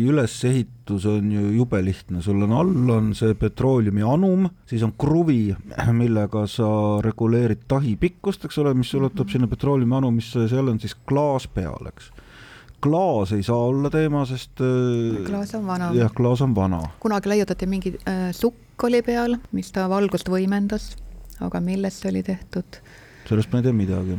ülesehitus 0.09 1.05
on 1.09 1.31
ju 1.31 1.41
jube 1.59 1.81
lihtne, 1.85 2.21
sul 2.25 2.41
on 2.45 2.51
all 2.57 2.89
on 2.95 3.11
see 3.17 3.33
petrooleuми 3.37 4.03
anum, 4.05 4.49
siis 4.69 4.83
on 4.85 4.93
kruvi, 4.97 5.55
millega 6.01 6.41
sa 6.49 6.69
reguleerid 7.05 7.61
tahi 7.69 7.93
pikkust, 8.01 8.45
eks 8.47 8.57
ole, 8.63 8.71
mis 8.77 8.93
ulatub 8.97 9.27
sinna 9.31 9.47
petrooleumi 9.51 9.95
anumisse, 10.01 10.39
seal 10.49 10.67
on 10.73 10.79
siis 10.81 10.95
klaas 11.07 11.45
peal, 11.51 11.83
eks 11.91 12.05
klaas 12.81 13.29
ei 13.35 13.43
saa 13.45 13.61
olla 13.69 13.89
teema, 13.93 14.25
sest 14.25 14.61
äh, 14.65 15.21
klaas 15.27 15.51
on 15.53 15.67
vana. 15.69 15.91
jah, 15.93 16.09
klaas 16.17 16.41
on 16.41 16.55
vana. 16.57 16.81
kunagi 17.03 17.29
leiutati 17.29 17.65
mingi 17.69 17.93
äh, 18.09 18.33
sukk 18.33 18.81
oli 18.87 19.01
peal, 19.05 19.37
mis 19.53 19.69
ta 19.75 19.85
valgust 19.89 20.29
võimendas, 20.33 20.97
aga 21.41 21.63
millest 21.63 22.03
see 22.03 22.11
oli 22.13 22.23
tehtud? 22.25 22.81
sellest 23.29 23.51
ma 23.51 23.61
ei 23.61 23.67
tea 23.67 23.75
midagi 23.75 24.17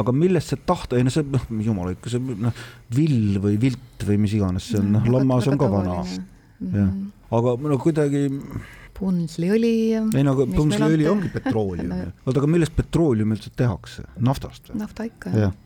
aga 0.00 0.14
millest 0.14 0.52
see 0.52 0.62
tahta, 0.68 0.98
ei 0.98 1.06
no 1.06 1.12
see, 1.12 1.26
noh, 1.34 1.48
jumal 1.64 1.92
ikka, 1.94 2.12
see 2.12 2.38
noh, 2.44 2.62
vill 2.94 3.40
või 3.42 3.58
vilt 3.60 4.06
või 4.06 4.20
mis 4.24 4.36
iganes, 4.36 4.70
see 4.70 4.80
on, 4.80 4.94
noh, 4.98 5.10
lammas 5.16 5.48
on 5.50 5.60
ka 5.60 5.68
vana. 5.72 5.98
jah, 6.60 6.94
aga 7.34 7.54
no 7.64 7.78
kuidagi 7.82 8.26
punnsliõli. 8.94 9.74
ei 9.96 10.24
no 10.26 10.34
aga 10.36 10.48
punnsliõli 10.54 11.08
ongi 11.10 11.30
petroolium 11.34 11.90
no.. 11.90 12.00
oota, 12.26 12.38
aga 12.40 12.50
millest 12.50 12.76
petroolium 12.76 13.34
üldse 13.36 13.52
tehakse, 13.56 14.06
naftast 14.22 14.70
või? 14.70 14.82
nafta 14.84 15.08
ikka, 15.08 15.34
jah. 15.46 15.56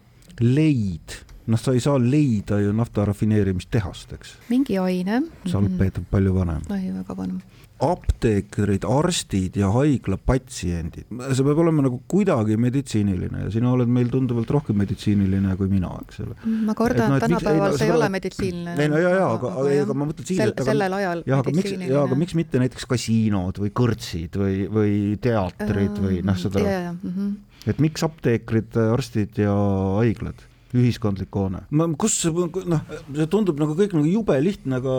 leid, 0.41 1.19
noh, 1.51 1.61
sa 1.61 1.75
ei 1.77 1.85
saa 1.85 1.99
leida 2.01 2.63
ju 2.63 2.75
nafta 2.77 3.07
rafineerimistehast, 3.09 4.15
eks. 4.19 4.37
mingi 4.53 4.79
aine. 4.81 5.25
salpeeter 5.51 6.07
palju 6.11 6.37
vanem. 6.39 6.65
ei, 6.71 6.93
väga 6.95 7.19
vanem 7.19 7.43
apteekrid, 7.79 8.83
arstid 8.91 9.57
ja 9.59 9.69
haiglapatsiendid, 9.71 11.07
see 11.09 11.45
peab 11.47 11.61
olema 11.63 11.85
nagu 11.85 12.01
kuidagi 12.11 12.57
meditsiiniline 12.59 13.45
ja 13.45 13.51
sina 13.55 13.71
oled 13.71 13.91
meil 13.95 14.09
tunduvalt 14.11 14.51
rohkem 14.51 14.81
meditsiiniline 14.83 15.55
kui 15.61 15.71
mina, 15.71 15.93
eks 16.03 16.23
ole. 16.25 16.35
ma 16.67 16.75
kardan, 16.79 17.15
et 17.15 17.23
no, 17.23 17.39
tänapäeval 17.39 17.77
see 17.79 17.87
ei 17.87 17.95
ole 17.95 18.09
meditsiiniline. 18.17 18.75
ei 18.83 18.91
no 18.91 18.99
ja, 19.03 19.13
ja 19.15 19.29
aga, 19.37 19.53
aga, 19.63 19.77
aga 19.85 19.97
ma 20.01 20.09
mõtlen 20.11 20.27
siis, 20.27 20.41
et 20.43 20.55
aga, 20.57 20.67
sellel 20.67 20.97
ajal 20.99 21.23
aga 21.39 21.55
miks, 21.55 21.77
ja 21.85 22.03
aga 22.03 22.19
miks 22.19 22.35
mitte 22.39 22.63
näiteks 22.65 22.89
kasiinod 22.91 23.63
või 23.63 23.71
kõrtsid 23.83 24.41
või, 24.43 24.59
või 24.75 24.99
teatrid 25.23 26.03
või 26.03 26.21
noh, 26.27 26.43
seda, 26.43 26.65
mm 26.65 27.15
-hmm. 27.15 27.63
et 27.75 27.85
miks 27.87 28.07
apteekrid, 28.09 28.75
arstid 28.89 29.39
ja 29.39 29.55
haiglad, 30.01 30.43
ühiskondlik 30.75 31.31
hoone, 31.31 31.63
kus 31.95 32.25
noh, 32.27 32.83
see 33.15 33.31
tundub 33.31 33.63
nagu 33.63 33.79
kõik 33.79 33.95
nagu 33.95 34.11
jube 34.19 34.43
lihtne, 34.43 34.83
aga 34.83 34.99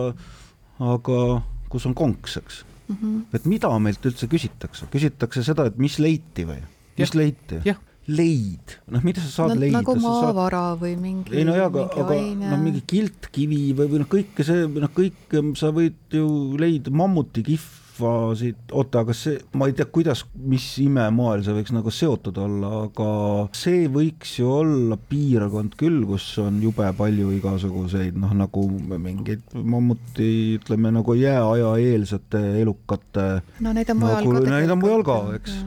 aga 0.79 1.21
kus 1.69 1.83
on 1.85 1.93
konks, 1.93 2.39
eks 2.39 2.63
mm. 2.89 2.97
-hmm. 2.97 3.21
et 3.37 3.45
mida 3.45 3.71
meilt 3.79 4.05
üldse 4.05 4.27
küsitakse, 4.31 4.89
küsitakse 4.91 5.43
seda, 5.45 5.69
et 5.69 5.77
mis 5.77 5.99
leiti 5.99 6.47
või, 6.49 6.59
mis 6.97 7.13
ja. 7.13 7.21
leiti? 7.21 7.61
leid, 8.09 8.73
noh, 8.89 9.03
mida 9.05 9.21
sa 9.21 9.29
saad 9.29 9.53
no, 9.53 9.59
leida? 9.61 9.81
nagu 9.83 9.93
maavara 10.01 10.63
saad... 10.71 10.79
või 10.81 10.95
mingi. 10.97 11.35
ei 11.37 11.45
no 11.45 11.53
jaa, 11.57 11.67
aga, 11.69 11.85
aga 12.01 12.15
noh, 12.41 12.61
mingi 12.63 12.81
kiltkivi 12.89 13.61
või, 13.77 13.91
või 13.91 14.01
noh, 14.01 14.09
kõike 14.09 14.45
see, 14.47 14.65
noh, 14.65 14.89
kõik 14.95 15.37
sa 15.59 15.69
võid 15.75 16.17
ju 16.17 16.25
leida 16.57 16.89
mammuti 16.89 17.45
kihv 17.45 17.67
rahvasid, 18.03 18.59
oota, 18.75 19.03
aga 19.03 19.15
see, 19.17 19.39
ma 19.59 19.69
ei 19.69 19.75
tea, 19.77 19.87
kuidas, 19.93 20.23
mis 20.49 20.65
imemoel 20.83 21.43
see 21.45 21.55
võiks 21.57 21.73
nagu 21.75 21.93
seotud 21.93 22.37
olla, 22.41 22.71
aga 22.87 23.09
see 23.57 23.87
võiks 23.91 24.37
ju 24.39 24.51
olla 24.59 24.99
piirkond 25.09 25.77
küll, 25.79 26.01
kus 26.09 26.27
on 26.43 26.61
jube 26.63 26.89
palju 26.97 27.33
igasuguseid 27.37 28.19
noh, 28.19 28.35
nagu 28.43 28.65
mingeid 28.91 29.55
mammuti, 29.55 30.31
ütleme 30.59 30.93
nagu 30.95 31.17
jääaja 31.17 31.75
eelsete 31.89 32.43
elukate 32.61 33.27
no 33.65 33.75
neid 33.75 33.91
on 33.93 34.01
mujal 34.01 34.23
nagu, 34.23 34.45
ka 34.45 34.55
neid 34.55 34.75
on 34.75 34.81
mujal 34.83 35.05
ka, 35.07 35.19
eks 35.39 35.59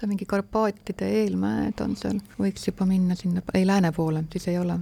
ta 0.00 0.08
mingi 0.08 0.24
Karpaatide 0.24 1.10
eelmäed 1.20 1.80
on 1.84 1.92
seal, 2.00 2.22
võiks 2.40 2.64
juba 2.70 2.86
minna 2.88 3.16
sinna, 3.18 3.42
ei 3.52 3.66
lääne 3.68 3.92
poole, 3.92 4.24
siis 4.32 4.48
ei 4.48 4.56
ole 4.62 4.78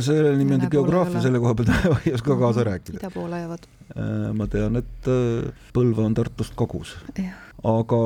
selle 0.00 0.36
niimoodi 0.36 0.66
geograafia 0.70 1.20
selle 1.22 1.40
koha 1.40 1.54
pealt 1.54 1.70
ei 2.06 2.14
oska 2.14 2.36
kaasa 2.36 2.64
rääkida. 2.64 2.98
ida 2.98 3.10
poole 3.10 3.38
jäävad. 3.38 3.66
Äh, 3.92 4.32
ma 4.32 4.46
tean, 4.48 4.78
et 4.80 5.08
äh, 5.10 5.48
Põlva 5.76 6.06
on 6.06 6.14
Tartust 6.16 6.54
kagus. 6.56 6.94
aga 7.62 7.98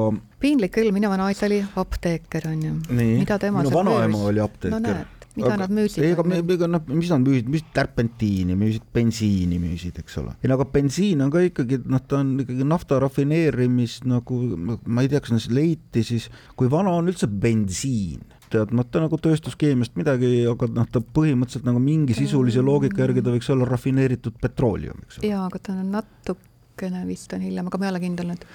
piinlik 0.43 0.73
küll, 0.75 0.91
minu 0.93 1.09
vanaisa 1.09 1.47
oli 1.47 1.61
apteeker, 1.63 2.49
on 2.51 2.65
ju. 2.65 2.73
mida 2.91 3.39
tema 3.41 3.63
minu 3.63 3.71
vanaema 3.73 4.25
oli 4.29 4.43
apteeker 4.43 4.83
no,. 4.83 4.97
mida 5.37 5.53
aga, 5.53 5.61
nad 5.63 5.73
müüsid? 5.79 6.03
ei, 6.03 6.17
aga, 6.17 6.27
ega 6.43 6.69
noh, 6.69 6.83
mis 6.91 7.13
nad 7.15 7.23
müüsid, 7.23 7.49
müüsid 7.55 7.71
tärpentiini, 7.77 8.57
müüsid 8.59 8.85
bensiini, 8.93 9.61
müüsid, 9.63 10.03
eks 10.03 10.19
ole. 10.25 10.35
ei 10.43 10.51
no 10.51 10.59
aga 10.59 10.67
bensiin 10.75 11.23
on 11.23 11.31
ka 11.31 11.45
ikkagi, 11.47 11.79
noh, 11.87 12.03
ta 12.03 12.19
on 12.19 12.35
ikkagi 12.43 12.67
nafta 12.67 12.99
rafineerimist 13.07 14.11
nagu, 14.11 14.43
ma 14.59 15.07
ei 15.07 15.13
tea, 15.13 15.23
kas 15.23 15.47
leiti 15.55 16.03
siis, 16.09 16.27
kui 16.59 16.73
vana 16.73 16.99
on 16.99 17.15
üldse 17.15 17.31
bensiin 17.31 18.27
teadmata 18.57 19.05
nagu 19.05 19.21
tööstuskeemiast 19.21 19.97
midagi, 19.99 20.33
aga 20.51 20.69
noh, 20.73 20.89
ta 20.91 21.03
põhimõtteliselt 21.03 21.69
nagu 21.69 21.81
mingi 21.83 22.17
sisulise 22.17 22.65
loogika 22.65 23.05
järgi 23.05 23.25
ta 23.25 23.35
võiks 23.35 23.49
olla 23.55 23.69
rafineeritud 23.69 24.37
petrooleum, 24.43 25.01
eks 25.07 25.21
ole. 25.21 25.33
jaa, 25.33 25.47
aga 25.49 25.61
ta 25.63 25.75
on 25.77 25.91
natukene 25.95 27.03
vist 27.09 27.33
on 27.37 27.45
hiljem, 27.45 27.69
aga 27.71 27.81
ma 27.81 27.89
ei 27.89 27.93
ole 27.95 28.03
kindel 28.05 28.31
nüüd. 28.33 28.47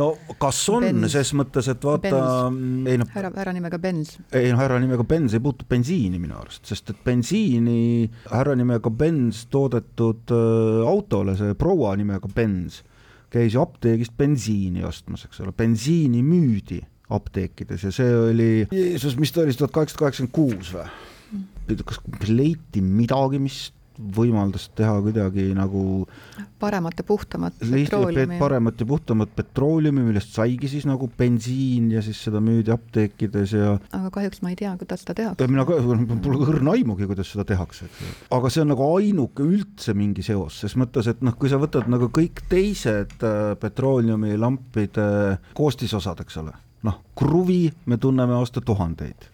no 0.00 0.08
kas 0.42 0.62
on, 0.72 0.88
ses 1.12 1.32
mõttes, 1.38 1.70
et 1.72 1.86
vaata, 1.88 2.22
ei 2.90 2.98
noh. 3.02 3.12
härra, 3.14 3.30
härra 3.36 3.54
nimega 3.56 3.80
Benz. 3.82 4.16
ei 4.32 4.50
noh, 4.50 4.60
härra 4.62 4.80
nimega 4.82 5.06
Benz 5.08 5.36
ei 5.36 5.44
puutu 5.44 5.68
bensiini 5.70 6.20
minu 6.22 6.38
arust, 6.40 6.64
sest 6.68 6.92
et 6.94 7.00
bensiini 7.06 8.10
härra 8.32 8.56
nimega 8.58 8.90
Benz 8.90 9.46
toodetud 9.52 10.34
äh, 10.34 10.82
autole, 10.88 11.38
see 11.38 11.56
proua 11.58 11.94
nimega 11.98 12.30
Benz, 12.34 12.82
käis 13.32 13.54
ju 13.54 13.62
apteegist 13.62 14.16
bensiini 14.18 14.84
ostmas, 14.86 15.26
eks 15.28 15.42
ole, 15.44 15.54
bensiini 15.56 16.22
müüdi 16.26 16.82
apteekides 17.12 17.86
ja 17.86 17.94
see 17.94 18.10
oli, 18.16 18.50
Jeesus, 18.72 19.16
mis 19.20 19.32
ta 19.32 19.44
oli, 19.44 19.54
tuhat 19.54 19.74
kaheksasada 19.74 20.06
kaheksakümmend 20.06 20.34
kuus 20.36 20.74
või? 20.74 20.88
kas 21.86 22.30
leiti 22.30 22.82
midagi, 22.82 23.40
mis 23.42 23.66
võimaldas 23.96 24.66
teha 24.76 24.98
kuidagi 25.04 25.46
nagu 25.56 25.82
paremat 26.60 26.98
ja 27.00 27.04
puhtamat 27.06 27.56
petrooleumi. 27.60 28.38
paremat 28.40 28.80
ja 28.80 28.86
puhtamat 28.88 29.32
petrooleumi, 29.36 30.04
millest 30.08 30.34
saigi 30.36 30.68
siis 30.68 30.86
nagu 30.88 31.08
bensiin 31.18 31.90
ja 31.94 32.02
siis 32.04 32.20
seda 32.26 32.42
müüdi 32.44 32.72
apteekides 32.74 33.54
ja 33.56 33.76
aga 33.96 34.10
kahjuks 34.18 34.42
ma 34.44 34.52
ei 34.52 34.58
tea, 34.60 34.74
kuidas 34.80 35.04
seda 35.04 35.16
tehakse. 35.22 35.48
mina 35.48 35.64
ka, 35.68 35.78
pole 36.26 36.42
õrna 36.44 36.76
aimugi, 36.76 37.08
kuidas 37.08 37.32
seda 37.32 37.46
tehakse, 37.48 37.88
eks 37.88 38.02
ju. 38.02 38.12
aga 38.36 38.52
see 38.52 38.66
on 38.66 38.72
nagu 38.74 38.90
ainuke 38.98 39.46
üldse 39.46 39.96
mingi 39.96 40.24
seos, 40.26 40.60
ses 40.64 40.76
mõttes, 40.76 41.08
et 41.10 41.24
noh, 41.24 41.36
kui 41.40 41.52
sa 41.52 41.60
võtad 41.62 41.88
nagu 41.92 42.10
kõik 42.12 42.44
teised 42.52 43.16
äh, 43.24 43.56
petrooleumilampide 43.62 45.08
koostisosad, 45.56 46.24
eks 46.26 46.40
ole 46.44 46.56
noh, 46.86 47.00
kruvi 47.18 47.70
me 47.86 47.98
tunneme 48.00 48.36
aastatuhandeid. 48.40 49.32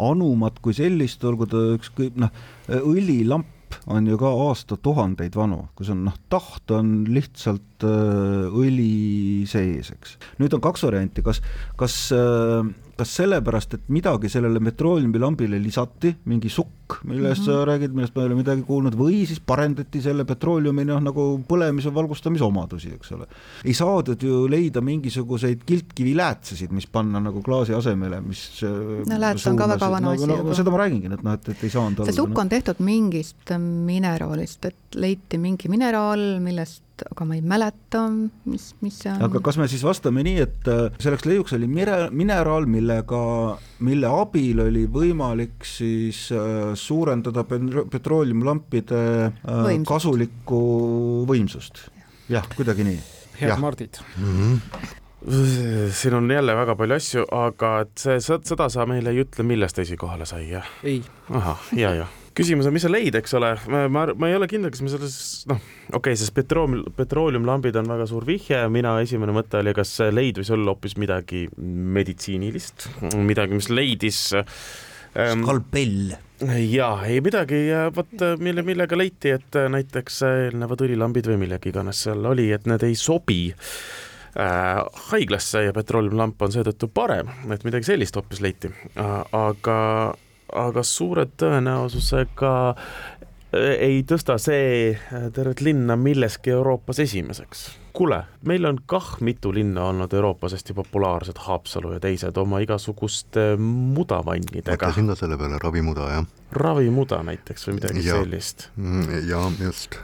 anumat 0.00 0.60
kui 0.64 0.72
sellist, 0.72 1.24
olgu 1.28 1.46
ta 1.50 1.60
ükskõik, 1.76 2.14
noh, 2.16 2.30
õlilamp 2.68 3.60
on 3.90 4.06
ju 4.06 4.18
ka 4.20 4.30
aastatuhandeid 4.48 5.36
vanu, 5.36 5.62
kus 5.78 5.90
on 5.92 6.04
noh, 6.06 6.16
taht 6.32 6.72
on 6.74 6.92
lihtsalt 7.10 7.86
äh, 7.86 8.46
õli 8.48 9.46
sees, 9.50 9.92
eks. 9.94 10.16
nüüd 10.40 10.54
on 10.56 10.62
kaks 10.64 10.84
varianti, 10.86 11.24
kas, 11.26 11.42
kas 11.80 11.96
äh, 12.16 12.70
kas 13.00 13.14
sellepärast, 13.20 13.76
et 13.78 13.88
midagi 13.92 14.28
sellele 14.32 14.60
petrooleumilampile 14.64 15.58
lisati, 15.62 16.12
mingi 16.30 16.50
sukk, 16.52 16.98
millest 17.08 17.40
mm 17.40 17.46
-hmm. 17.46 17.46
sa 17.46 17.52
mhm. 17.52 17.68
räägid, 17.70 17.94
millest 17.96 18.16
ma 18.16 18.22
ei 18.22 18.28
ole 18.28 18.38
midagi 18.40 18.62
kuulnud, 18.66 18.96
või 18.98 19.22
siis 19.26 19.40
parendati 19.40 20.02
selle 20.02 20.24
petrooleumi 20.28 20.84
noh, 20.84 21.00
nagu 21.00 21.26
põlemise 21.48 21.92
valgustamise 21.94 22.44
omadusi, 22.44 22.92
eks 22.94 23.12
ole. 23.16 23.28
ei 23.64 23.74
saadud 23.74 24.22
ju 24.22 24.46
leida 24.48 24.80
mingisuguseid 24.80 25.64
kiltkiviläätsesid, 25.66 26.72
mis 26.72 26.86
panna 26.86 27.20
nagu 27.20 27.42
klaasi 27.42 27.74
asemele, 27.74 28.20
mis 28.20 28.42
no 29.08 29.20
lääts 29.24 29.46
on 29.46 29.56
ka 29.56 29.68
väga 29.68 29.90
vana 29.90 30.10
asi 30.10 30.26
no, 30.26 30.42
no, 30.42 30.54
seda 30.54 30.70
ma 30.70 30.82
räägingi, 30.84 31.12
et 31.14 31.22
noh, 31.22 31.32
et, 31.32 31.48
et 31.48 31.64
ei 31.64 31.70
saanud 31.70 32.04
see 32.04 32.18
sukk 32.20 32.38
on 32.38 32.50
no. 32.50 32.54
tehtud 32.56 32.84
mingist 32.84 33.56
mineraalist, 33.60 34.64
et 34.64 35.00
leiti 35.00 35.38
mingi 35.38 35.68
mineraal, 35.68 36.40
millest 36.42 36.82
aga 37.06 37.26
ma 37.28 37.36
ei 37.36 37.42
mäleta, 37.44 38.02
mis, 38.50 38.70
mis 38.84 38.98
see 39.02 39.12
on. 39.12 39.24
aga 39.26 39.42
kas 39.44 39.58
me 39.60 39.68
siis 39.70 39.84
vastame 39.86 40.24
nii, 40.26 40.44
et 40.44 40.70
äh, 40.70 40.86
selleks 41.02 41.26
leiuks 41.28 41.56
oli 41.56 41.68
mire-, 41.70 42.10
mineraal, 42.14 42.68
millega, 42.70 43.22
mille 43.86 44.12
abil 44.20 44.64
oli 44.66 44.86
võimalik 44.90 45.66
siis 45.68 46.26
äh, 46.34 46.72
suurendada 46.78 47.44
petrooleumilampide 47.48 49.02
äh, 49.26 49.74
kasulikku 49.88 50.62
võimsust? 51.30 51.86
jah, 52.30 52.46
kuidagi 52.56 52.86
nii. 52.86 53.02
head 53.40 53.60
Mardid 53.60 54.02
mm. 54.16 54.40
-hmm 54.40 54.96
siin 55.92 56.14
on 56.16 56.30
jälle 56.30 56.54
väga 56.56 56.72
palju 56.80 56.96
asju, 56.96 57.24
aga 57.36 57.80
et 57.82 58.00
see, 58.00 58.16
seda 58.24 58.70
sa 58.72 58.86
meile 58.88 59.12
ei 59.12 59.20
ütle, 59.20 59.44
millest 59.44 59.78
esikohale 59.78 60.24
sai, 60.24 60.46
jah? 60.48 60.64
ei. 60.80 61.02
ahah, 61.28 61.60
ja, 61.76 61.92
ja 61.94 62.06
küsimus 62.40 62.68
on, 62.68 62.74
mis 62.74 62.84
sa 62.86 62.90
leid, 62.90 63.16
eks 63.18 63.34
ole, 63.36 63.50
ma, 63.68 64.06
ma, 64.08 64.28
ei 64.30 64.36
ole 64.38 64.48
kindel, 64.50 64.72
kas 64.72 64.82
me 64.84 64.92
selles, 64.92 65.16
noh, 65.50 65.60
okei 65.90 65.98
okay,, 65.98 66.18
sest 66.18 66.34
petrool, 66.36 66.86
petrooleumilampid 66.96 67.76
on 67.80 67.90
väga 67.92 68.06
suur 68.08 68.26
vihje, 68.28 68.62
mina 68.72 68.96
esimene 69.04 69.34
mõte 69.36 69.60
oli, 69.60 69.74
kas 69.76 69.92
leid 70.12 70.40
võis 70.40 70.52
olla 70.54 70.72
hoopis 70.72 70.96
midagi 71.00 71.46
meditsiinilist, 71.96 72.88
midagi, 73.18 73.58
mis 73.60 73.68
leidis 73.72 74.22
ähm, 74.36 75.44
skalpell. 75.44 76.14
jaa, 76.70 76.94
ei 77.10 77.20
midagi, 77.24 77.60
vot 77.96 78.24
mille, 78.40 78.64
millega 78.66 78.98
leiti, 78.98 79.34
et 79.36 79.60
näiteks 79.76 80.22
eelnevad 80.30 80.86
õlilambid 80.86 81.28
või 81.32 81.44
millegi 81.44 81.74
iganes 81.74 82.06
seal 82.06 82.24
oli, 82.32 82.48
et 82.56 82.64
need 82.70 82.88
ei 82.88 82.96
sobi 82.98 83.42
äh, 83.52 84.80
haiglasse 85.10 85.66
ja 85.68 85.76
petrooleumilamp 85.76 86.40
on 86.48 86.56
seetõttu 86.56 86.88
parem, 86.94 87.28
et 87.52 87.68
midagi 87.68 87.92
sellist 87.92 88.16
hoopis 88.16 88.42
leiti, 88.48 88.72
aga 88.96 89.78
aga 90.56 90.82
suure 90.86 91.26
tõenäosusega 91.38 92.52
äh, 92.70 93.74
ei 93.78 94.00
tõsta 94.06 94.36
see 94.42 94.92
äh, 94.94 95.28
tervet 95.34 95.62
linna 95.64 95.96
milleski 95.98 96.52
Euroopas 96.54 97.00
esimeseks. 97.02 97.68
kuule, 97.92 98.22
meil 98.46 98.64
on 98.64 98.78
kah 98.86 99.16
mitu 99.20 99.52
linna 99.54 99.88
olnud 99.90 100.12
Euroopas 100.14 100.54
hästi 100.54 100.74
populaarsed, 100.74 101.38
Haapsalu 101.46 101.92
ja 101.96 102.00
teised 102.00 102.36
oma 102.36 102.60
igasuguste 102.62 103.56
mudavannidega. 103.58 104.76
mõtlesin 104.76 105.10
ka 105.10 105.18
selle 105.18 105.38
peale, 105.38 105.58
ravimuda, 105.62 106.08
jah. 106.14 106.28
ravimuda 106.52 107.22
näiteks 107.26 107.68
või 107.68 107.80
midagi 107.80 108.06
ja, 108.06 108.20
sellist. 108.22 108.68
Mm, 108.76 109.26
ja 109.28 109.42
just, 109.60 109.98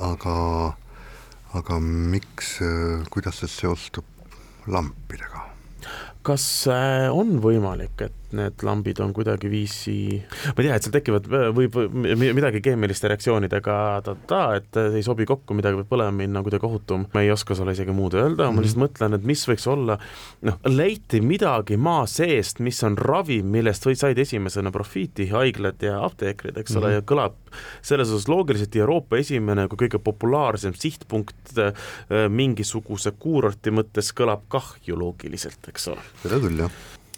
aga, 0.00 0.36
aga 1.58 1.80
miks, 1.80 2.58
kuidas 3.10 3.40
see 3.42 3.56
seostub 3.60 4.04
lampidega? 4.66 5.48
kas 6.22 6.44
on 7.10 7.40
võimalik, 7.42 8.04
et 8.04 8.21
need 8.36 8.64
lambid 8.66 9.00
on 9.04 9.12
kuidagiviisi, 9.16 9.96
ma 10.52 10.54
ei 10.62 10.68
tea, 10.68 10.76
et 10.76 10.86
seal 10.86 10.94
tekivad, 10.94 11.28
võib 11.56 11.78
midagi 12.36 12.62
keemiliste 12.64 13.10
reaktsioonidega 13.12 13.76
ta-ta, 14.06 14.42
et 14.58 14.80
ei 14.82 15.02
sobi 15.04 15.26
kokku, 15.28 15.56
midagi 15.58 15.80
võib 15.80 15.90
põlema 15.90 16.14
minna 16.22 16.42
kuidagi 16.44 16.68
ohutum, 16.68 17.06
ma 17.14 17.24
ei 17.24 17.32
oska 17.34 17.56
sulle 17.58 17.74
isegi 17.76 17.94
muud 17.96 18.16
öelda 18.18 18.44
mm, 18.44 18.48
-hmm. 18.48 18.56
ma 18.56 18.64
lihtsalt 18.64 18.82
mõtlen, 18.84 19.16
et 19.18 19.26
mis 19.32 19.44
võiks 19.48 19.66
olla, 19.70 19.98
noh, 20.48 20.58
leiti 20.68 21.20
midagi 21.24 21.76
maa 21.76 22.06
seest, 22.10 22.62
mis 22.64 22.82
on 22.86 22.98
ravim, 22.98 23.50
millest 23.52 23.86
või 23.86 23.98
said 23.98 24.18
esimesena 24.18 24.72
profiiti 24.74 25.28
haiglad 25.32 25.82
ja 25.82 26.00
apteekrid, 26.04 26.56
eks 26.56 26.74
mm 26.74 26.80
-hmm. 26.80 26.86
ole, 26.86 26.94
ja 26.94 27.06
kõlab 27.06 27.38
selles 27.82 28.08
osas 28.08 28.28
loogiliselt 28.28 28.76
Euroopa 28.76 29.20
esimene 29.20 29.68
kui 29.68 29.84
kõige 29.84 30.00
populaarsem 30.02 30.74
sihtpunkt 30.74 31.58
äh, 31.58 31.72
mingisuguse 32.28 33.12
kuurorti 33.18 33.70
mõttes 33.70 34.12
kõlab 34.16 34.48
kah 34.48 34.74
ju 34.86 34.98
loogiliselt, 34.98 35.68
eks 35.68 35.88
ole. 35.92 36.10
seda 36.22 36.40
küll, 36.40 36.58
jah 36.64 36.70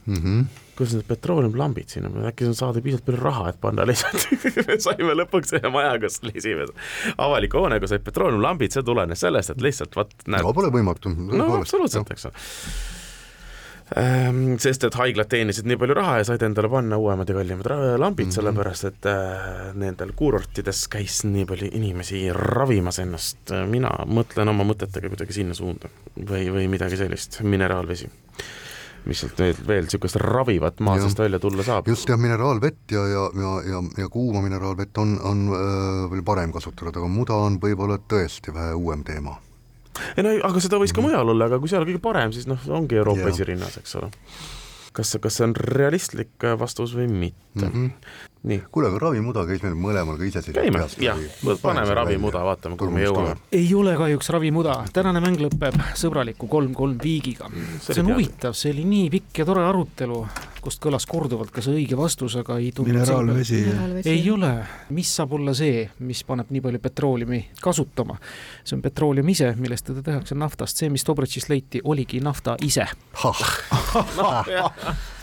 mm. 0.07 0.21
-hmm 0.21 0.64
kuidas 0.77 0.95
need 0.97 1.07
petrooleumiplambid 1.09 1.93
siin 1.93 2.09
on, 2.09 2.19
äkki 2.31 2.49
on 2.49 2.57
saada 2.59 2.83
piisavalt 2.85 3.07
palju 3.09 3.23
raha, 3.23 3.51
et 3.53 3.61
panna 3.63 3.87
lihtsalt 3.89 4.27
me 4.69 4.79
saime 4.83 5.17
lõpuks 5.21 5.55
ühe 5.59 5.71
maja, 5.75 5.95
kus 6.03 6.21
oli 6.25 6.35
esimese 6.41 6.75
avaliku 7.19 7.63
hoone, 7.63 7.79
kus 7.83 7.95
olid 7.95 8.07
petrooleumiplambid, 8.09 8.75
see 8.75 8.87
tulenes 8.87 9.25
sellest, 9.25 9.55
et 9.55 9.65
lihtsalt 9.65 9.97
vot 9.99 10.13
näed. 10.27 10.43
no 10.43 10.53
pole 10.57 10.73
võimatu. 10.75 11.15
no 11.15 11.49
absoluutselt, 11.61 12.11
eks 12.15 12.29
ole 12.31 12.43
ehm, 14.01 14.43
sest 14.63 14.89
et 14.89 14.99
haiglad 14.99 15.31
teenisid 15.31 15.69
nii 15.71 15.79
palju 15.81 15.99
raha 16.01 16.19
ja 16.21 16.27
said 16.31 16.43
endale 16.47 16.71
panna 16.73 16.99
uuemad 17.01 17.31
ja 17.31 17.39
kallimad 17.39 17.71
lambid 17.71 18.27
mm, 18.27 18.31
-hmm. 18.31 18.35
sellepärast 18.41 18.91
et 18.91 19.09
äh, 19.11 19.71
nendel 19.79 20.13
kuurortides 20.17 20.87
käis 20.93 21.23
nii 21.29 21.47
palju 21.51 21.71
inimesi 21.73 22.27
ravimas 22.35 22.99
ennast, 23.05 23.55
mina 23.71 23.95
mõtlen 24.07 24.51
oma 24.51 24.67
mõtetega 24.67 25.13
kuidagi 25.13 25.41
sinna 25.41 25.55
suunda 25.55 25.93
või, 26.19 26.49
või 26.51 26.69
midagi 26.77 26.99
sellist, 27.01 27.43
mineraalvesi 27.43 28.11
mis 29.09 29.23
sealt 29.23 29.41
veel, 29.41 29.61
veel 29.69 29.87
niisugust 29.87 30.19
ravivat 30.23 30.81
maa 30.85 30.99
seest 31.03 31.21
välja 31.21 31.41
tulla 31.43 31.67
saab. 31.67 31.89
just, 31.89 32.09
jah, 32.09 32.21
mineraalvett 32.21 32.95
ja, 32.95 33.07
ja, 33.11 33.25
ja, 33.41 33.55
ja, 33.71 33.83
ja 34.05 34.09
kuuma 34.13 34.43
mineraalvett 34.45 34.99
on, 34.99 35.17
on 35.23 35.47
äh, 35.53 36.11
veel 36.13 36.25
parem 36.27 36.53
kasutada, 36.55 36.95
aga 36.95 37.09
muda 37.11 37.39
on 37.47 37.59
võib-olla 37.63 37.99
tõesti 38.11 38.55
vähe 38.55 38.75
uuem 38.75 39.05
teema. 39.05 39.39
ei 40.17 40.27
no 40.27 40.35
aga 40.51 40.61
seda 40.61 40.81
võis 40.83 40.95
ka 40.95 41.03
mm. 41.03 41.11
mujal 41.11 41.35
olla, 41.37 41.49
aga 41.51 41.63
kui 41.63 41.73
seal 41.73 41.87
kõige 41.89 42.03
parem, 42.03 42.35
siis 42.37 42.49
noh, 42.51 42.61
ongi 42.69 43.01
Euroopa 43.01 43.31
esirinnas, 43.33 43.81
eks 43.83 43.99
ole 44.01 44.13
kas 44.95 45.17
kas 45.21 45.41
see 45.41 45.49
on 45.49 45.57
realistlik 45.59 46.47
vastus 46.59 46.95
või 46.95 47.09
mitte 47.11 47.67
mm. 47.67 47.73
-hmm 47.73 48.31
kuule, 48.45 48.91
aga 48.91 48.99
ravimuda 49.01 49.47
käis 49.49 49.63
meil 49.65 49.73
mõlemal 49.79 50.19
ka 50.21 50.27
iseseisvalt 50.29 50.59
käime, 50.61 50.83
jah, 51.01 51.17
paneme 51.63 51.95
ravimuda, 51.97 52.43
vaatame, 52.45 52.77
kuhu 52.81 52.93
me 52.93 53.01
jõuame. 53.05 53.37
ei 53.57 53.71
ole 53.75 53.95
kahjuks 53.97 54.29
ravimuda, 54.35 54.75
tänane 54.93 55.21
mäng 55.25 55.41
lõpeb 55.41 55.79
sõbraliku 55.97 56.49
kolm-kolm 56.53 56.99
viigiga. 57.01 57.49
see 57.81 58.03
on 58.03 58.09
huvitav, 58.13 58.53
see 58.59 58.73
oli 58.75 58.85
nii 58.91 59.07
pikk 59.15 59.33
ja 59.41 59.45
tore 59.49 59.63
arutelu, 59.65 60.19
kust 60.65 60.81
kõlas 60.85 61.05
korduvalt 61.09 61.51
ka 61.55 61.61
see 61.65 61.75
õige 61.81 61.97
vastus, 61.97 62.37
aga 62.41 62.59
ei 62.61 62.69
tulnud 62.77 62.93
mineraalvesi. 62.93 63.59
ei 64.05 64.25
ole, 64.31 64.53
mis 64.93 65.09
saab 65.17 65.33
olla 65.39 65.53
see, 65.57 65.89
mis 66.05 66.21
paneb 66.29 66.49
nii 66.53 66.63
palju 66.69 66.81
petrooleumi 66.85 67.41
kasutama? 67.65 68.21
see 68.61 68.77
on 68.77 68.83
petrooleum 68.85 69.29
ise, 69.33 69.55
millest 69.57 69.89
teda 69.89 70.05
tehakse 70.05 70.37
naftast, 70.37 70.85
see, 70.85 70.93
mis 70.93 71.05
Dobrotšis 71.05 71.49
leiti, 71.49 71.81
oligi 71.85 72.21
nafta 72.21 72.57
ise. 72.65 72.85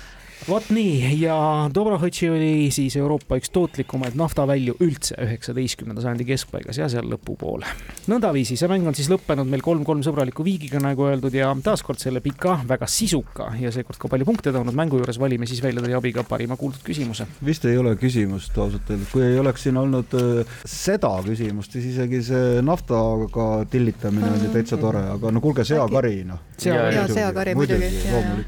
vot 0.50 0.70
nii 0.74 1.22
ja 1.22 1.36
Dobrotši 1.74 2.30
oli 2.30 2.54
siis 2.74 2.96
Euroopa 2.98 3.38
üks 3.38 3.52
tootlikumaid 3.54 4.16
naftavälju 4.18 4.74
üldse 4.82 5.18
üheksateistkümnenda 5.22 6.02
sajandi 6.02 6.26
keskpaigas 6.26 6.80
ja 6.82 6.88
seal 6.90 7.06
lõpupoole. 7.12 7.70
nõndaviisi, 8.10 8.58
see 8.58 8.70
mäng 8.72 8.88
on 8.90 8.98
siis 8.98 9.10
lõppenud 9.12 9.50
meil 9.50 9.62
kolm-kolm 9.62 10.02
sõbraliku 10.06 10.46
viigiga, 10.46 10.82
nagu 10.82 11.06
öeldud, 11.06 11.36
ja 11.38 11.52
taaskord 11.64 12.02
selle 12.02 12.24
pika, 12.26 12.58
väga 12.68 12.90
sisuka 12.90 13.52
ja 13.60 13.72
seekord 13.74 14.00
ka 14.02 14.10
palju 14.10 14.26
punkte 14.26 14.54
toonud 14.56 14.78
mängu 14.78 15.02
juures 15.02 15.20
valime 15.22 15.50
siis 15.50 15.62
välja 15.64 15.84
teie 15.86 15.98
abiga 16.00 16.26
parima 16.26 16.58
kuuldud 16.58 16.82
küsimuse. 16.86 17.28
vist 17.46 17.66
ei 17.70 17.78
ole 17.78 17.94
küsimust 18.02 18.58
ausalt 18.58 18.90
öeldes, 18.90 19.14
kui 19.14 19.26
ei 19.28 19.38
oleks 19.40 19.68
siin 19.68 19.78
olnud 19.78 20.18
äh, 20.18 20.58
seda 20.66 21.14
küsimust, 21.28 21.78
siis 21.78 21.92
isegi 21.94 22.24
see 22.32 22.66
naftaga 22.66 23.50
tillitamine 23.70 24.34
on 24.34 24.48
ju 24.48 24.52
täitsa 24.58 24.82
tore, 24.82 25.06
aga 25.14 25.32
no 25.32 25.44
kuulge, 25.44 25.68
seakari 25.70 26.24
noh. 26.26 26.42
seakari 26.58 27.56
muidugi. 27.56 27.94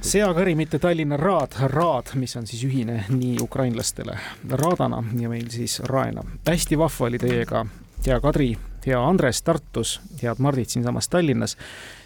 seakari, 0.01 0.57
mitte 0.57 0.81
Tallinna 0.81 1.21
Raad, 1.21 1.61
Raad 1.69 1.82
raad, 1.83 2.05
mis 2.15 2.35
on 2.37 2.47
siis 2.47 2.63
ühine 2.63 3.03
nii 3.09 3.37
ukrainlastele 3.41 4.17
raadana 4.51 5.03
ja 5.19 5.29
meil 5.29 5.49
siis 5.51 5.79
raena. 5.79 6.23
hästi 6.47 6.77
vahva 6.77 7.05
oli 7.05 7.19
teiega, 7.19 7.65
hea 8.05 8.19
Kadri, 8.21 8.53
hea 8.85 9.01
Andres 9.07 9.41
Tartus, 9.41 10.01
head 10.21 10.39
Mardid 10.39 10.71
siinsamas 10.71 11.09
Tallinnas. 11.09 11.57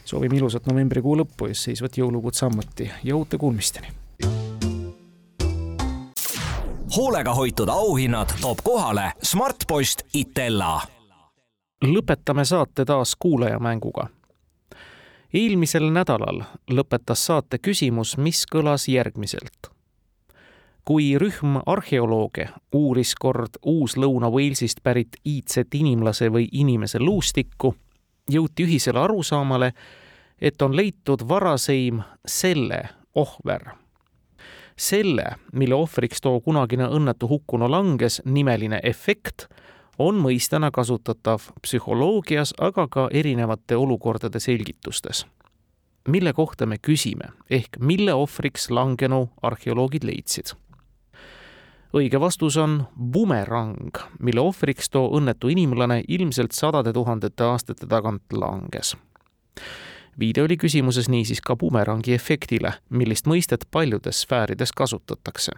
soovime 0.05 0.37
ilusat 0.37 0.65
novembrikuu 0.65 1.17
lõppu, 1.21 1.51
eesseisvat 1.51 1.97
jõulukuud 1.97 2.33
samuti 2.33 2.91
ja 3.03 3.15
uute 3.15 3.37
kuulmisteni. 3.37 3.87
hoolega 6.97 7.33
hoitud 7.33 7.69
auhinnad 7.69 8.33
toob 8.41 8.57
kohale 8.63 9.11
Smartpost 9.23 10.01
Itella. 10.13 10.81
lõpetame 11.85 12.45
saate 12.45 12.85
taas 12.85 13.15
kuulajamänguga 13.19 14.07
eelmisel 15.33 15.89
nädalal 15.91 16.43
lõpetas 16.71 17.25
saate 17.27 17.59
küsimus, 17.59 18.17
mis 18.17 18.45
kõlas 18.51 18.87
järgmiselt. 18.87 19.73
kui 20.87 21.17
rühm 21.19 21.57
arheolooge 21.65 22.45
uuris 22.71 23.15
kord 23.15 23.57
Uus-Lõuna-Walesist 23.65 24.79
pärit 24.83 25.17
iidset 25.25 25.75
inimlase 25.75 26.29
või 26.31 26.47
inimese 26.51 26.99
luustikku, 26.99 27.75
jõuti 28.31 28.63
ühisele 28.63 28.99
arusaamale, 28.99 29.73
et 30.41 30.61
on 30.61 30.75
leitud 30.75 31.27
varaseim 31.27 32.01
selle 32.25 32.89
ohver. 33.15 33.61
selle, 34.77 35.25
mille 35.53 35.75
ohvriks 35.75 36.21
too 36.21 36.39
kunagine 36.41 36.85
õnnetu 36.87 37.27
hukkunu 37.27 37.71
langes, 37.71 38.21
nimeline 38.25 38.79
efekt 38.83 39.47
on 39.99 40.19
mõistena 40.21 40.71
kasutatav 40.71 41.49
psühholoogias, 41.61 42.53
aga 42.61 42.87
ka 42.87 43.09
erinevate 43.11 43.75
olukordade 43.75 44.39
selgitustes. 44.39 45.25
mille 46.07 46.33
kohta 46.33 46.65
me 46.65 46.77
küsime, 46.77 47.25
ehk 47.49 47.79
mille 47.79 48.13
ohvriks 48.13 48.69
langenu 48.69 49.29
arheoloogid 49.41 50.03
leidsid? 50.03 50.53
õige 51.93 52.19
vastus 52.19 52.57
on 52.57 52.85
bumerang, 53.13 53.97
mille 54.19 54.41
ohvriks 54.41 54.89
too 54.89 55.09
õnnetu 55.17 55.47
inimlane 55.47 56.03
ilmselt 56.07 56.51
sadade 56.51 56.93
tuhandete 56.93 57.43
aastate 57.43 57.87
tagant 57.87 58.23
langes 58.33 58.95
viide 60.19 60.41
oli 60.41 60.57
küsimuses 60.57 61.09
niisiis 61.09 61.41
ka 61.41 61.55
bumerangi 61.55 62.13
efektile, 62.13 62.73
millist 62.89 63.27
mõistet 63.27 63.67
paljudes 63.71 64.21
sfäärides 64.21 64.71
kasutatakse 64.71 65.51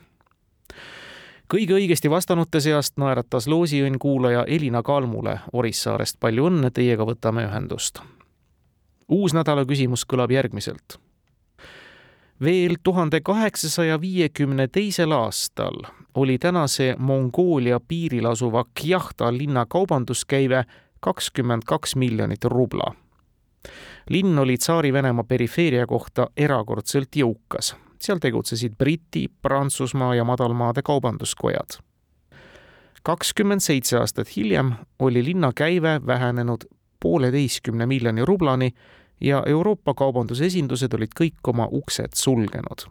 kõige 1.50 1.74
õigesti 1.74 2.10
vastanute 2.10 2.62
seast 2.62 2.98
naeratas 3.02 3.48
loosiõnn 3.50 3.98
kuulaja 4.00 4.44
Elina 4.48 4.84
Kalmule 4.84 5.40
Orissaarest. 5.54 6.20
palju 6.20 6.46
õnne, 6.46 6.72
teiega 6.72 7.06
võtame 7.06 7.46
ühendust. 7.48 8.00
uus 9.10 9.34
nädala 9.34 9.66
küsimus 9.66 10.06
kõlab 10.06 10.32
järgmiselt. 10.32 11.00
veel 12.42 12.76
tuhande 12.84 13.22
kaheksasaja 13.22 14.02
viiekümne 14.02 14.68
teisel 14.68 15.12
aastal 15.12 15.82
oli 16.16 16.38
tänase 16.38 16.96
Mongoolia 17.00 17.80
piiril 17.80 18.26
asuva 18.26 18.66
Kjahta 18.82 19.38
linna 19.38 19.66
kaubanduskäive 19.66 20.66
kakskümmend 21.00 21.64
kaks 21.66 21.96
miljonit 21.96 22.44
rubla. 22.46 22.96
linn 24.10 24.40
oli 24.40 24.58
Tsaari-Venemaa 24.58 25.24
perifeeria 25.24 25.88
kohta 25.88 26.30
erakordselt 26.38 27.16
jõukas 27.16 27.76
seal 28.02 28.20
tegutsesid 28.20 28.76
Briti, 28.78 29.28
Prantsusmaa 29.42 30.16
ja 30.16 30.24
madalmaade 30.24 30.82
kaubanduskojad. 30.82 31.80
kakskümmend 33.04 33.60
seitse 33.60 33.98
aastat 33.98 34.36
hiljem 34.36 34.74
oli 35.00 35.24
linna 35.26 35.52
käive 35.56 36.02
vähenenud 36.06 36.64
pooleteistkümne 37.00 37.86
miljoni 37.86 38.26
rublani 38.26 38.72
ja 39.22 39.44
Euroopa 39.46 39.94
kaubandusesindused 39.94 40.94
olid 40.94 41.16
kõik 41.20 41.48
oma 41.48 41.68
uksed 41.72 42.16
sulgenud. 42.16 42.88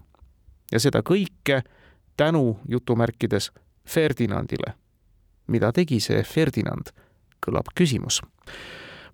ja 0.72 0.80
seda 0.80 1.00
kõike 1.00 1.62
tänu 2.16 2.58
jutumärkides 2.68 3.52
Ferdinandile. 3.88 4.74
mida 5.46 5.72
tegi 5.72 6.00
see 6.00 6.22
Ferdinand, 6.22 6.92
kõlab 7.46 7.72
küsimus 7.74 8.22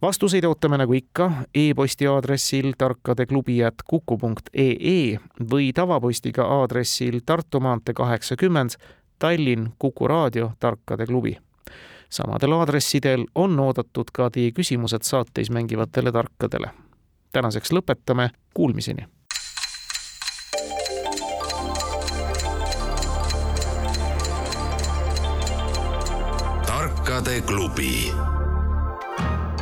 vastuseid 0.03 0.45
ootame 0.45 0.79
nagu 0.79 0.93
ikka 0.93 1.33
e-posti 1.55 2.07
aadressil 2.07 2.73
tarkadeklubi.kuku.ee 2.79 5.19
või 5.51 5.73
tavapostiga 5.75 6.43
aadressil 6.61 7.21
Tartu 7.27 7.61
maantee 7.61 7.95
kaheksakümmend, 7.95 8.71
Tallinn, 9.19 9.69
Kuku 9.79 10.09
raadio, 10.09 10.53
Tarkade 10.61 11.07
klubi. 11.07 11.39
samadel 12.11 12.53
aadressidel 12.53 13.25
on 13.35 13.61
oodatud 13.61 14.05
ka 14.13 14.31
teie 14.31 14.53
küsimused 14.53 15.03
saateis 15.03 15.51
mängivatele 15.51 16.13
tarkadele. 16.13 16.71
tänaseks 17.33 17.73
lõpetame, 17.73 18.29
kuulmiseni 18.55 19.07
tarkade 26.67 27.41
klubi 27.41 28.13